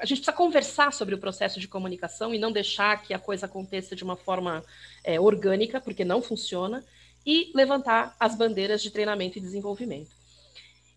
a 0.00 0.04
gente 0.04 0.18
precisa 0.18 0.32
conversar 0.32 0.92
sobre 0.92 1.14
o 1.14 1.18
processo 1.18 1.60
de 1.60 1.68
comunicação 1.68 2.34
e 2.34 2.38
não 2.40 2.50
deixar 2.50 3.00
que 3.02 3.14
a 3.14 3.18
coisa 3.20 3.46
aconteça 3.46 3.94
de 3.94 4.02
uma 4.02 4.16
forma 4.16 4.64
é, 5.04 5.20
orgânica, 5.20 5.80
porque 5.80 6.04
não 6.04 6.20
funciona, 6.20 6.84
e 7.24 7.52
levantar 7.54 8.16
as 8.18 8.36
bandeiras 8.36 8.82
de 8.82 8.90
treinamento 8.90 9.38
e 9.38 9.40
desenvolvimento. 9.40 10.10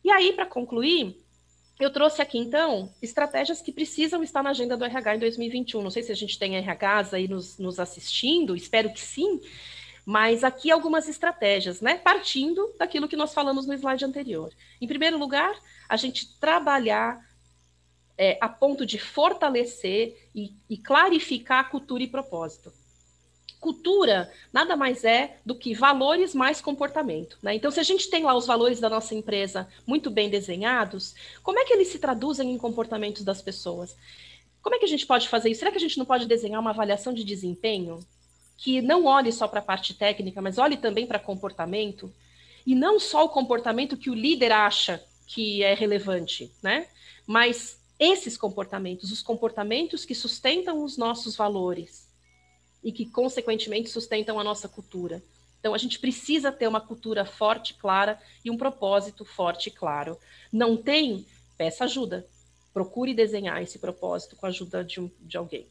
E 0.03 0.09
aí, 0.09 0.33
para 0.33 0.45
concluir, 0.45 1.15
eu 1.79 1.91
trouxe 1.91 2.21
aqui, 2.21 2.37
então, 2.37 2.91
estratégias 3.01 3.61
que 3.61 3.71
precisam 3.71 4.21
estar 4.21 4.43
na 4.43 4.49
agenda 4.49 4.75
do 4.75 4.83
RH 4.85 5.15
em 5.15 5.19
2021. 5.19 5.81
Não 5.81 5.89
sei 5.89 6.03
se 6.03 6.11
a 6.11 6.15
gente 6.15 6.37
tem 6.37 6.57
RHs 6.57 7.13
aí 7.13 7.27
nos, 7.27 7.57
nos 7.57 7.79
assistindo, 7.79 8.55
espero 8.55 8.91
que 8.91 8.99
sim, 8.99 9.39
mas 10.09 10.43
aqui 10.43 10.71
algumas 10.71 11.07
estratégias, 11.07 11.81
né? 11.81 11.99
Partindo 11.99 12.73
daquilo 12.79 13.07
que 13.07 13.15
nós 13.15 13.31
falamos 13.31 13.67
no 13.67 13.75
slide 13.75 14.03
anterior. 14.03 14.51
Em 14.81 14.87
primeiro 14.87 15.19
lugar, 15.19 15.55
a 15.87 15.95
gente 15.95 16.35
trabalhar 16.39 17.23
é, 18.17 18.35
a 18.41 18.49
ponto 18.49 18.87
de 18.87 18.97
fortalecer 18.97 20.31
e, 20.33 20.51
e 20.67 20.77
clarificar 20.79 21.69
cultura 21.69 22.01
e 22.01 22.07
propósito. 22.07 22.73
Cultura 23.59 24.33
nada 24.51 24.75
mais 24.75 25.03
é 25.03 25.37
do 25.45 25.53
que 25.53 25.75
valores 25.75 26.33
mais 26.33 26.59
comportamento. 26.59 27.37
Né? 27.39 27.53
Então, 27.53 27.69
se 27.69 27.79
a 27.79 27.83
gente 27.83 28.09
tem 28.09 28.23
lá 28.23 28.35
os 28.35 28.47
valores 28.47 28.79
da 28.79 28.89
nossa 28.89 29.13
empresa 29.13 29.67
muito 29.85 30.09
bem 30.09 30.27
desenhados, 30.27 31.13
como 31.43 31.59
é 31.59 31.65
que 31.65 31.73
eles 31.73 31.89
se 31.89 31.99
traduzem 31.99 32.51
em 32.51 32.57
comportamentos 32.57 33.23
das 33.23 33.43
pessoas? 33.43 33.95
Como 34.59 34.75
é 34.75 34.79
que 34.79 34.85
a 34.85 34.89
gente 34.89 35.05
pode 35.05 35.29
fazer 35.29 35.51
isso? 35.51 35.59
Será 35.59 35.69
que 35.69 35.77
a 35.77 35.81
gente 35.81 35.99
não 35.99 36.05
pode 36.05 36.25
desenhar 36.25 36.59
uma 36.59 36.71
avaliação 36.71 37.13
de 37.13 37.23
desempenho 37.23 37.99
que 38.61 38.81
não 38.81 39.05
olhe 39.05 39.31
só 39.31 39.47
para 39.47 39.59
a 39.59 39.63
parte 39.63 39.93
técnica, 39.93 40.41
mas 40.41 40.57
olhe 40.57 40.77
também 40.77 41.07
para 41.07 41.17
comportamento? 41.17 42.13
E 42.65 42.75
não 42.75 42.99
só 42.99 43.25
o 43.25 43.29
comportamento 43.29 43.97
que 43.97 44.09
o 44.09 44.13
líder 44.13 44.51
acha 44.51 45.03
que 45.25 45.63
é 45.63 45.73
relevante, 45.73 46.51
né? 46.61 46.87
Mas 47.25 47.79
esses 47.97 48.37
comportamentos, 48.37 49.11
os 49.11 49.21
comportamentos 49.21 50.03
que 50.03 50.13
sustentam 50.13 50.83
os 50.83 50.97
nossos 50.97 51.35
valores, 51.35 52.09
e 52.83 52.91
que, 52.91 53.05
consequentemente, 53.05 53.89
sustentam 53.89 54.39
a 54.39 54.43
nossa 54.43 54.67
cultura. 54.67 55.21
Então, 55.59 55.73
a 55.73 55.77
gente 55.77 55.99
precisa 55.99 56.51
ter 56.51 56.67
uma 56.67 56.79
cultura 56.79 57.25
forte, 57.25 57.73
clara 57.73 58.19
e 58.43 58.49
um 58.49 58.57
propósito 58.57 59.25
forte 59.25 59.67
e 59.67 59.71
claro. 59.71 60.17
Não 60.51 60.77
tem? 60.77 61.25
Peça 61.57 61.83
ajuda. 61.83 62.25
Procure 62.73 63.13
desenhar 63.13 63.61
esse 63.61 63.77
propósito 63.77 64.35
com 64.35 64.45
a 64.45 64.49
ajuda 64.49 64.83
de, 64.83 65.01
um, 65.01 65.11
de 65.19 65.35
alguém. 65.37 65.67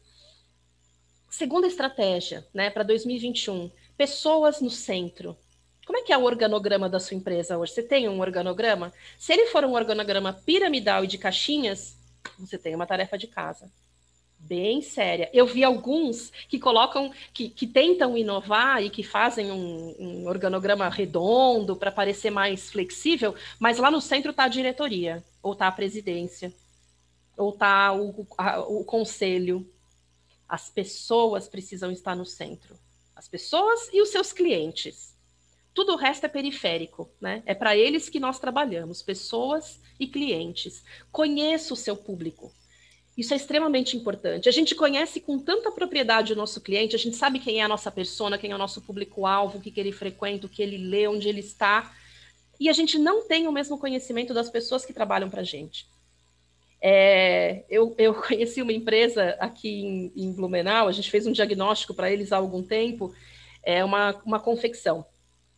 Segunda 1.29 1.67
estratégia, 1.67 2.45
né, 2.53 2.69
para 2.69 2.83
2021, 2.83 3.71
pessoas 3.97 4.61
no 4.61 4.69
centro. 4.69 5.37
Como 5.85 5.97
é 5.97 6.03
que 6.03 6.13
é 6.13 6.17
o 6.17 6.23
organograma 6.23 6.89
da 6.89 6.99
sua 6.99 7.17
empresa 7.17 7.57
hoje? 7.57 7.73
Você 7.73 7.83
tem 7.83 8.07
um 8.07 8.19
organograma? 8.19 8.93
Se 9.17 9.33
ele 9.33 9.47
for 9.47 9.63
um 9.65 9.73
organograma 9.73 10.33
piramidal 10.33 11.03
e 11.03 11.07
de 11.07 11.17
caixinhas, 11.17 11.97
você 12.37 12.57
tem 12.57 12.75
uma 12.75 12.85
tarefa 12.85 13.17
de 13.17 13.27
casa 13.27 13.71
bem 14.39 14.81
séria. 14.81 15.29
Eu 15.33 15.45
vi 15.45 15.63
alguns 15.63 16.31
que 16.47 16.57
colocam, 16.57 17.11
que, 17.33 17.49
que 17.49 17.67
tentam 17.67 18.17
inovar 18.17 18.81
e 18.81 18.89
que 18.89 19.03
fazem 19.03 19.51
um, 19.51 19.95
um 19.99 20.27
organograma 20.27 20.87
redondo 20.89 21.75
para 21.75 21.91
parecer 21.91 22.29
mais 22.29 22.71
flexível, 22.71 23.35
mas 23.59 23.77
lá 23.77 23.91
no 23.91 23.99
centro 23.99 24.31
está 24.31 24.45
a 24.45 24.49
diretoria, 24.49 25.23
ou 25.43 25.53
está 25.53 25.67
a 25.67 25.71
presidência, 25.71 26.53
ou 27.37 27.49
está 27.49 27.91
o, 27.93 28.25
o 28.69 28.83
conselho. 28.85 29.67
As 30.49 30.69
pessoas 30.69 31.47
precisam 31.47 31.91
estar 31.91 32.15
no 32.15 32.25
centro. 32.25 32.75
As 33.15 33.27
pessoas 33.27 33.89
e 33.93 34.01
os 34.01 34.09
seus 34.09 34.33
clientes. 34.33 35.15
Tudo 35.73 35.93
o 35.93 35.97
resto 35.97 36.25
é 36.25 36.29
periférico, 36.29 37.09
né? 37.21 37.43
É 37.45 37.53
para 37.53 37.77
eles 37.77 38.09
que 38.09 38.19
nós 38.19 38.39
trabalhamos, 38.39 39.03
pessoas 39.03 39.79
e 39.99 40.07
clientes. 40.07 40.83
Conheça 41.11 41.73
o 41.73 41.77
seu 41.77 41.95
público 41.95 42.51
isso 43.19 43.33
é 43.33 43.37
extremamente 43.37 43.97
importante. 43.97 44.47
A 44.47 44.51
gente 44.51 44.73
conhece 44.73 45.19
com 45.19 45.37
tanta 45.37 45.69
propriedade 45.69 46.31
o 46.31 46.37
nosso 46.37 46.61
cliente, 46.61 46.95
a 46.95 46.99
gente 46.99 47.17
sabe 47.17 47.37
quem 47.37 47.59
é 47.59 47.63
a 47.63 47.67
nossa 47.67 47.91
persona, 47.91 48.37
quem 48.37 48.51
é 48.51 48.55
o 48.55 48.57
nosso 48.57 48.81
público-alvo, 48.81 49.57
o 49.57 49.61
que, 49.61 49.71
que 49.71 49.79
ele 49.79 49.91
frequenta, 49.91 50.45
o 50.45 50.49
que 50.49 50.63
ele 50.63 50.77
lê, 50.77 51.05
onde 51.05 51.27
ele 51.27 51.41
está. 51.41 51.93
E 52.57 52.69
a 52.69 52.73
gente 52.73 52.97
não 52.97 53.27
tem 53.27 53.45
o 53.45 53.51
mesmo 53.51 53.77
conhecimento 53.77 54.33
das 54.33 54.49
pessoas 54.49 54.85
que 54.85 54.93
trabalham 54.93 55.29
para 55.29 55.41
a 55.41 55.43
gente. 55.43 55.85
É, 56.81 57.65
eu, 57.69 57.93
eu, 57.97 58.13
conheci 58.21 58.61
uma 58.61 58.73
empresa 58.73 59.35
aqui 59.39 59.69
em, 59.69 60.11
em 60.15 60.31
Blumenau, 60.31 60.87
a 60.87 60.91
gente 60.91 61.11
fez 61.11 61.27
um 61.27 61.31
diagnóstico 61.31 61.93
para 61.93 62.11
eles 62.11 62.31
há 62.31 62.37
algum 62.37 62.63
tempo, 62.63 63.13
é 63.63 63.83
uma, 63.83 64.15
uma 64.25 64.39
confecção. 64.39 65.05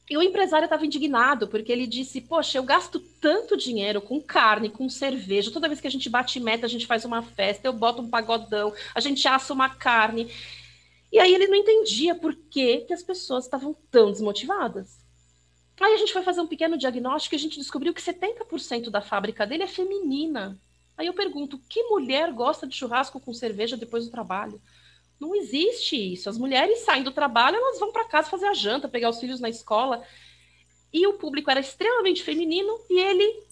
E 0.10 0.18
o 0.18 0.22
empresário 0.22 0.66
estava 0.66 0.86
indignado, 0.86 1.48
porque 1.48 1.72
ele 1.72 1.88
disse: 1.88 2.20
Poxa, 2.20 2.58
eu 2.58 2.64
gasto 2.64 3.00
tanto 3.00 3.56
dinheiro 3.56 4.02
com 4.02 4.22
carne, 4.22 4.70
com 4.70 4.90
cerveja. 4.90 5.52
Toda 5.52 5.70
vez 5.70 5.80
que 5.80 5.88
a 5.88 5.92
gente 5.92 6.10
bate 6.10 6.38
meta, 6.38 6.66
a 6.66 6.70
gente 6.70 6.86
faz 6.86 7.06
uma 7.06 7.24
festa, 7.24 7.66
eu 7.66 7.72
boto 7.72 8.02
um 8.02 8.10
pagodão, 8.10 8.74
a 8.94 9.00
gente 9.00 9.26
assa 9.26 9.54
uma 9.54 9.70
carne. 9.70 10.30
E 11.12 11.20
aí 11.20 11.34
ele 11.34 11.48
não 11.48 11.56
entendia 11.56 12.14
por 12.14 12.36
que, 12.36 12.80
que 12.80 12.94
as 12.94 13.04
pessoas 13.04 13.46
estavam 13.46 13.74
tão 13.90 14.12
desmotivadas. 14.12 15.00
Aí 15.80 15.94
a 15.94 15.98
gente 15.98 16.14
foi 16.14 16.24
fazer 16.24 16.42
um 16.42 16.48
pequeno 16.48 16.78
diagnóstico 16.78 17.34
e 17.34 17.38
a 17.38 17.40
gente 17.40 17.58
descobriu 17.58 17.94
que 17.94 18.02
70% 18.02 18.90
da 18.90 19.02
fábrica 19.02 19.48
dele 19.48 19.64
é 19.64 19.68
feminina. 19.68 20.60
Aí 20.98 21.08
eu 21.08 21.14
pergunto: 21.14 21.60
que 21.70 21.84
mulher 21.84 22.32
gosta 22.32 22.68
de 22.68 22.76
churrasco 22.76 23.20
com 23.20 23.34
cerveja 23.34 23.78
depois 23.78 24.06
do 24.06 24.12
trabalho? 24.12 24.62
Não 25.20 25.36
existe 25.36 25.96
isso. 25.96 26.30
As 26.30 26.38
mulheres 26.38 26.80
saem 26.80 27.04
do 27.04 27.12
trabalho, 27.12 27.56
elas 27.56 27.80
vão 27.80 27.92
para 27.92 28.08
casa 28.08 28.30
fazer 28.30 28.48
a 28.48 28.54
janta, 28.54 28.90
pegar 28.90 29.10
os 29.10 29.20
filhos 29.20 29.40
na 29.40 29.50
escola. 29.50 30.04
E 30.92 31.06
o 31.06 31.14
público 31.14 31.50
era 31.50 31.60
extremamente 31.60 32.24
feminino 32.24 32.80
e 32.90 33.00
ele 33.00 33.44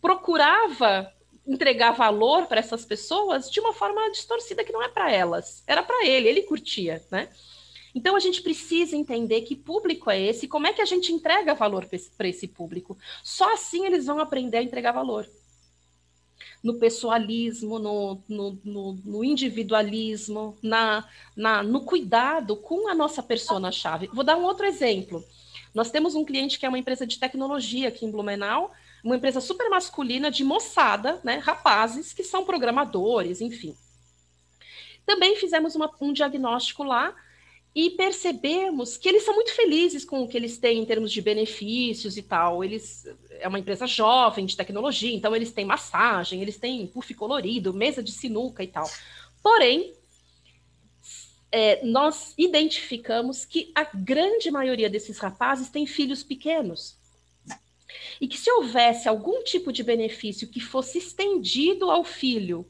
procurava 0.00 1.12
entregar 1.46 1.92
valor 1.92 2.46
para 2.46 2.58
essas 2.58 2.84
pessoas 2.84 3.50
de 3.50 3.60
uma 3.60 3.72
forma 3.72 4.10
distorcida 4.10 4.64
que 4.64 4.72
não 4.72 4.82
é 4.82 4.88
para 4.88 5.10
elas, 5.10 5.62
era 5.66 5.82
para 5.82 6.06
ele, 6.06 6.28
ele 6.28 6.42
curtia, 6.42 7.04
né? 7.10 7.28
Então 7.94 8.16
a 8.16 8.20
gente 8.20 8.42
precisa 8.42 8.96
entender 8.96 9.42
que 9.42 9.54
público 9.54 10.10
é 10.10 10.20
esse, 10.20 10.48
como 10.48 10.66
é 10.66 10.72
que 10.72 10.82
a 10.82 10.86
gente 10.86 11.12
entrega 11.12 11.54
valor 11.54 11.86
para 12.16 12.28
esse 12.28 12.48
público. 12.48 12.98
Só 13.22 13.52
assim 13.52 13.86
eles 13.86 14.06
vão 14.06 14.18
aprender 14.18 14.58
a 14.58 14.62
entregar 14.62 14.92
valor 14.92 15.28
no 16.64 16.78
pessoalismo, 16.78 17.78
no, 17.78 18.22
no, 18.26 18.58
no, 18.64 18.92
no 19.04 19.22
individualismo, 19.22 20.56
na, 20.62 21.06
na, 21.36 21.62
no 21.62 21.82
cuidado 21.82 22.56
com 22.56 22.88
a 22.88 22.94
nossa 22.94 23.22
persona-chave. 23.22 24.08
Vou 24.14 24.24
dar 24.24 24.38
um 24.38 24.44
outro 24.44 24.64
exemplo. 24.64 25.22
Nós 25.74 25.90
temos 25.90 26.14
um 26.14 26.24
cliente 26.24 26.58
que 26.58 26.64
é 26.64 26.68
uma 26.68 26.78
empresa 26.78 27.06
de 27.06 27.18
tecnologia 27.18 27.88
aqui 27.88 28.06
em 28.06 28.10
Blumenau, 28.10 28.72
uma 29.04 29.16
empresa 29.16 29.42
super 29.42 29.68
masculina 29.68 30.30
de 30.30 30.42
moçada, 30.42 31.20
né, 31.22 31.36
rapazes 31.36 32.14
que 32.14 32.24
são 32.24 32.46
programadores, 32.46 33.42
enfim. 33.42 33.76
Também 35.04 35.36
fizemos 35.36 35.76
uma, 35.76 35.90
um 36.00 36.14
diagnóstico 36.14 36.82
lá 36.82 37.14
e 37.74 37.90
percebemos 37.90 38.96
que 38.96 39.06
eles 39.06 39.24
são 39.24 39.34
muito 39.34 39.52
felizes 39.52 40.02
com 40.02 40.22
o 40.22 40.28
que 40.28 40.36
eles 40.38 40.56
têm 40.56 40.78
em 40.78 40.86
termos 40.86 41.12
de 41.12 41.20
benefícios 41.20 42.16
e 42.16 42.22
tal. 42.22 42.64
Eles 42.64 43.06
é 43.44 43.48
uma 43.48 43.58
empresa 43.58 43.86
jovem 43.86 44.46
de 44.46 44.56
tecnologia, 44.56 45.14
então 45.14 45.36
eles 45.36 45.52
têm 45.52 45.66
massagem, 45.66 46.40
eles 46.40 46.56
têm 46.56 46.86
puff 46.86 47.12
colorido, 47.12 47.74
mesa 47.74 48.02
de 48.02 48.10
sinuca 48.10 48.64
e 48.64 48.66
tal. 48.66 48.90
Porém, 49.42 49.92
é, 51.52 51.84
nós 51.84 52.32
identificamos 52.38 53.44
que 53.44 53.70
a 53.74 53.84
grande 53.84 54.50
maioria 54.50 54.88
desses 54.88 55.18
rapazes 55.18 55.68
tem 55.68 55.84
filhos 55.86 56.24
pequenos. 56.24 56.96
E 58.18 58.26
que 58.26 58.38
se 58.38 58.50
houvesse 58.50 59.10
algum 59.10 59.44
tipo 59.44 59.70
de 59.70 59.82
benefício 59.82 60.48
que 60.48 60.58
fosse 60.58 60.96
estendido 60.96 61.90
ao 61.90 62.02
filho, 62.02 62.66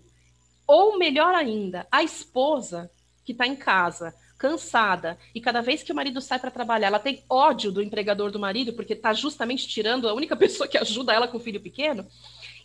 ou 0.66 0.98
melhor 0.98 1.36
ainda, 1.36 1.86
à 1.88 2.02
esposa 2.02 2.90
que 3.24 3.30
está 3.30 3.46
em 3.46 3.54
casa, 3.54 4.12
cansada, 4.44 5.18
e 5.34 5.40
cada 5.40 5.62
vez 5.62 5.82
que 5.82 5.90
o 5.90 5.94
marido 5.94 6.20
sai 6.20 6.38
para 6.38 6.50
trabalhar, 6.50 6.88
ela 6.88 6.98
tem 6.98 7.24
ódio 7.30 7.72
do 7.72 7.80
empregador 7.80 8.30
do 8.30 8.38
marido, 8.38 8.74
porque 8.74 8.92
está 8.92 9.14
justamente 9.14 9.66
tirando 9.66 10.06
a 10.06 10.12
única 10.12 10.36
pessoa 10.36 10.68
que 10.68 10.76
ajuda 10.76 11.14
ela 11.14 11.26
com 11.26 11.38
o 11.38 11.40
filho 11.40 11.62
pequeno, 11.62 12.06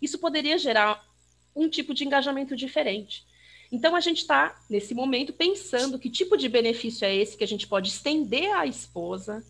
isso 0.01 0.19
poderia 0.19 0.57
gerar 0.57 1.01
um 1.55 1.69
tipo 1.69 1.93
de 1.93 2.03
engajamento 2.03 2.53
diferente. 2.53 3.25
Então, 3.71 3.95
a 3.95 4.01
gente 4.01 4.17
está, 4.17 4.59
nesse 4.69 4.93
momento, 4.93 5.31
pensando 5.31 5.97
que 5.97 6.09
tipo 6.09 6.35
de 6.35 6.49
benefício 6.49 7.05
é 7.05 7.15
esse 7.15 7.37
que 7.37 7.45
a 7.45 7.47
gente 7.47 7.65
pode 7.65 7.87
estender 7.87 8.51
à 8.53 8.65
esposa 8.65 9.41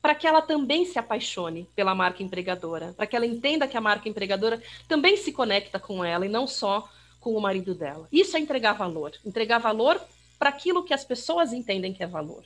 para 0.00 0.14
que 0.14 0.26
ela 0.26 0.40
também 0.40 0.86
se 0.86 0.98
apaixone 0.98 1.68
pela 1.76 1.94
marca 1.94 2.22
empregadora, 2.22 2.94
para 2.96 3.06
que 3.06 3.14
ela 3.14 3.26
entenda 3.26 3.68
que 3.68 3.76
a 3.76 3.80
marca 3.80 4.08
empregadora 4.08 4.62
também 4.86 5.18
se 5.18 5.32
conecta 5.32 5.78
com 5.78 6.02
ela 6.02 6.24
e 6.24 6.30
não 6.30 6.46
só 6.46 6.88
com 7.20 7.34
o 7.34 7.40
marido 7.42 7.74
dela. 7.74 8.08
Isso 8.10 8.38
é 8.38 8.40
entregar 8.40 8.72
valor. 8.72 9.12
Entregar 9.22 9.58
valor 9.58 10.00
para 10.38 10.50
aquilo 10.50 10.84
que 10.84 10.94
as 10.94 11.04
pessoas 11.04 11.52
entendem 11.52 11.92
que 11.92 12.02
é 12.02 12.06
valor, 12.06 12.44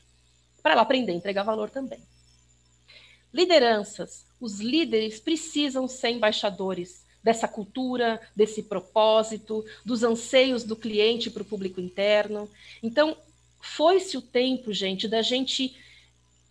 para 0.62 0.72
ela 0.72 0.82
aprender 0.82 1.12
a 1.12 1.16
entregar 1.16 1.42
valor 1.42 1.70
também. 1.70 2.00
Lideranças. 3.32 4.24
Os 4.40 4.60
líderes 4.60 5.20
precisam 5.20 5.88
ser 5.88 6.10
embaixadores 6.10 7.04
dessa 7.22 7.46
cultura, 7.46 8.20
desse 8.34 8.64
propósito, 8.64 9.64
dos 9.84 10.02
anseios 10.02 10.64
do 10.64 10.74
cliente 10.74 11.30
para 11.30 11.42
o 11.42 11.46
público 11.46 11.80
interno. 11.80 12.50
Então, 12.82 13.16
foi-se 13.60 14.16
o 14.16 14.22
tempo, 14.22 14.72
gente, 14.72 15.06
da 15.06 15.22
gente 15.22 15.76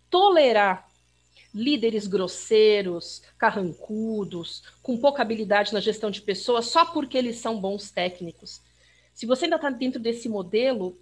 tolerar 0.09 0.89
líderes 1.53 2.07
grosseiros, 2.07 3.21
carrancudos, 3.37 4.63
com 4.81 4.97
pouca 4.97 5.21
habilidade 5.21 5.73
na 5.73 5.81
gestão 5.81 6.09
de 6.09 6.21
pessoas, 6.21 6.67
só 6.67 6.85
porque 6.85 7.17
eles 7.17 7.37
são 7.37 7.59
bons 7.59 7.91
técnicos. 7.91 8.61
Se 9.13 9.25
você 9.25 9.45
ainda 9.45 9.57
está 9.57 9.69
dentro 9.69 9.99
desse 9.99 10.27
modelo, 10.27 10.97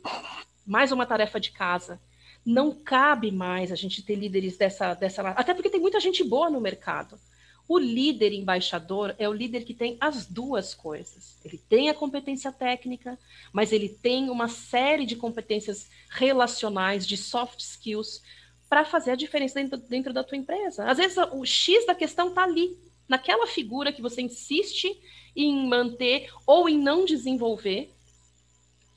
mais 0.70 0.92
uma 0.92 1.06
tarefa 1.06 1.40
de 1.40 1.52
casa. 1.52 2.00
Não 2.46 2.72
cabe 2.72 3.32
mais 3.32 3.72
a 3.72 3.76
gente 3.76 4.04
ter 4.04 4.16
líderes 4.16 4.56
dessa, 4.56 4.94
dessa. 4.94 5.28
Até 5.30 5.54
porque 5.54 5.70
tem 5.70 5.80
muita 5.80 6.00
gente 6.00 6.24
boa 6.24 6.50
no 6.50 6.62
mercado. 6.62 7.20
O 7.68 7.78
líder 7.78 8.34
embaixador 8.34 9.16
é 9.20 9.28
o 9.28 9.34
líder 9.34 9.64
que 9.64 9.74
tem 9.74 9.98
as 10.00 10.26
duas 10.26 10.74
coisas. 10.74 11.38
Ele 11.44 11.58
tem 11.58 11.90
a 11.90 11.94
competência 11.94 12.52
técnica, 12.52 13.18
mas 13.52 13.72
ele 13.72 13.90
tem 13.90 14.30
uma 14.30 14.48
série 14.48 15.06
de 15.06 15.16
competências 15.16 15.90
relacionais, 16.10 17.06
de 17.06 17.18
soft 17.18 17.60
skills, 17.60 18.22
para 18.70 18.86
fazer 18.86 19.12
a 19.12 19.16
diferença 19.16 19.56
dentro, 19.56 19.78
dentro, 19.78 20.14
da 20.14 20.24
tua 20.24 20.38
empresa. 20.38 20.86
Às 20.86 20.98
vezes 20.98 21.18
o 21.18 21.44
X 21.46 21.86
da 21.86 21.96
questão 21.96 22.30
está 22.30 22.44
ali, 22.44 22.78
naquela 23.08 23.48
figura 23.48 23.92
que 23.92 24.02
você 24.02 24.22
insiste 24.22 25.00
em 25.36 25.68
manter 25.68 26.32
ou 26.46 26.70
em 26.70 26.78
não 26.78 27.06
desenvolver, 27.06 27.92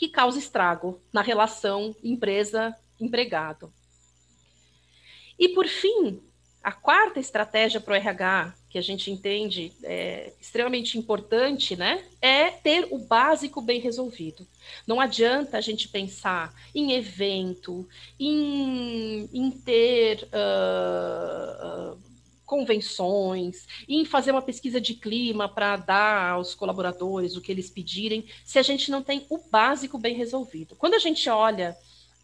que 0.02 0.08
causa 0.08 0.36
estrago 0.36 1.00
na 1.12 1.22
relação 1.22 1.94
empresa-empregado. 2.02 3.72
E, 5.38 5.50
por 5.50 5.68
fim, 5.68 6.20
a 6.60 6.72
quarta 6.72 7.20
estratégia 7.20 7.80
para 7.80 7.92
o 7.92 7.96
RH, 7.96 8.52
que 8.68 8.78
a 8.78 8.82
gente 8.82 9.12
entende 9.12 9.72
é, 9.84 10.32
extremamente 10.40 10.98
importante, 10.98 11.76
né, 11.76 12.04
é 12.20 12.50
ter 12.50 12.88
o 12.90 12.98
básico 12.98 13.62
bem 13.62 13.80
resolvido. 13.80 14.44
Não 14.88 15.00
adianta 15.00 15.56
a 15.56 15.60
gente 15.60 15.86
pensar 15.86 16.52
em 16.74 16.94
evento, 16.94 17.88
em, 18.18 19.30
em 19.32 19.52
ter 19.52 20.28
uh, 20.32 21.92
uh, 21.94 22.11
convenções, 22.52 23.66
em 23.88 24.04
fazer 24.04 24.30
uma 24.30 24.42
pesquisa 24.42 24.78
de 24.78 24.92
clima 24.92 25.48
para 25.48 25.74
dar 25.74 26.32
aos 26.32 26.54
colaboradores 26.54 27.34
o 27.34 27.40
que 27.40 27.50
eles 27.50 27.70
pedirem, 27.70 28.26
se 28.44 28.58
a 28.58 28.62
gente 28.62 28.90
não 28.90 29.02
tem 29.02 29.24
o 29.30 29.38
básico 29.38 29.96
bem 29.96 30.14
resolvido. 30.14 30.76
Quando 30.76 30.92
a 30.92 30.98
gente 30.98 31.30
olha 31.30 31.74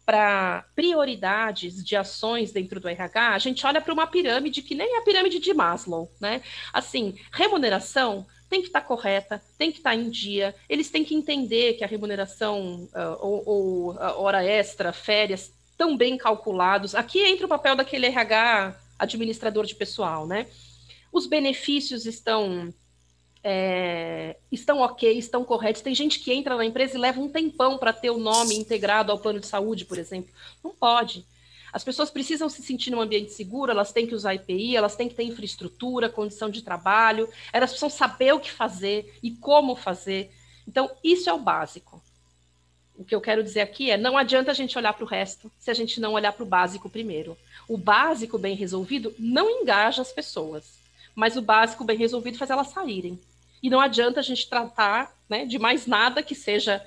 para 0.05 0.65
prioridades 0.75 1.83
de 1.83 1.95
ações 1.95 2.51
dentro 2.51 2.79
do 2.79 2.87
RH, 2.87 3.33
a 3.33 3.39
gente 3.39 3.65
olha 3.65 3.81
para 3.81 3.91
uma 3.91 4.05
pirâmide 4.05 4.61
que 4.61 4.75
nem 4.75 4.97
é 4.97 4.99
a 4.99 5.01
pirâmide 5.01 5.39
de 5.39 5.51
Maslow, 5.51 6.11
né? 6.21 6.43
Assim, 6.71 7.15
remuneração 7.31 8.23
tem 8.47 8.61
que 8.61 8.67
estar 8.67 8.81
tá 8.81 8.85
correta, 8.85 9.41
tem 9.57 9.71
que 9.71 9.79
estar 9.79 9.91
tá 9.91 9.95
em 9.95 10.11
dia, 10.11 10.53
eles 10.69 10.91
têm 10.91 11.03
que 11.03 11.15
entender 11.15 11.73
que 11.73 11.83
a 11.83 11.87
remuneração 11.87 12.87
uh, 12.93 13.17
ou, 13.19 13.43
ou 13.47 13.93
uh, 13.93 14.21
hora 14.21 14.43
extra, 14.43 14.93
férias, 14.93 15.51
estão 15.71 15.97
bem 15.97 16.19
calculados. 16.19 16.93
Aqui 16.93 17.19
entra 17.23 17.47
o 17.47 17.49
papel 17.49 17.75
daquele 17.75 18.05
RH 18.05 18.75
administrador 18.99 19.65
de 19.65 19.73
pessoal, 19.75 20.27
né? 20.27 20.47
Os 21.11 21.25
benefícios 21.25 22.05
estão 22.05 22.71
é, 23.43 24.37
estão 24.51 24.79
ok, 24.79 25.17
estão 25.17 25.43
corretos. 25.43 25.81
Tem 25.81 25.95
gente 25.95 26.19
que 26.19 26.31
entra 26.31 26.55
na 26.55 26.65
empresa 26.65 26.97
e 26.97 26.99
leva 26.99 27.19
um 27.19 27.29
tempão 27.29 27.77
para 27.77 27.93
ter 27.93 28.09
o 28.09 28.17
nome 28.17 28.55
integrado 28.55 29.11
ao 29.11 29.19
plano 29.19 29.39
de 29.39 29.47
saúde, 29.47 29.85
por 29.85 29.97
exemplo. 29.97 30.31
Não 30.63 30.71
pode. 30.71 31.25
As 31.71 31.83
pessoas 31.83 32.09
precisam 32.09 32.49
se 32.49 32.61
sentir 32.63 32.89
num 32.89 32.99
ambiente 32.99 33.31
seguro, 33.31 33.71
elas 33.71 33.91
têm 33.91 34.07
que 34.07 34.15
usar 34.15 34.33
IPI, 34.33 34.75
elas 34.75 34.95
têm 34.95 35.07
que 35.07 35.15
ter 35.15 35.23
infraestrutura, 35.23 36.09
condição 36.09 36.49
de 36.49 36.63
trabalho, 36.63 37.29
elas 37.53 37.69
precisam 37.69 37.89
saber 37.89 38.33
o 38.33 38.39
que 38.39 38.51
fazer 38.51 39.17
e 39.21 39.31
como 39.31 39.75
fazer. 39.75 40.31
Então, 40.67 40.89
isso 41.03 41.29
é 41.29 41.33
o 41.33 41.39
básico. 41.39 42.01
O 42.99 43.05
que 43.05 43.15
eu 43.15 43.21
quero 43.21 43.41
dizer 43.41 43.61
aqui 43.61 43.89
é: 43.89 43.95
não 43.95 44.17
adianta 44.17 44.51
a 44.51 44.53
gente 44.53 44.77
olhar 44.77 44.91
para 44.91 45.05
o 45.05 45.07
resto 45.07 45.49
se 45.57 45.71
a 45.71 45.73
gente 45.73 46.01
não 46.01 46.11
olhar 46.11 46.33
para 46.33 46.43
o 46.43 46.45
básico 46.45 46.89
primeiro. 46.89 47.37
O 47.65 47.77
básico 47.77 48.37
bem 48.37 48.57
resolvido 48.57 49.15
não 49.17 49.49
engaja 49.49 50.01
as 50.01 50.11
pessoas, 50.11 50.77
mas 51.15 51.37
o 51.37 51.41
básico 51.41 51.85
bem 51.85 51.97
resolvido 51.97 52.37
faz 52.37 52.51
elas 52.51 52.67
saírem. 52.67 53.17
E 53.63 53.69
não 53.69 53.79
adianta 53.79 54.19
a 54.19 54.23
gente 54.23 54.49
tratar 54.49 55.15
né, 55.29 55.45
de 55.45 55.57
mais 55.57 55.85
nada 55.87 56.21
que 56.21 56.35
seja 56.35 56.85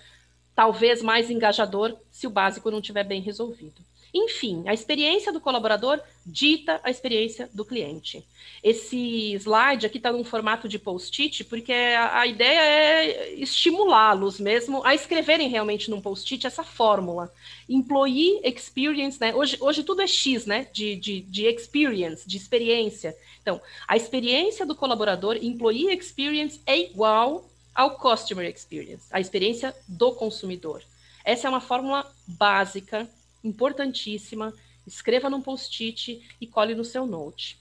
talvez 0.55 1.01
mais 1.01 1.31
engajador 1.31 1.97
se 2.11 2.27
o 2.27 2.31
básico 2.31 2.71
não 2.71 2.81
estiver 2.81 3.05
bem 3.05 3.23
resolvido. 3.23 3.81
Enfim, 4.15 4.63
a 4.67 4.75
experiência 4.75 5.33
do 5.33 5.41
colaborador 5.41 5.99
dita 6.25 6.79
a 6.85 6.91
experiência 6.91 7.49
do 7.55 7.65
cliente. 7.65 8.23
Esse 8.63 9.33
slide 9.35 9.87
aqui 9.87 9.97
está 9.97 10.13
num 10.13 10.23
formato 10.23 10.69
de 10.69 10.79
post-it, 10.79 11.45
porque 11.45 11.73
a, 11.73 12.21
a 12.21 12.27
ideia 12.27 12.61
é 12.61 13.35
estimulá-los 13.35 14.39
mesmo 14.39 14.85
a 14.85 14.95
escreverem 14.95 15.49
realmente 15.49 15.91
num 15.91 16.01
post-it 16.01 16.47
essa 16.47 16.63
fórmula. 16.63 17.33
Employee 17.69 18.41
experience, 18.45 19.19
né? 19.19 19.35
Hoje, 19.35 19.57
hoje 19.61 19.83
tudo 19.83 20.03
é 20.03 20.07
X, 20.07 20.45
né? 20.45 20.69
De, 20.73 20.95
de, 20.97 21.21
de 21.23 21.47
experience, 21.47 22.29
de 22.29 22.37
experiência. 22.37 23.17
Então, 23.41 23.61
a 23.89 23.97
experiência 23.97 24.67
do 24.67 24.75
colaborador, 24.75 25.37
employee 25.41 25.93
experience, 25.93 26.61
é 26.67 26.79
igual 26.79 27.49
ao 27.75 27.97
customer 27.97 28.47
experience, 28.49 29.07
a 29.11 29.19
experiência 29.19 29.75
do 29.89 30.13
consumidor. 30.13 30.83
Essa 31.25 31.47
é 31.47 31.51
uma 31.51 31.61
fórmula 31.61 32.07
básica 32.27 33.09
importantíssima. 33.43 34.53
Escreva 34.87 35.31
num 35.31 35.43
post-it 35.43 36.37
e 36.41 36.47
cole 36.47 36.75
no 36.75 36.85
seu 36.85 37.07
note. 37.07 37.59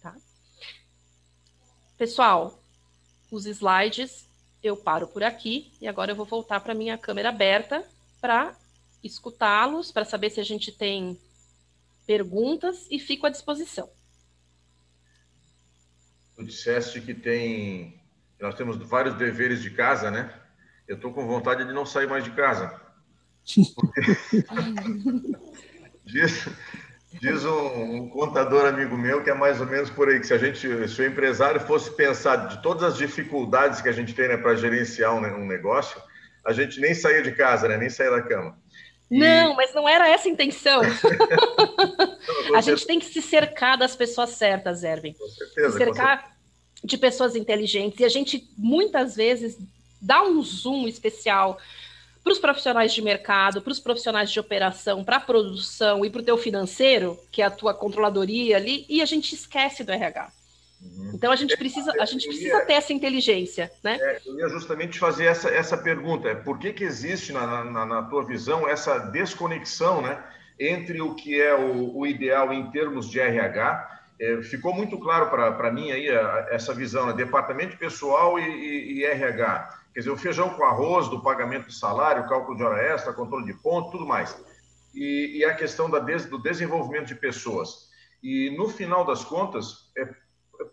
Tá? 0.00 0.16
Pessoal, 1.98 2.62
os 3.30 3.46
slides 3.46 4.26
eu 4.62 4.76
paro 4.76 5.08
por 5.08 5.22
aqui 5.22 5.72
e 5.80 5.88
agora 5.88 6.12
eu 6.12 6.16
vou 6.16 6.24
voltar 6.24 6.60
para 6.60 6.74
minha 6.74 6.96
câmera 6.96 7.30
aberta 7.30 7.84
para 8.20 8.56
escutá-los, 9.02 9.90
para 9.90 10.04
saber 10.04 10.30
se 10.30 10.40
a 10.40 10.44
gente 10.44 10.70
tem 10.70 11.18
perguntas 12.06 12.86
e 12.90 12.98
fico 12.98 13.26
à 13.26 13.30
disposição. 13.30 13.90
Tu 16.36 16.44
disseste 16.44 17.00
que 17.00 17.12
tem, 17.12 18.00
nós 18.40 18.54
temos 18.54 18.76
vários 18.76 19.16
deveres 19.16 19.60
de 19.60 19.70
casa, 19.70 20.10
né? 20.10 20.40
Eu 20.86 20.96
estou 20.96 21.12
com 21.12 21.26
vontade 21.26 21.64
de 21.64 21.72
não 21.72 21.84
sair 21.84 22.08
mais 22.08 22.24
de 22.24 22.30
casa. 22.30 22.80
diz, 26.04 26.48
diz 27.20 27.44
um, 27.44 27.96
um, 27.96 28.08
contador 28.08 28.66
amigo 28.66 28.96
meu 28.96 29.22
que 29.22 29.30
é 29.30 29.34
mais 29.34 29.60
ou 29.60 29.66
menos 29.66 29.90
por 29.90 30.08
aí, 30.08 30.20
que 30.20 30.26
se 30.26 30.34
a 30.34 30.38
gente, 30.38 30.88
se 30.88 31.02
o 31.02 31.06
empresário 31.06 31.60
fosse 31.60 31.90
pensar 31.90 32.48
de 32.48 32.62
todas 32.62 32.82
as 32.84 32.96
dificuldades 32.96 33.80
que 33.80 33.88
a 33.88 33.92
gente 33.92 34.14
tem 34.14 34.28
né, 34.28 34.36
para 34.36 34.54
gerenciar 34.54 35.14
um, 35.14 35.18
um, 35.18 35.46
negócio, 35.46 36.00
a 36.44 36.52
gente 36.52 36.80
nem 36.80 36.94
saía 36.94 37.22
de 37.22 37.32
casa, 37.32 37.68
né, 37.68 37.76
nem 37.76 37.90
saía 37.90 38.10
da 38.10 38.22
cama. 38.22 38.56
E... 39.10 39.18
Não, 39.18 39.54
mas 39.54 39.74
não 39.74 39.88
era 39.88 40.08
essa 40.08 40.28
a 40.28 40.30
intenção. 40.30 40.80
a 42.54 42.60
gente 42.60 42.86
tem 42.86 42.98
que 42.98 43.06
se 43.06 43.20
cercar 43.20 43.76
das 43.76 43.94
pessoas 43.94 44.30
certas, 44.30 44.82
Erwin. 44.82 45.12
Com 45.12 45.28
certeza. 45.28 45.72
Se 45.72 45.78
cercar 45.78 46.32
de 46.82 46.96
pessoas 46.96 47.36
inteligentes. 47.36 48.00
E 48.00 48.04
a 48.04 48.08
gente, 48.08 48.48
muitas 48.56 49.14
vezes, 49.14 49.58
dá 50.00 50.22
um 50.22 50.42
zoom 50.42 50.88
especial 50.88 51.58
para 52.22 52.32
os 52.32 52.38
profissionais 52.38 52.92
de 52.92 53.02
mercado, 53.02 53.60
para 53.60 53.72
os 53.72 53.80
profissionais 53.80 54.30
de 54.30 54.38
operação, 54.38 55.02
para 55.02 55.16
a 55.16 55.20
produção 55.20 56.04
e 56.04 56.10
para 56.10 56.20
o 56.20 56.24
teu 56.24 56.38
financeiro, 56.38 57.18
que 57.30 57.42
é 57.42 57.44
a 57.44 57.50
tua 57.50 57.74
controladoria 57.74 58.56
ali, 58.56 58.86
e 58.88 59.02
a 59.02 59.06
gente 59.06 59.34
esquece 59.34 59.82
do 59.82 59.92
RH. 59.92 60.30
Uhum. 60.80 61.12
Então 61.14 61.30
a 61.30 61.36
gente 61.36 61.56
precisa, 61.56 61.92
a 62.00 62.04
gente 62.04 62.26
precisa 62.26 62.60
ter 62.64 62.74
essa 62.74 62.92
inteligência, 62.92 63.70
né? 63.84 63.98
É, 64.00 64.20
eu 64.26 64.38
ia 64.38 64.48
justamente 64.48 64.98
fazer 64.98 65.26
essa, 65.26 65.48
essa 65.48 65.76
pergunta: 65.76 66.28
é 66.28 66.34
por 66.34 66.58
que, 66.58 66.72
que 66.72 66.84
existe 66.84 67.32
na, 67.32 67.64
na, 67.64 67.86
na 67.86 68.02
tua 68.02 68.24
visão 68.24 68.68
essa 68.68 68.98
desconexão, 68.98 70.02
né, 70.02 70.22
entre 70.58 71.00
o 71.00 71.14
que 71.14 71.40
é 71.40 71.54
o, 71.54 71.96
o 71.96 72.06
ideal 72.06 72.52
em 72.52 72.70
termos 72.70 73.08
de 73.08 73.20
RH? 73.20 74.00
É, 74.20 74.42
ficou 74.42 74.74
muito 74.74 74.98
claro 74.98 75.30
para 75.30 75.70
mim 75.70 75.90
aí 75.90 76.08
a, 76.08 76.48
essa 76.50 76.74
visão, 76.74 77.06
né, 77.06 77.12
departamento 77.12 77.76
pessoal 77.76 78.38
e, 78.38 78.42
e, 78.42 78.92
e 78.98 79.04
RH. 79.04 79.81
Quer 79.92 80.00
dizer, 80.00 80.10
o 80.10 80.16
feijão 80.16 80.50
com 80.50 80.64
arroz, 80.64 81.08
do 81.08 81.20
pagamento 81.20 81.68
de 81.68 81.74
salário, 81.74 82.28
cálculo 82.28 82.56
de 82.56 82.62
hora 82.62 82.82
extra, 82.82 83.12
controle 83.12 83.44
de 83.44 83.54
ponto, 83.54 83.90
tudo 83.90 84.06
mais. 84.06 84.36
E, 84.94 85.38
e 85.38 85.44
a 85.44 85.54
questão 85.54 85.90
da 85.90 85.98
des, 85.98 86.24
do 86.26 86.38
desenvolvimento 86.38 87.08
de 87.08 87.14
pessoas. 87.14 87.90
E 88.22 88.54
no 88.56 88.68
final 88.68 89.04
das 89.04 89.22
contas, 89.22 89.90
é, 89.96 90.08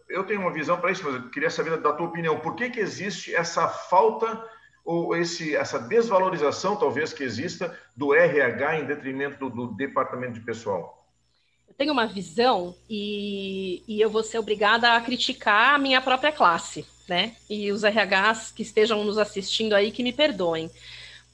eu 0.08 0.24
tenho 0.24 0.42
uma 0.42 0.54
visão 0.54 0.80
para 0.80 0.92
isso, 0.92 1.04
mas 1.04 1.16
eu 1.16 1.30
queria 1.30 1.50
saber 1.50 1.78
da 1.78 1.92
tua 1.92 2.08
opinião. 2.08 2.40
Por 2.40 2.56
que, 2.56 2.70
que 2.70 2.80
existe 2.80 3.36
essa 3.36 3.68
falta 3.68 4.42
ou 4.86 5.16
esse, 5.16 5.56
essa 5.56 5.78
desvalorização, 5.78 6.78
talvez, 6.78 7.12
que 7.12 7.24
exista 7.24 7.78
do 7.96 8.14
RH 8.14 8.80
em 8.80 8.86
detrimento 8.86 9.38
do, 9.38 9.50
do 9.50 9.76
departamento 9.76 10.34
de 10.34 10.42
pessoal? 10.42 10.98
Tenho 11.78 11.94
uma 11.94 12.08
visão 12.08 12.76
e, 12.90 13.84
e 13.88 14.02
eu 14.02 14.10
vou 14.10 14.24
ser 14.24 14.38
obrigada 14.38 14.94
a 14.94 15.02
criticar 15.02 15.76
a 15.76 15.78
minha 15.78 16.02
própria 16.02 16.32
classe 16.32 16.86
né? 17.10 17.36
E 17.50 17.72
os 17.72 17.84
RHs 17.84 18.52
que 18.52 18.62
estejam 18.62 19.04
nos 19.04 19.18
assistindo 19.18 19.74
aí 19.74 19.92
que 19.92 20.04
me 20.04 20.14
perdoem. 20.14 20.70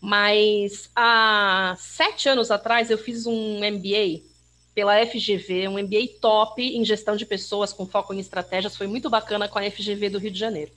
Mas 0.01 0.89
há 0.95 1.76
sete 1.78 2.30
anos 2.30 2.49
atrás 2.49 2.89
eu 2.89 2.97
fiz 2.97 3.26
um 3.26 3.59
MBA 3.59 4.23
pela 4.73 5.05
FGV, 5.05 5.67
um 5.67 5.80
MBA 5.82 6.19
top 6.19 6.61
em 6.61 6.84
gestão 6.84 7.15
de 7.15 7.26
pessoas 7.26 7.71
com 7.71 7.86
foco 7.86 8.13
em 8.13 8.19
estratégias, 8.19 8.76
foi 8.76 8.88
muito 8.88 9.09
bacana 9.09 9.47
com 9.47 9.57
a 9.57 9.71
FGV 9.71 10.09
do 10.09 10.19
Rio 10.19 10.32
de 10.32 10.39
Janeiro. 10.39 10.71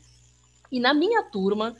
E 0.70 0.78
na 0.78 0.94
minha 0.94 1.22
turma 1.24 1.76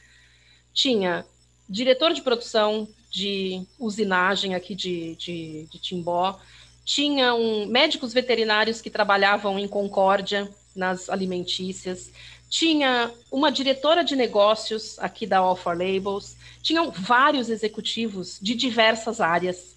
tinha 0.73 1.25
diretor 1.69 2.13
de 2.13 2.23
produção 2.23 2.89
de 3.11 3.63
usinagem 3.79 4.55
aqui 4.55 4.75
de, 4.75 5.15
de, 5.17 5.69
de 5.71 5.79
Timbó, 5.79 6.39
tinham 6.85 7.67
médicos 7.67 8.13
veterinários 8.13 8.81
que 8.81 8.91
trabalhavam 8.91 9.59
em 9.59 9.69
Concórdia, 9.69 10.51
nas 10.75 11.09
alimentícias, 11.09 12.11
tinha 12.49 13.13
uma 13.31 13.53
diretora 13.53 14.03
de 14.03 14.17
negócios 14.17 14.99
aqui 14.99 15.27
da 15.27 15.39
All 15.39 15.57
for 15.57 15.77
Labels, 15.77 16.37
tinham 16.63 16.91
vários 16.91 17.51
executivos 17.51 18.39
de 18.41 18.55
diversas 18.55 19.21
áreas 19.21 19.77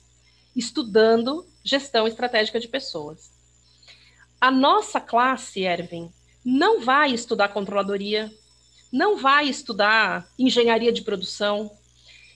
estudando 0.55 1.45
gestão 1.63 2.07
estratégica 2.07 2.59
de 2.59 2.67
pessoas. 2.67 3.31
A 4.39 4.49
nossa 4.49 4.99
classe, 4.99 5.61
Erwin, 5.61 6.11
não 6.43 6.81
vai 6.81 7.13
estudar 7.13 7.49
controladoria, 7.49 8.33
não 8.91 9.17
vai 9.17 9.47
estudar 9.47 10.27
engenharia 10.37 10.91
de 10.91 11.03
produção. 11.03 11.71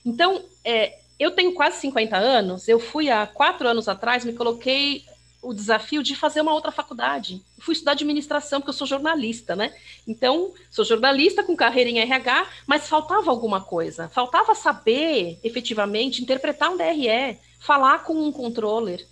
Então, 0.04 0.44
é, 0.64 1.00
eu 1.18 1.32
tenho 1.32 1.54
quase 1.54 1.80
50 1.80 2.16
anos, 2.16 2.68
eu 2.68 2.78
fui 2.78 3.10
há 3.10 3.26
quatro 3.26 3.66
anos 3.68 3.88
atrás, 3.88 4.24
me 4.24 4.34
coloquei 4.34 5.04
o 5.46 5.54
desafio 5.54 6.02
de 6.02 6.16
fazer 6.16 6.40
uma 6.40 6.52
outra 6.52 6.72
faculdade. 6.72 7.40
fui 7.60 7.72
estudar 7.72 7.92
administração, 7.92 8.60
porque 8.60 8.70
eu 8.70 8.74
sou 8.74 8.86
jornalista, 8.86 9.54
né? 9.54 9.72
Então, 10.06 10.52
sou 10.70 10.84
jornalista 10.84 11.42
com 11.44 11.54
carreira 11.54 11.88
em 11.88 12.00
RH, 12.00 12.48
mas 12.66 12.88
faltava 12.88 13.30
alguma 13.30 13.60
coisa. 13.60 14.08
Faltava 14.08 14.56
saber, 14.56 15.38
efetivamente, 15.44 16.20
interpretar 16.20 16.70
um 16.70 16.76
DRE, 16.76 17.38
falar 17.60 18.02
com 18.02 18.14
um 18.14 18.32
controller, 18.32 19.06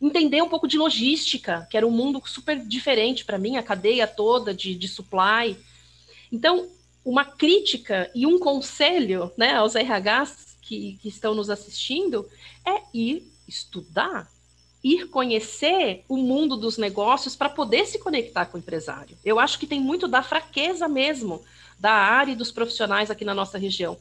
entender 0.00 0.42
um 0.42 0.48
pouco 0.50 0.68
de 0.68 0.76
logística, 0.76 1.66
que 1.70 1.78
era 1.78 1.86
um 1.86 1.90
mundo 1.90 2.20
super 2.26 2.58
diferente 2.58 3.24
para 3.24 3.38
mim, 3.38 3.56
a 3.56 3.62
cadeia 3.62 4.06
toda 4.06 4.52
de, 4.52 4.74
de 4.74 4.86
supply. 4.86 5.56
Então, 6.30 6.68
uma 7.02 7.24
crítica 7.24 8.10
e 8.14 8.26
um 8.26 8.38
conselho 8.38 9.32
né, 9.34 9.54
aos 9.54 9.74
RHs 9.74 10.58
que, 10.60 10.98
que 11.00 11.08
estão 11.08 11.34
nos 11.34 11.48
assistindo 11.48 12.28
é 12.66 12.82
ir 12.92 13.26
estudar, 13.48 14.30
ir 14.82 15.08
conhecer 15.08 16.04
o 16.08 16.16
mundo 16.16 16.56
dos 16.56 16.78
negócios 16.78 17.36
para 17.36 17.48
poder 17.48 17.86
se 17.86 17.98
conectar 17.98 18.46
com 18.46 18.56
o 18.56 18.60
empresário. 18.60 19.16
Eu 19.24 19.38
acho 19.38 19.58
que 19.58 19.66
tem 19.66 19.80
muito 19.80 20.08
da 20.08 20.22
fraqueza 20.22 20.88
mesmo 20.88 21.42
da 21.78 21.92
área 21.92 22.32
e 22.32 22.36
dos 22.36 22.50
profissionais 22.50 23.10
aqui 23.10 23.24
na 23.24 23.34
nossa 23.34 23.58
região. 23.58 23.98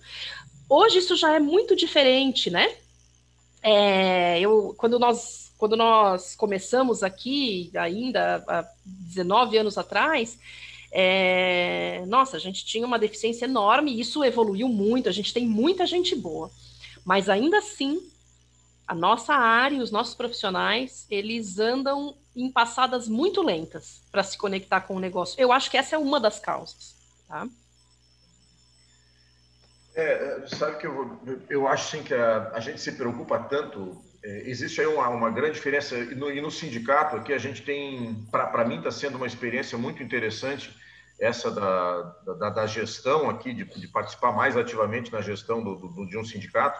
Hoje 0.69 0.99
isso 0.99 1.15
já 1.15 1.33
é 1.33 1.39
muito 1.39 1.75
diferente, 1.75 2.49
né? 2.49 2.75
É, 3.61 4.39
eu, 4.39 4.73
quando 4.77 4.97
nós 4.97 5.49
quando 5.59 5.75
nós 5.75 6.35
começamos 6.35 7.03
aqui, 7.03 7.69
ainda 7.75 8.41
há 8.47 8.65
19 8.85 9.57
anos 9.57 9.77
atrás, 9.77 10.39
é, 10.89 12.01
nossa, 12.07 12.37
a 12.37 12.39
gente 12.39 12.65
tinha 12.65 12.87
uma 12.87 12.97
deficiência 12.97 13.43
enorme 13.43 13.91
e 13.91 13.99
isso 13.99 14.23
evoluiu 14.23 14.69
muito, 14.69 15.09
a 15.09 15.11
gente 15.11 15.33
tem 15.33 15.45
muita 15.45 15.85
gente 15.85 16.15
boa. 16.15 16.49
Mas 17.03 17.27
ainda 17.27 17.57
assim, 17.57 18.01
a 18.89 18.95
nossa 18.95 19.35
área 19.35 19.75
e 19.75 19.81
os 19.81 19.91
nossos 19.91 20.15
profissionais, 20.15 21.05
eles 21.11 21.59
andam 21.59 22.17
em 22.35 22.51
passadas 22.51 23.07
muito 23.07 23.43
lentas 23.43 24.01
para 24.11 24.23
se 24.23 24.35
conectar 24.35 24.81
com 24.81 24.95
o 24.95 24.99
negócio. 24.99 25.39
Eu 25.39 25.51
acho 25.51 25.69
que 25.69 25.77
essa 25.77 25.95
é 25.95 25.99
uma 25.99 26.19
das 26.19 26.39
causas, 26.39 26.95
tá? 27.27 27.47
É, 29.93 30.43
sabe 30.47 30.77
que 30.77 30.87
eu, 30.87 31.19
eu 31.51 31.67
acho 31.67 31.91
sim 31.91 32.01
que 32.01 32.15
a, 32.15 32.49
a 32.51 32.59
gente 32.59 32.81
se 32.81 32.93
preocupa 32.93 33.37
tanto. 33.37 34.01
É, 34.23 34.49
existe 34.49 34.81
aí 34.81 34.87
uma, 34.87 35.07
uma, 35.09 35.29
grande 35.29 35.53
diferença 35.53 35.95
e 35.95 36.15
no, 36.15 36.31
e 36.31 36.41
no 36.41 36.49
sindicato 36.49 37.15
aqui 37.15 37.31
a 37.31 37.37
gente 37.37 37.61
tem, 37.61 38.27
para 38.31 38.65
mim 38.65 38.79
está 38.79 38.89
sendo 38.89 39.17
uma 39.17 39.27
experiência 39.27 39.77
muito 39.77 40.01
interessante 40.01 40.75
essa 41.19 41.51
da, 41.51 42.01
da, 42.39 42.49
da 42.49 42.65
gestão 42.65 43.29
aqui 43.29 43.53
de, 43.53 43.65
de, 43.65 43.87
participar 43.87 44.31
mais 44.31 44.57
ativamente 44.57 45.11
na 45.11 45.21
gestão 45.21 45.63
do, 45.63 45.75
do, 45.75 46.07
de 46.07 46.17
um 46.17 46.25
sindicato 46.25 46.79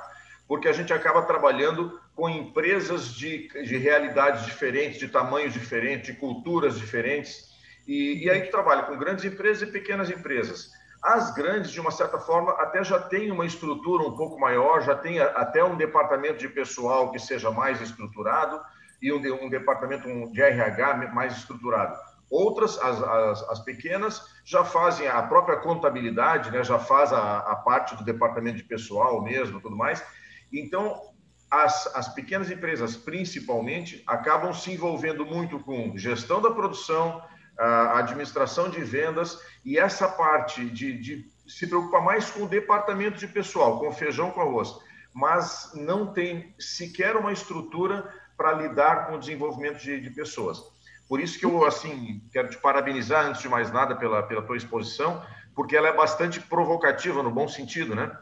porque 0.50 0.68
a 0.68 0.74
gente 0.74 0.92
acaba 0.92 1.22
trabalhando 1.22 2.02
com 2.16 2.28
empresas 2.28 3.14
de, 3.14 3.48
de 3.50 3.78
realidades 3.78 4.48
diferentes, 4.48 5.00
de 5.00 5.08
tamanhos 5.08 5.54
diferentes, 5.54 6.08
de 6.08 6.20
culturas 6.20 6.76
diferentes. 6.76 7.52
E, 7.88 8.26
e 8.26 8.30
aí 8.32 8.42
tu 8.42 8.50
trabalha 8.50 8.82
com 8.82 8.98
grandes 8.98 9.24
empresas 9.24 9.70
e 9.70 9.72
pequenas 9.72 10.10
empresas. 10.10 10.72
As 11.04 11.32
grandes, 11.36 11.70
de 11.70 11.80
uma 11.80 11.92
certa 11.92 12.18
forma, 12.18 12.52
até 12.54 12.84
já 12.84 13.00
têm 13.00 13.30
uma 13.30 13.46
estrutura 13.46 14.04
um 14.04 14.18
pouco 14.18 14.40
maior, 14.40 14.82
já 14.82 14.96
tem 14.96 15.20
até 15.20 15.64
um 15.64 15.78
departamento 15.78 16.40
de 16.40 16.50
pessoal 16.50 17.12
que 17.12 17.20
seja 17.20 17.52
mais 17.52 17.80
estruturado 17.80 18.60
e 19.00 19.14
um, 19.14 19.46
um 19.46 19.50
departamento 19.50 20.08
de 20.32 20.42
RH 20.42 21.12
mais 21.14 21.38
estruturado. 21.38 21.96
Outras, 22.28 22.78
as, 22.80 23.02
as, 23.02 23.50
as, 23.50 23.60
pequenas, 23.60 24.24
já 24.44 24.64
fazem 24.64 25.08
a 25.08 25.22
própria 25.22 25.58
contabilidade, 25.58 26.52
né? 26.52 26.64
já 26.64 26.80
faz 26.80 27.14
a, 27.14 27.38
a 27.38 27.56
parte 27.56 27.96
do 27.96 28.04
departamento 28.04 28.58
de 28.58 28.64
pessoal 28.64 29.24
mesmo, 29.24 29.62
tudo 29.62 29.76
mais, 29.76 30.04
então, 30.52 31.02
as, 31.50 31.88
as 31.96 32.14
pequenas 32.14 32.50
empresas, 32.52 32.96
principalmente, 32.96 34.04
acabam 34.06 34.54
se 34.54 34.72
envolvendo 34.72 35.26
muito 35.26 35.60
com 35.60 35.98
gestão 35.98 36.42
da 36.42 36.52
produção, 36.52 37.22
a 37.58 38.00
administração 38.00 38.70
de 38.70 38.82
vendas 38.82 39.38
e 39.66 39.78
essa 39.78 40.08
parte 40.08 40.64
de, 40.66 40.98
de 40.98 41.30
se 41.46 41.68
preocupar 41.68 42.02
mais 42.02 42.30
com 42.30 42.44
o 42.44 42.48
departamento 42.48 43.18
de 43.18 43.28
pessoal, 43.28 43.80
com 43.80 43.92
feijão 43.92 44.32
com 44.32 44.40
arroz, 44.40 44.74
mas 45.14 45.72
não 45.76 46.14
tem 46.14 46.56
sequer 46.58 47.18
uma 47.18 47.34
estrutura 47.34 48.08
para 48.38 48.54
lidar 48.54 49.08
com 49.08 49.16
o 49.16 49.20
desenvolvimento 49.20 49.80
de, 49.80 50.00
de, 50.00 50.10
pessoas. 50.12 50.62
Por 51.10 51.20
isso 51.20 51.38
que 51.38 51.46
eu, 51.46 51.66
assim, 51.66 52.24
quero 52.32 52.50
te 52.50 52.58
parabenizar, 52.58 53.26
antes 53.26 53.42
de 53.42 53.50
mais 53.50 53.72
nada, 53.72 53.96
pela, 53.96 54.24
pela 54.24 54.44
tua 54.44 54.56
exposição, 54.56 55.22
porque 55.54 55.76
ela 55.76 55.90
é 55.90 55.94
bastante 55.94 56.40
provocativa, 56.40 57.22
no 57.22 57.32
bom 57.32 57.48
sentido, 57.48 57.94
né? 57.94 58.16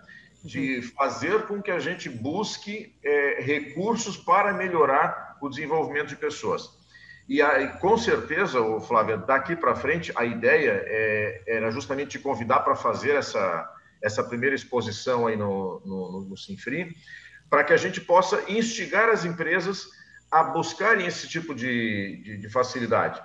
De 0.43 0.81
fazer 0.81 1.45
com 1.47 1.61
que 1.61 1.71
a 1.71 1.79
gente 1.79 2.09
busque 2.09 2.95
é, 3.03 3.41
recursos 3.41 4.17
para 4.17 4.53
melhorar 4.53 5.37
o 5.41 5.49
desenvolvimento 5.49 6.07
de 6.07 6.15
pessoas. 6.15 6.77
E 7.27 7.41
aí, 7.41 7.67
com 7.79 7.97
certeza, 7.97 8.59
Flávia, 8.81 9.17
daqui 9.17 9.55
para 9.55 9.75
frente, 9.75 10.13
a 10.15 10.23
ideia 10.23 10.81
é, 10.85 11.43
era 11.45 11.71
justamente 11.71 12.11
te 12.11 12.19
convidar 12.19 12.61
para 12.61 12.75
fazer 12.75 13.15
essa, 13.15 13.69
essa 14.01 14.23
primeira 14.23 14.55
exposição 14.55 15.27
aí 15.27 15.35
no, 15.35 15.81
no, 15.85 16.21
no 16.21 16.37
Sinfri, 16.37 16.95
para 17.49 17.63
que 17.63 17.73
a 17.73 17.77
gente 17.77 17.99
possa 17.99 18.43
instigar 18.49 19.09
as 19.09 19.25
empresas 19.25 19.87
a 20.31 20.43
buscarem 20.43 21.05
esse 21.05 21.27
tipo 21.27 21.53
de, 21.53 22.21
de, 22.23 22.37
de 22.37 22.49
facilidade, 22.49 23.21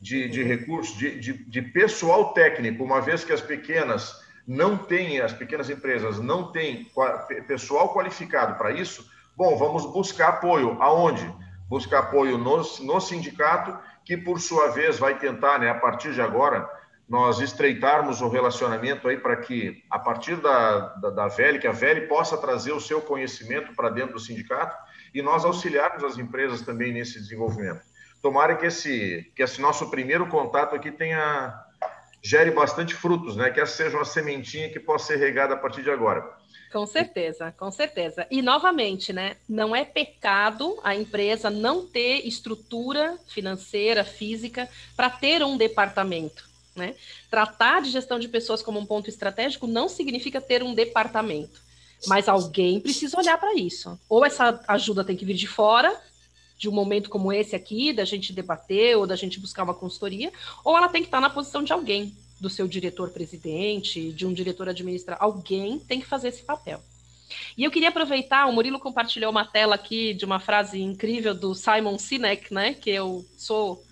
de, 0.00 0.28
de 0.28 0.42
recursos, 0.42 0.96
de, 0.96 1.18
de, 1.18 1.32
de 1.32 1.62
pessoal 1.62 2.34
técnico, 2.34 2.84
uma 2.84 3.00
vez 3.00 3.24
que 3.24 3.32
as 3.32 3.40
pequenas 3.40 4.22
não 4.46 4.76
tem, 4.76 5.20
as 5.20 5.32
pequenas 5.32 5.68
empresas 5.68 6.18
não 6.20 6.52
têm 6.52 6.90
pessoal 7.46 7.92
qualificado 7.92 8.56
para 8.56 8.70
isso, 8.70 9.10
bom, 9.36 9.56
vamos 9.56 9.84
buscar 9.86 10.28
apoio. 10.28 10.80
Aonde? 10.80 11.28
Buscar 11.68 12.00
apoio 12.00 12.38
no, 12.38 12.58
no 12.58 13.00
sindicato, 13.00 13.76
que 14.04 14.16
por 14.16 14.40
sua 14.40 14.68
vez 14.68 14.98
vai 14.98 15.18
tentar, 15.18 15.58
né, 15.58 15.68
a 15.68 15.74
partir 15.74 16.12
de 16.12 16.20
agora, 16.20 16.70
nós 17.08 17.40
estreitarmos 17.40 18.20
o 18.20 18.28
relacionamento 18.28 19.06
aí 19.08 19.16
para 19.16 19.36
que, 19.36 19.84
a 19.90 19.98
partir 19.98 20.36
da, 20.36 20.78
da, 20.96 21.10
da 21.10 21.28
VEL, 21.28 21.60
que 21.60 21.66
a 21.66 21.72
VEL 21.72 22.08
possa 22.08 22.36
trazer 22.36 22.72
o 22.72 22.80
seu 22.80 23.00
conhecimento 23.00 23.74
para 23.74 23.90
dentro 23.90 24.14
do 24.14 24.20
sindicato 24.20 24.76
e 25.14 25.22
nós 25.22 25.44
auxiliarmos 25.44 26.02
as 26.02 26.18
empresas 26.18 26.62
também 26.62 26.92
nesse 26.92 27.20
desenvolvimento. 27.20 27.80
Tomara 28.20 28.56
que 28.56 28.66
esse, 28.66 29.30
que 29.36 29.42
esse 29.42 29.60
nosso 29.60 29.88
primeiro 29.88 30.26
contato 30.26 30.74
aqui 30.74 30.90
tenha, 30.90 31.54
gere 32.26 32.50
bastante 32.50 32.92
frutos, 32.92 33.36
né? 33.36 33.50
Que 33.50 33.60
essa 33.60 33.76
seja 33.76 33.96
uma 33.96 34.04
sementinha 34.04 34.68
que 34.68 34.80
possa 34.80 35.06
ser 35.06 35.16
regada 35.16 35.54
a 35.54 35.56
partir 35.56 35.82
de 35.82 35.90
agora. 35.90 36.28
Com 36.72 36.84
certeza, 36.84 37.54
com 37.56 37.70
certeza. 37.70 38.26
E 38.30 38.42
novamente, 38.42 39.12
né? 39.12 39.36
Não 39.48 39.74
é 39.74 39.84
pecado 39.84 40.76
a 40.82 40.94
empresa 40.94 41.48
não 41.48 41.86
ter 41.86 42.26
estrutura 42.26 43.16
financeira, 43.28 44.04
física, 44.04 44.68
para 44.96 45.08
ter 45.08 45.42
um 45.44 45.56
departamento. 45.56 46.44
Né? 46.74 46.94
Tratar 47.30 47.80
de 47.80 47.90
gestão 47.90 48.18
de 48.18 48.28
pessoas 48.28 48.60
como 48.60 48.78
um 48.78 48.84
ponto 48.84 49.08
estratégico 49.08 49.66
não 49.66 49.88
significa 49.88 50.40
ter 50.40 50.62
um 50.62 50.74
departamento. 50.74 51.62
Mas 52.06 52.28
alguém 52.28 52.80
precisa 52.80 53.16
olhar 53.18 53.38
para 53.38 53.54
isso. 53.54 53.98
Ou 54.08 54.26
essa 54.26 54.60
ajuda 54.68 55.04
tem 55.04 55.16
que 55.16 55.24
vir 55.24 55.34
de 55.34 55.46
fora, 55.46 55.98
de 56.56 56.68
um 56.68 56.72
momento 56.72 57.10
como 57.10 57.32
esse 57.32 57.54
aqui, 57.54 57.92
da 57.92 58.04
gente 58.04 58.32
debater 58.32 58.96
ou 58.96 59.06
da 59.06 59.16
gente 59.16 59.38
buscar 59.38 59.62
uma 59.62 59.74
consultoria, 59.74 60.32
ou 60.64 60.76
ela 60.76 60.88
tem 60.88 61.02
que 61.02 61.08
estar 61.08 61.20
na 61.20 61.30
posição 61.30 61.62
de 61.62 61.72
alguém, 61.72 62.16
do 62.40 62.50
seu 62.50 62.68
diretor-presidente, 62.68 64.12
de 64.12 64.26
um 64.26 64.32
diretor 64.32 64.68
administrativo. 64.68 65.24
Alguém 65.24 65.78
tem 65.78 66.00
que 66.00 66.06
fazer 66.06 66.28
esse 66.28 66.42
papel. 66.42 66.82
E 67.56 67.64
eu 67.64 67.70
queria 67.70 67.88
aproveitar, 67.88 68.46
o 68.46 68.52
Murilo 68.52 68.78
compartilhou 68.78 69.30
uma 69.30 69.44
tela 69.44 69.74
aqui 69.74 70.14
de 70.14 70.24
uma 70.24 70.38
frase 70.38 70.80
incrível 70.80 71.34
do 71.34 71.54
Simon 71.54 71.98
Sinek, 71.98 72.52
né, 72.52 72.74
que 72.74 72.90
eu 72.90 73.24
sou 73.36 73.82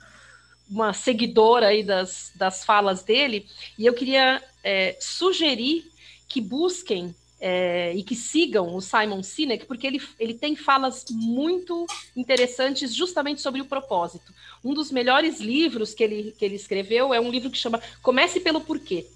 uma 0.71 0.93
seguidora 0.93 1.69
aí 1.69 1.83
das, 1.83 2.33
das 2.37 2.65
falas 2.65 3.03
dele, 3.03 3.47
e 3.79 3.85
eu 3.85 3.93
queria 3.93 4.43
é, 4.62 4.97
sugerir 5.01 5.91
que 6.29 6.41
busquem 6.41 7.15
é, 7.41 7.93
e 7.95 8.03
que 8.03 8.14
sigam 8.14 8.74
o 8.74 8.80
Simon 8.80 9.22
Sinek, 9.22 9.66
porque 9.66 9.87
ele, 9.87 10.03
ele 10.18 10.35
tem 10.35 10.57
falas 10.57 11.05
muito 11.11 11.87
interessantes 12.16 12.95
justamente 12.95 13.41
sobre 13.41 13.61
o 13.61 13.66
propósito. 13.66 14.32
Um 14.64 14.72
dos 14.72 14.91
melhores 14.91 15.41
livros 15.41 15.93
que 15.93 16.03
ele, 16.03 16.35
que 16.39 16.45
ele 16.45 16.55
escreveu 16.55 17.12
é 17.12 17.20
um 17.20 17.30
livro 17.30 17.51
que 17.51 17.59
chama 17.59 17.82
Comece 18.03 18.41
pelo 18.41 18.61
Porquê, 18.61 19.07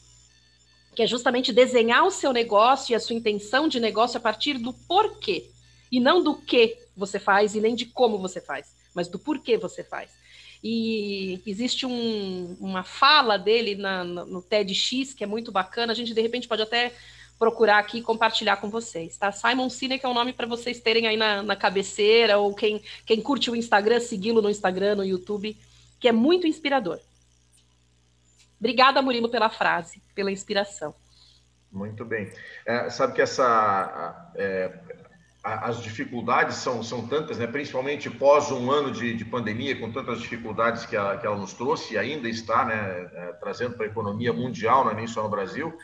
que 0.95 1.03
é 1.03 1.07
justamente 1.07 1.53
desenhar 1.53 2.05
o 2.05 2.11
seu 2.11 2.33
negócio 2.33 2.93
e 2.93 2.95
a 2.95 3.01
sua 3.01 3.15
intenção 3.15 3.69
de 3.69 3.79
negócio 3.79 4.19
a 4.19 4.21
partir 4.21 4.59
do 4.59 4.73
porquê, 4.73 5.49
e 5.93 6.01
não 6.01 6.23
do 6.23 6.35
que 6.35 6.77
você 6.97 7.19
faz 7.19 7.55
e 7.55 7.61
nem 7.61 7.75
de 7.75 7.87
como 7.87 8.19
você 8.19 8.41
faz, 8.41 8.75
mas 8.95 9.09
do 9.09 9.19
porquê 9.19 9.57
você 9.57 9.85
faz. 9.85 10.11
E 10.63 11.41
existe 11.47 11.87
um, 11.87 12.57
uma 12.61 12.83
fala 12.83 13.39
dele 13.39 13.77
na, 13.77 14.03
no 14.03 14.43
TEDx 14.43 15.15
que 15.15 15.23
é 15.23 15.27
muito 15.27 15.53
bacana. 15.53 15.93
A 15.93 15.95
gente, 15.95 16.13
de 16.13 16.21
repente, 16.21 16.49
pode 16.49 16.63
até 16.63 16.93
procurar 17.39 17.79
aqui 17.79 17.99
e 17.99 18.03
compartilhar 18.03 18.57
com 18.57 18.69
vocês, 18.69 19.17
tá? 19.17 19.31
Simon 19.31 19.71
Sinek 19.71 20.05
é 20.05 20.09
um 20.09 20.15
nome 20.15 20.33
para 20.33 20.47
vocês 20.47 20.81
terem 20.81 21.07
aí 21.07 21.17
na, 21.17 21.43
na 21.43 21.55
cabeceira, 21.55 22.39
ou 22.39 22.55
quem, 22.55 22.83
quem 23.07 23.21
curte 23.21 23.51
o 23.51 23.57
Instagram, 23.57 24.01
segui-lo 24.01 24.43
no 24.43 24.51
Instagram, 24.51 24.97
no 24.97 25.05
YouTube, 25.05 25.57
que 26.01 26.09
é 26.09 26.13
muito 26.13 26.47
inspirador. 26.47 26.99
Obrigada, 28.59 29.01
Murilo, 29.01 29.29
pela 29.29 29.49
frase, 29.49 30.03
pela 30.15 30.33
inspiração. 30.33 30.95
Muito 31.71 32.05
bem. 32.05 32.33
É, 32.67 32.91
sabe 32.91 33.13
que 33.13 33.23
essa, 33.23 34.33
é, 34.35 34.73
as 35.45 35.81
dificuldades 35.81 36.57
são, 36.57 36.83
são 36.83 37.07
tantas, 37.07 37.39
né? 37.39 37.47
principalmente 37.47 38.11
pós 38.11 38.51
um 38.51 38.71
ano 38.71 38.91
de, 38.91 39.15
de 39.15 39.25
pandemia, 39.25 39.79
com 39.79 39.93
tantas 39.93 40.21
dificuldades 40.21 40.87
que 40.87 40.97
ela, 40.97 41.17
que 41.17 41.27
ela 41.27 41.37
nos 41.37 41.53
trouxe 41.53 41.95
e 41.95 41.99
ainda 41.99 42.29
está 42.29 42.65
né, 42.65 43.09
é, 43.13 43.33
trazendo 43.35 43.77
para 43.77 43.87
a 43.87 43.89
economia 43.89 44.33
mundial, 44.33 44.85
não 44.85 44.91
é 44.91 44.95
nem 44.95 45.07
só 45.07 45.23
no 45.23 45.29
Brasil. 45.29 45.77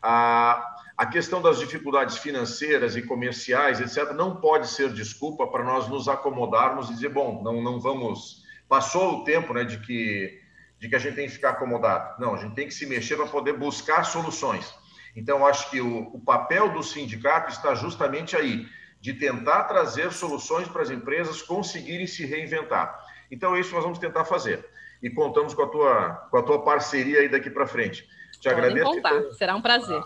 A, 0.00 0.74
a 0.96 1.06
questão 1.06 1.40
das 1.40 1.58
dificuldades 1.58 2.18
financeiras 2.18 2.96
e 2.96 3.02
comerciais, 3.02 3.80
etc., 3.80 4.12
não 4.12 4.36
pode 4.36 4.68
ser 4.68 4.92
desculpa 4.92 5.46
para 5.46 5.64
nós 5.64 5.88
nos 5.88 6.08
acomodarmos 6.08 6.90
e 6.90 6.94
dizer, 6.94 7.08
bom, 7.08 7.42
não, 7.42 7.62
não 7.62 7.80
vamos. 7.80 8.42
Passou 8.68 9.20
o 9.20 9.24
tempo 9.24 9.54
né, 9.54 9.64
de, 9.64 9.78
que, 9.78 10.40
de 10.78 10.88
que 10.88 10.94
a 10.94 10.98
gente 10.98 11.14
tem 11.14 11.26
que 11.26 11.34
ficar 11.34 11.50
acomodado. 11.50 12.20
Não, 12.20 12.34
a 12.34 12.38
gente 12.38 12.54
tem 12.54 12.66
que 12.66 12.74
se 12.74 12.86
mexer 12.86 13.16
para 13.16 13.26
poder 13.26 13.54
buscar 13.54 14.04
soluções. 14.04 14.72
Então, 15.16 15.46
acho 15.46 15.70
que 15.70 15.80
o, 15.80 16.14
o 16.14 16.20
papel 16.20 16.72
do 16.72 16.82
sindicato 16.82 17.50
está 17.50 17.74
justamente 17.74 18.36
aí 18.36 18.66
de 19.00 19.14
tentar 19.14 19.64
trazer 19.64 20.12
soluções 20.12 20.68
para 20.68 20.82
as 20.82 20.90
empresas 20.90 21.42
conseguirem 21.42 22.06
se 22.06 22.24
reinventar. 22.24 22.98
Então, 23.30 23.56
é 23.56 23.60
isso 23.60 23.70
que 23.70 23.74
nós 23.74 23.84
vamos 23.84 23.98
tentar 23.98 24.24
fazer. 24.24 24.64
E 25.02 25.10
contamos 25.10 25.54
com 25.54 25.62
a 25.62 25.68
tua, 25.68 26.10
com 26.30 26.36
a 26.36 26.42
tua 26.42 26.62
parceria 26.62 27.20
aí 27.20 27.28
daqui 27.28 27.50
para 27.50 27.66
frente. 27.66 28.06
Te 28.32 28.48
Podem 28.48 28.58
agradeço. 28.58 28.92
Contar. 28.92 29.22
Será 29.32 29.56
um 29.56 29.62
prazer. 29.62 30.00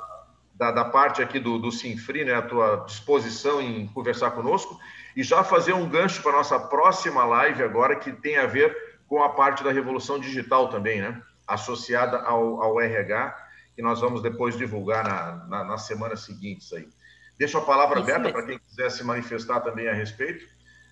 Da, 0.57 0.71
da, 0.71 0.85
parte 0.85 1.21
aqui 1.21 1.39
do, 1.39 1.59
do 1.59 1.71
Sinfri, 1.71 2.25
né, 2.25 2.35
a 2.35 2.43
tua 2.43 2.85
disposição 2.87 3.61
em 3.61 3.87
conversar 3.89 4.31
conosco. 4.31 4.79
E 5.15 5.23
já 5.23 5.45
fazer 5.45 5.75
um 5.75 5.89
gancho 5.89 6.23
para 6.23 6.33
a 6.33 6.37
nossa 6.37 6.59
próxima 6.59 7.25
live 7.25 7.63
agora, 7.63 7.97
que 7.97 8.11
tem 8.11 8.39
a 8.39 8.47
ver 8.47 8.75
com 9.07 9.23
a 9.23 9.31
parte 9.31 9.63
da 9.63 9.71
revolução 9.71 10.19
digital 10.19 10.69
também, 10.69 11.01
né? 11.01 11.23
Associada 11.47 12.19
ao, 12.19 12.63
ao 12.63 12.81
RH, 12.81 13.49
que 13.75 13.83
nós 13.83 14.01
vamos 14.01 14.23
depois 14.23 14.57
divulgar 14.57 15.05
na, 15.05 15.47
na, 15.47 15.65
nas 15.65 15.83
semanas 15.83 16.21
seguintes 16.21 16.73
aí. 16.73 16.89
Deixo 17.39 17.59
a 17.59 17.65
palavra 17.65 18.01
Isso 18.01 18.11
aberta 18.11 18.33
para 18.33 18.47
quem 18.47 18.59
quiser 18.59 18.91
se 18.91 19.05
manifestar 19.05 19.61
também 19.61 19.89
a 19.89 19.93
respeito. 19.93 20.47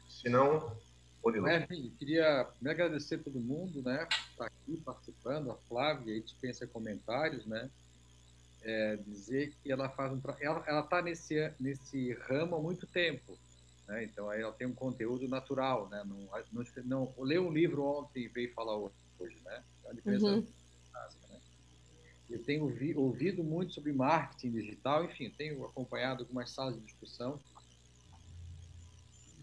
Se 0.09 0.29
não, 0.29 0.77
é, 1.47 1.67
queria 1.99 2.47
me 2.61 2.71
agradecer 2.71 3.15
a 3.15 3.19
todo 3.19 3.41
mundo, 3.41 3.83
né, 3.83 4.07
por 4.07 4.31
estar 4.31 4.47
aqui 4.47 4.77
participando, 4.85 5.51
a 5.51 5.57
Flávia, 5.69 6.13
aí 6.13 6.21
dispensa 6.21 6.67
comentários, 6.67 7.47
né, 7.47 7.71
é, 8.65 8.97
dizer 8.97 9.55
que 9.63 9.71
ela 9.71 9.89
faz 9.89 10.13
um, 10.13 10.21
ela, 10.41 10.65
ela 10.67 10.81
está 10.81 11.03
nesse 11.03 11.53
nesse 11.61 12.13
ramo 12.15 12.57
há 12.57 12.61
muito 12.61 12.87
tempo, 12.87 13.39
né, 13.87 14.05
então 14.05 14.29
aí 14.31 14.41
ela 14.41 14.53
tem 14.53 14.67
um 14.67 14.75
conteúdo 14.75 15.29
natural, 15.29 15.89
né, 15.89 16.03
não, 16.05 16.29
não, 16.53 16.65
não 16.85 17.15
leu 17.19 17.47
um 17.47 17.53
livro 17.53 17.85
ontem 17.85 18.25
e 18.25 18.29
veio 18.29 18.53
falar 18.55 18.77
hoje, 18.77 19.37
né, 19.45 19.63
a 19.89 19.93
diferença 19.93 20.27
uhum. 20.27 20.47
Eu 22.29 22.43
tenho 22.43 22.65
ouvido 22.97 23.45
muito 23.45 23.75
sobre 23.75 23.93
marketing 23.93 24.53
digital, 24.53 25.05
enfim, 25.05 25.31
tenho 25.31 25.65
acompanhado 25.65 26.23
algumas 26.23 26.51
salas 26.51 26.75
de 26.75 26.81
discussão. 26.81 27.39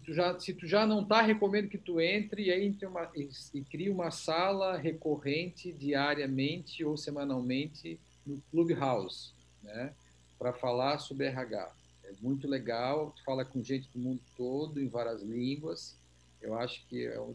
Tu 0.04 0.12
já, 0.12 0.38
se 0.38 0.52
tu 0.52 0.66
já 0.66 0.84
não 0.84 1.02
está, 1.02 1.22
recomendo 1.22 1.68
que 1.68 1.78
tu 1.78 2.00
entre 2.00 2.46
e 2.46 2.50
aí 2.50 2.76
uma, 2.82 3.10
e, 3.14 3.30
e 3.54 3.62
crie 3.62 3.88
uma 3.88 4.10
sala 4.10 4.76
recorrente 4.76 5.72
diariamente 5.72 6.84
ou 6.84 6.96
semanalmente 6.96 8.00
no 8.26 8.40
Clubhouse, 8.50 9.32
né, 9.62 9.92
para 10.38 10.52
falar 10.52 10.98
sobre 10.98 11.26
RH. 11.26 11.72
É 12.04 12.12
muito 12.20 12.48
legal, 12.48 13.14
fala 13.24 13.44
com 13.44 13.62
gente 13.62 13.88
do 13.92 13.98
mundo 13.98 14.20
todo, 14.36 14.80
em 14.80 14.88
várias 14.88 15.22
línguas. 15.22 15.96
Eu 16.40 16.58
acho 16.58 16.84
que 16.88 17.06
é 17.06 17.20
um, 17.20 17.34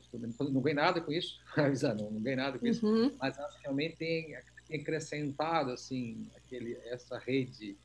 não 0.52 0.62
ganho 0.62 0.76
nada 0.76 1.00
com 1.00 1.12
isso, 1.12 1.40
avisando, 1.56 2.04
não, 2.04 2.12
não 2.12 2.22
ganho 2.22 2.38
nada 2.38 2.60
com 2.60 2.68
isso, 2.68 2.86
uhum. 2.86 3.16
mas 3.20 3.38
acho 3.40 3.58
que 3.58 3.64
realmente 3.64 3.96
tem 3.96 4.36
acrescentado 4.74 5.72
assim 5.72 6.30
aquele 6.36 6.74
essa 6.88 7.18
rede 7.18 7.78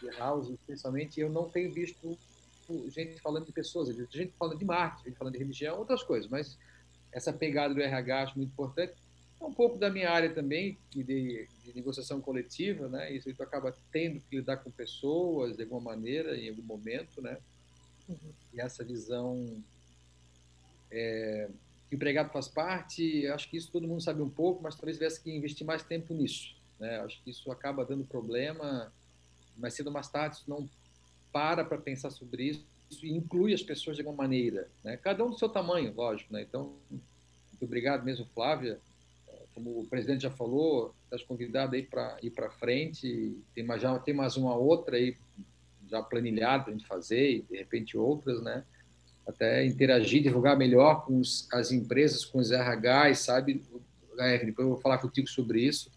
de 0.00 0.10
house, 0.18 0.50
especialmente 0.50 1.20
eu 1.20 1.30
não 1.30 1.48
tenho 1.48 1.72
visto 1.72 2.18
gente 2.88 3.20
falando 3.20 3.46
de 3.46 3.52
pessoas, 3.52 3.88
gente 3.88 4.32
falando 4.38 4.58
de 4.58 4.64
marketing, 4.64 5.08
gente 5.08 5.18
falando 5.18 5.32
de 5.32 5.38
religião, 5.38 5.78
outras 5.78 6.02
coisas, 6.02 6.30
mas 6.30 6.58
essa 7.12 7.32
pegada 7.32 7.74
do 7.74 7.80
RH 7.80 8.22
acho 8.22 8.36
muito 8.38 8.50
importante. 8.50 8.94
É 9.40 9.44
um 9.44 9.52
pouco 9.52 9.78
da 9.78 9.88
minha 9.90 10.10
área 10.10 10.32
também 10.34 10.78
de, 10.90 11.02
de 11.02 11.48
negociação 11.74 12.20
coletiva, 12.20 12.88
né? 12.88 13.12
Isso 13.12 13.32
tu 13.34 13.42
acaba 13.42 13.74
tendo 13.90 14.20
que 14.20 14.36
lidar 14.36 14.58
com 14.58 14.70
pessoas 14.70 15.56
de 15.56 15.62
alguma 15.62 15.80
maneira 15.80 16.36
em 16.36 16.50
algum 16.50 16.62
momento, 16.62 17.22
né? 17.22 17.38
Uhum. 18.08 18.32
E 18.52 18.60
essa 18.60 18.84
visão 18.84 19.62
é, 20.90 21.48
o 21.90 21.94
empregado 21.94 22.30
faz 22.30 22.48
parte, 22.48 23.26
acho 23.28 23.48
que 23.48 23.56
isso 23.56 23.70
todo 23.70 23.86
mundo 23.86 24.00
sabe 24.00 24.22
um 24.22 24.30
pouco, 24.30 24.62
mas 24.62 24.74
talvez 24.74 24.96
tivesse 24.96 25.20
que 25.20 25.30
investir 25.30 25.66
mais 25.66 25.82
tempo 25.82 26.14
nisso. 26.14 26.54
Né? 26.78 27.00
Acho 27.00 27.22
que 27.22 27.30
isso 27.30 27.50
acaba 27.50 27.84
dando 27.84 28.04
problema, 28.04 28.92
mas 29.56 29.74
cedo 29.74 29.88
ou 29.88 29.92
mais 29.92 30.08
tarde 30.08 30.36
isso 30.36 30.44
não 30.48 30.68
para 31.32 31.64
para 31.64 31.78
pensar 31.78 32.10
sobre 32.10 32.44
isso, 32.44 32.64
isso 32.90 33.06
inclui 33.06 33.54
as 33.54 33.62
pessoas 33.62 33.96
de 33.96 34.02
alguma 34.02 34.22
maneira, 34.24 34.68
né? 34.82 34.96
cada 34.96 35.24
um 35.24 35.30
do 35.30 35.38
seu 35.38 35.48
tamanho, 35.48 35.92
lógico. 35.94 36.32
Né? 36.32 36.42
Então, 36.42 36.74
muito 36.90 37.64
obrigado 37.64 38.04
mesmo, 38.04 38.26
Flávia. 38.34 38.80
Como 39.54 39.80
o 39.80 39.86
presidente 39.86 40.22
já 40.22 40.30
falou, 40.30 40.94
estás 41.04 41.22
convidado 41.22 41.74
aí 41.74 41.82
para 41.82 42.16
ir 42.22 42.30
para 42.30 42.50
frente, 42.50 43.36
tem 43.54 43.64
mais, 43.64 43.82
já 43.82 43.98
tem 43.98 44.14
mais 44.14 44.36
uma 44.36 44.54
outra 44.54 44.96
aí 44.96 45.16
já 45.88 46.02
planilhada 46.02 46.64
para 46.64 46.72
a 46.72 46.76
gente 46.76 46.86
fazer, 46.86 47.30
e 47.30 47.42
de 47.42 47.56
repente 47.56 47.96
outras, 47.98 48.40
né? 48.42 48.64
até 49.26 49.64
interagir, 49.64 50.22
divulgar 50.22 50.56
melhor 50.56 51.04
com 51.04 51.18
os, 51.18 51.48
as 51.52 51.72
empresas, 51.72 52.24
com 52.24 52.38
os 52.38 52.50
RHs, 52.50 53.18
sabe? 53.18 53.62
depois 54.44 54.66
eu 54.66 54.74
vou 54.74 54.80
falar 54.80 54.98
contigo 54.98 55.28
sobre 55.28 55.62
isso, 55.62 55.90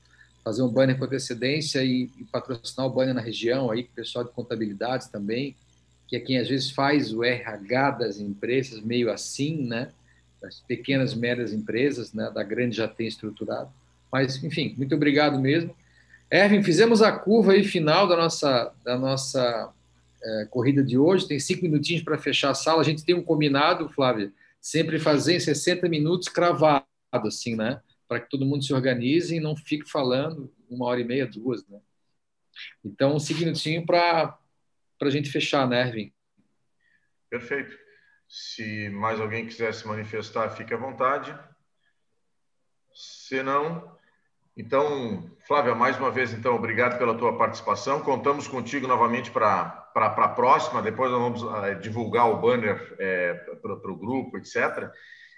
fazer 0.44 0.62
um 0.62 0.70
banner 0.70 0.98
com 0.98 1.06
antecedência 1.06 1.84
e, 1.84 2.10
e, 2.18 2.24
patrocinar 2.26 2.88
o 2.88 2.90
banner 2.90 3.14
na 3.14 3.22
região 3.22 3.70
aí, 3.70 3.84
com 3.84 3.92
o 3.92 3.96
pessoal 3.96 4.24
de 4.24 4.32
contabilidade 4.32 5.10
também, 5.10 5.56
que 6.08 6.16
é 6.16 6.20
quem 6.20 6.38
às 6.38 6.48
vezes 6.48 6.70
faz 6.70 7.14
o 7.14 7.24
RH 7.24 7.92
das 7.92 8.20
empresas, 8.20 8.82
meio 8.82 9.12
assim, 9.12 9.66
né? 9.66 9.92
Das 10.44 10.60
pequenas, 10.60 11.14
médias 11.14 11.54
empresas, 11.54 12.12
né? 12.12 12.30
Da 12.30 12.44
grande 12.44 12.76
já 12.76 12.86
tem 12.86 13.08
estruturado. 13.08 13.72
Mas, 14.12 14.44
enfim, 14.44 14.76
muito 14.78 14.94
obrigado 14.94 15.40
mesmo. 15.40 15.74
Erwin, 16.30 16.62
fizemos 16.62 17.02
a 17.02 17.14
curva 17.14 17.54
aí 17.54 17.64
final 17.64 18.06
da 18.08 18.18
nossa, 18.18 18.74
da 18.84 18.98
nossa 18.98 19.74
é, 20.22 20.48
corrida 20.50 20.84
de 20.84 20.98
hoje, 20.98 21.30
tem 21.30 21.40
cinco 21.40 21.64
minutinhos 21.64 22.04
para 22.04 22.18
fechar 22.18 22.50
a 22.50 22.54
sala. 22.54 22.82
A 22.82 22.84
gente 22.84 23.06
tem 23.06 23.16
um 23.16 23.24
combinado, 23.24 23.88
Flávia, 23.88 24.34
sempre 24.60 25.00
fazer 25.00 25.36
em 25.36 25.40
60 25.40 25.88
minutos 25.88 26.28
cravado, 26.28 26.86
assim, 27.14 27.56
né? 27.56 27.82
Para 28.06 28.20
que 28.20 28.30
todo 28.30 28.46
mundo 28.46 28.66
se 28.66 28.74
organize 28.74 29.36
e 29.36 29.40
não 29.40 29.56
fique 29.56 29.90
falando 29.90 30.52
uma 30.70 30.88
hora 30.88 31.00
e 31.00 31.06
meia, 31.06 31.26
duas, 31.26 31.66
né? 31.70 31.80
Então, 32.84 33.18
cinco 33.18 33.40
minutinhos 33.40 33.86
para 33.86 34.38
a 35.02 35.10
gente 35.10 35.30
fechar, 35.30 35.68
né, 35.70 35.88
Erwin? 35.88 36.12
Perfeito. 37.30 37.83
Se 38.36 38.90
mais 38.90 39.22
alguém 39.22 39.46
quiser 39.46 39.72
se 39.76 39.88
manifestar, 39.88 40.50
fique 40.50 40.74
à 40.74 40.78
vontade. 40.78 41.38
Se 42.92 43.44
não, 43.44 43.96
então, 44.58 45.30
Flávia, 45.48 45.76
mais 45.76 46.00
uma 46.00 46.10
vez, 46.10 46.34
então, 46.34 46.56
obrigado 46.56 46.98
pela 46.98 47.14
tua 47.14 47.38
participação. 47.38 48.02
Contamos 48.02 48.48
contigo 48.48 48.88
novamente 48.88 49.30
para 49.30 49.88
a 49.96 50.28
próxima. 50.30 50.82
Depois 50.82 51.12
nós 51.12 51.22
vamos 51.22 51.44
uh, 51.44 51.80
divulgar 51.80 52.28
o 52.28 52.42
banner 52.42 52.96
é, 52.98 53.34
para 53.62 53.92
o 53.92 53.96
grupo, 53.96 54.36
etc. 54.36 54.92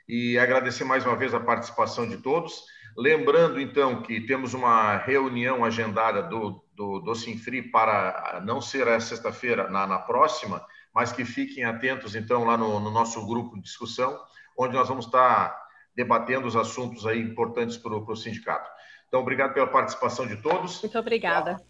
E 0.08 0.40
agradecer 0.40 0.86
mais 0.86 1.06
uma 1.06 1.18
vez 1.18 1.34
a 1.34 1.40
participação 1.42 2.08
de 2.08 2.16
todos. 2.18 2.64
Lembrando, 2.98 3.60
então, 3.60 4.02
que 4.04 4.22
temos 4.22 4.54
uma 4.54 4.96
reunião 5.00 5.66
agendada 5.66 6.24
do, 6.24 6.64
do, 6.74 7.02
do 7.02 7.14
Sinfri 7.14 7.62
para 7.62 8.42
não 8.46 8.62
ser 8.62 8.88
a 8.88 9.02
sexta-feira, 9.02 9.70
na, 9.70 9.86
na, 9.86 10.00
próxima, 10.00 10.66
mas 10.96 11.12
que 11.12 11.26
fiquem 11.26 11.66
atentos, 11.66 12.16
então, 12.16 12.46
lá 12.46 12.56
no, 12.56 12.80
no 12.80 12.90
nosso 12.90 13.26
grupo 13.28 13.58
de 13.58 13.64
discussão, 13.64 14.18
onde 14.58 14.74
nós 14.74 14.88
vamos 14.88 15.06
estar 15.06 15.54
debatendo 15.94 16.48
os 16.48 16.56
assuntos 16.56 17.06
aí 17.06 17.20
importantes 17.20 17.76
para 17.76 17.94
o 17.94 18.16
sindicato. 18.16 18.70
Então, 19.10 19.20
obrigado 19.20 19.54
pela 19.54 19.68
participação 19.68 20.26
de 20.26 20.38
todos. 20.38 20.82
Muito 20.82 20.98
obrigada. 20.98 21.62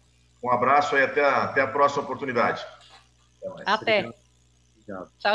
Um 0.42 0.50
abraço 0.50 0.96
e 0.96 1.02
até 1.02 1.24
a, 1.24 1.44
até 1.44 1.60
a 1.60 1.66
próxima 1.66 2.04
oportunidade. 2.04 2.64
Até. 3.64 3.98
até. 4.00 4.02
Tchau, 4.02 5.08
tchau. 5.18 5.34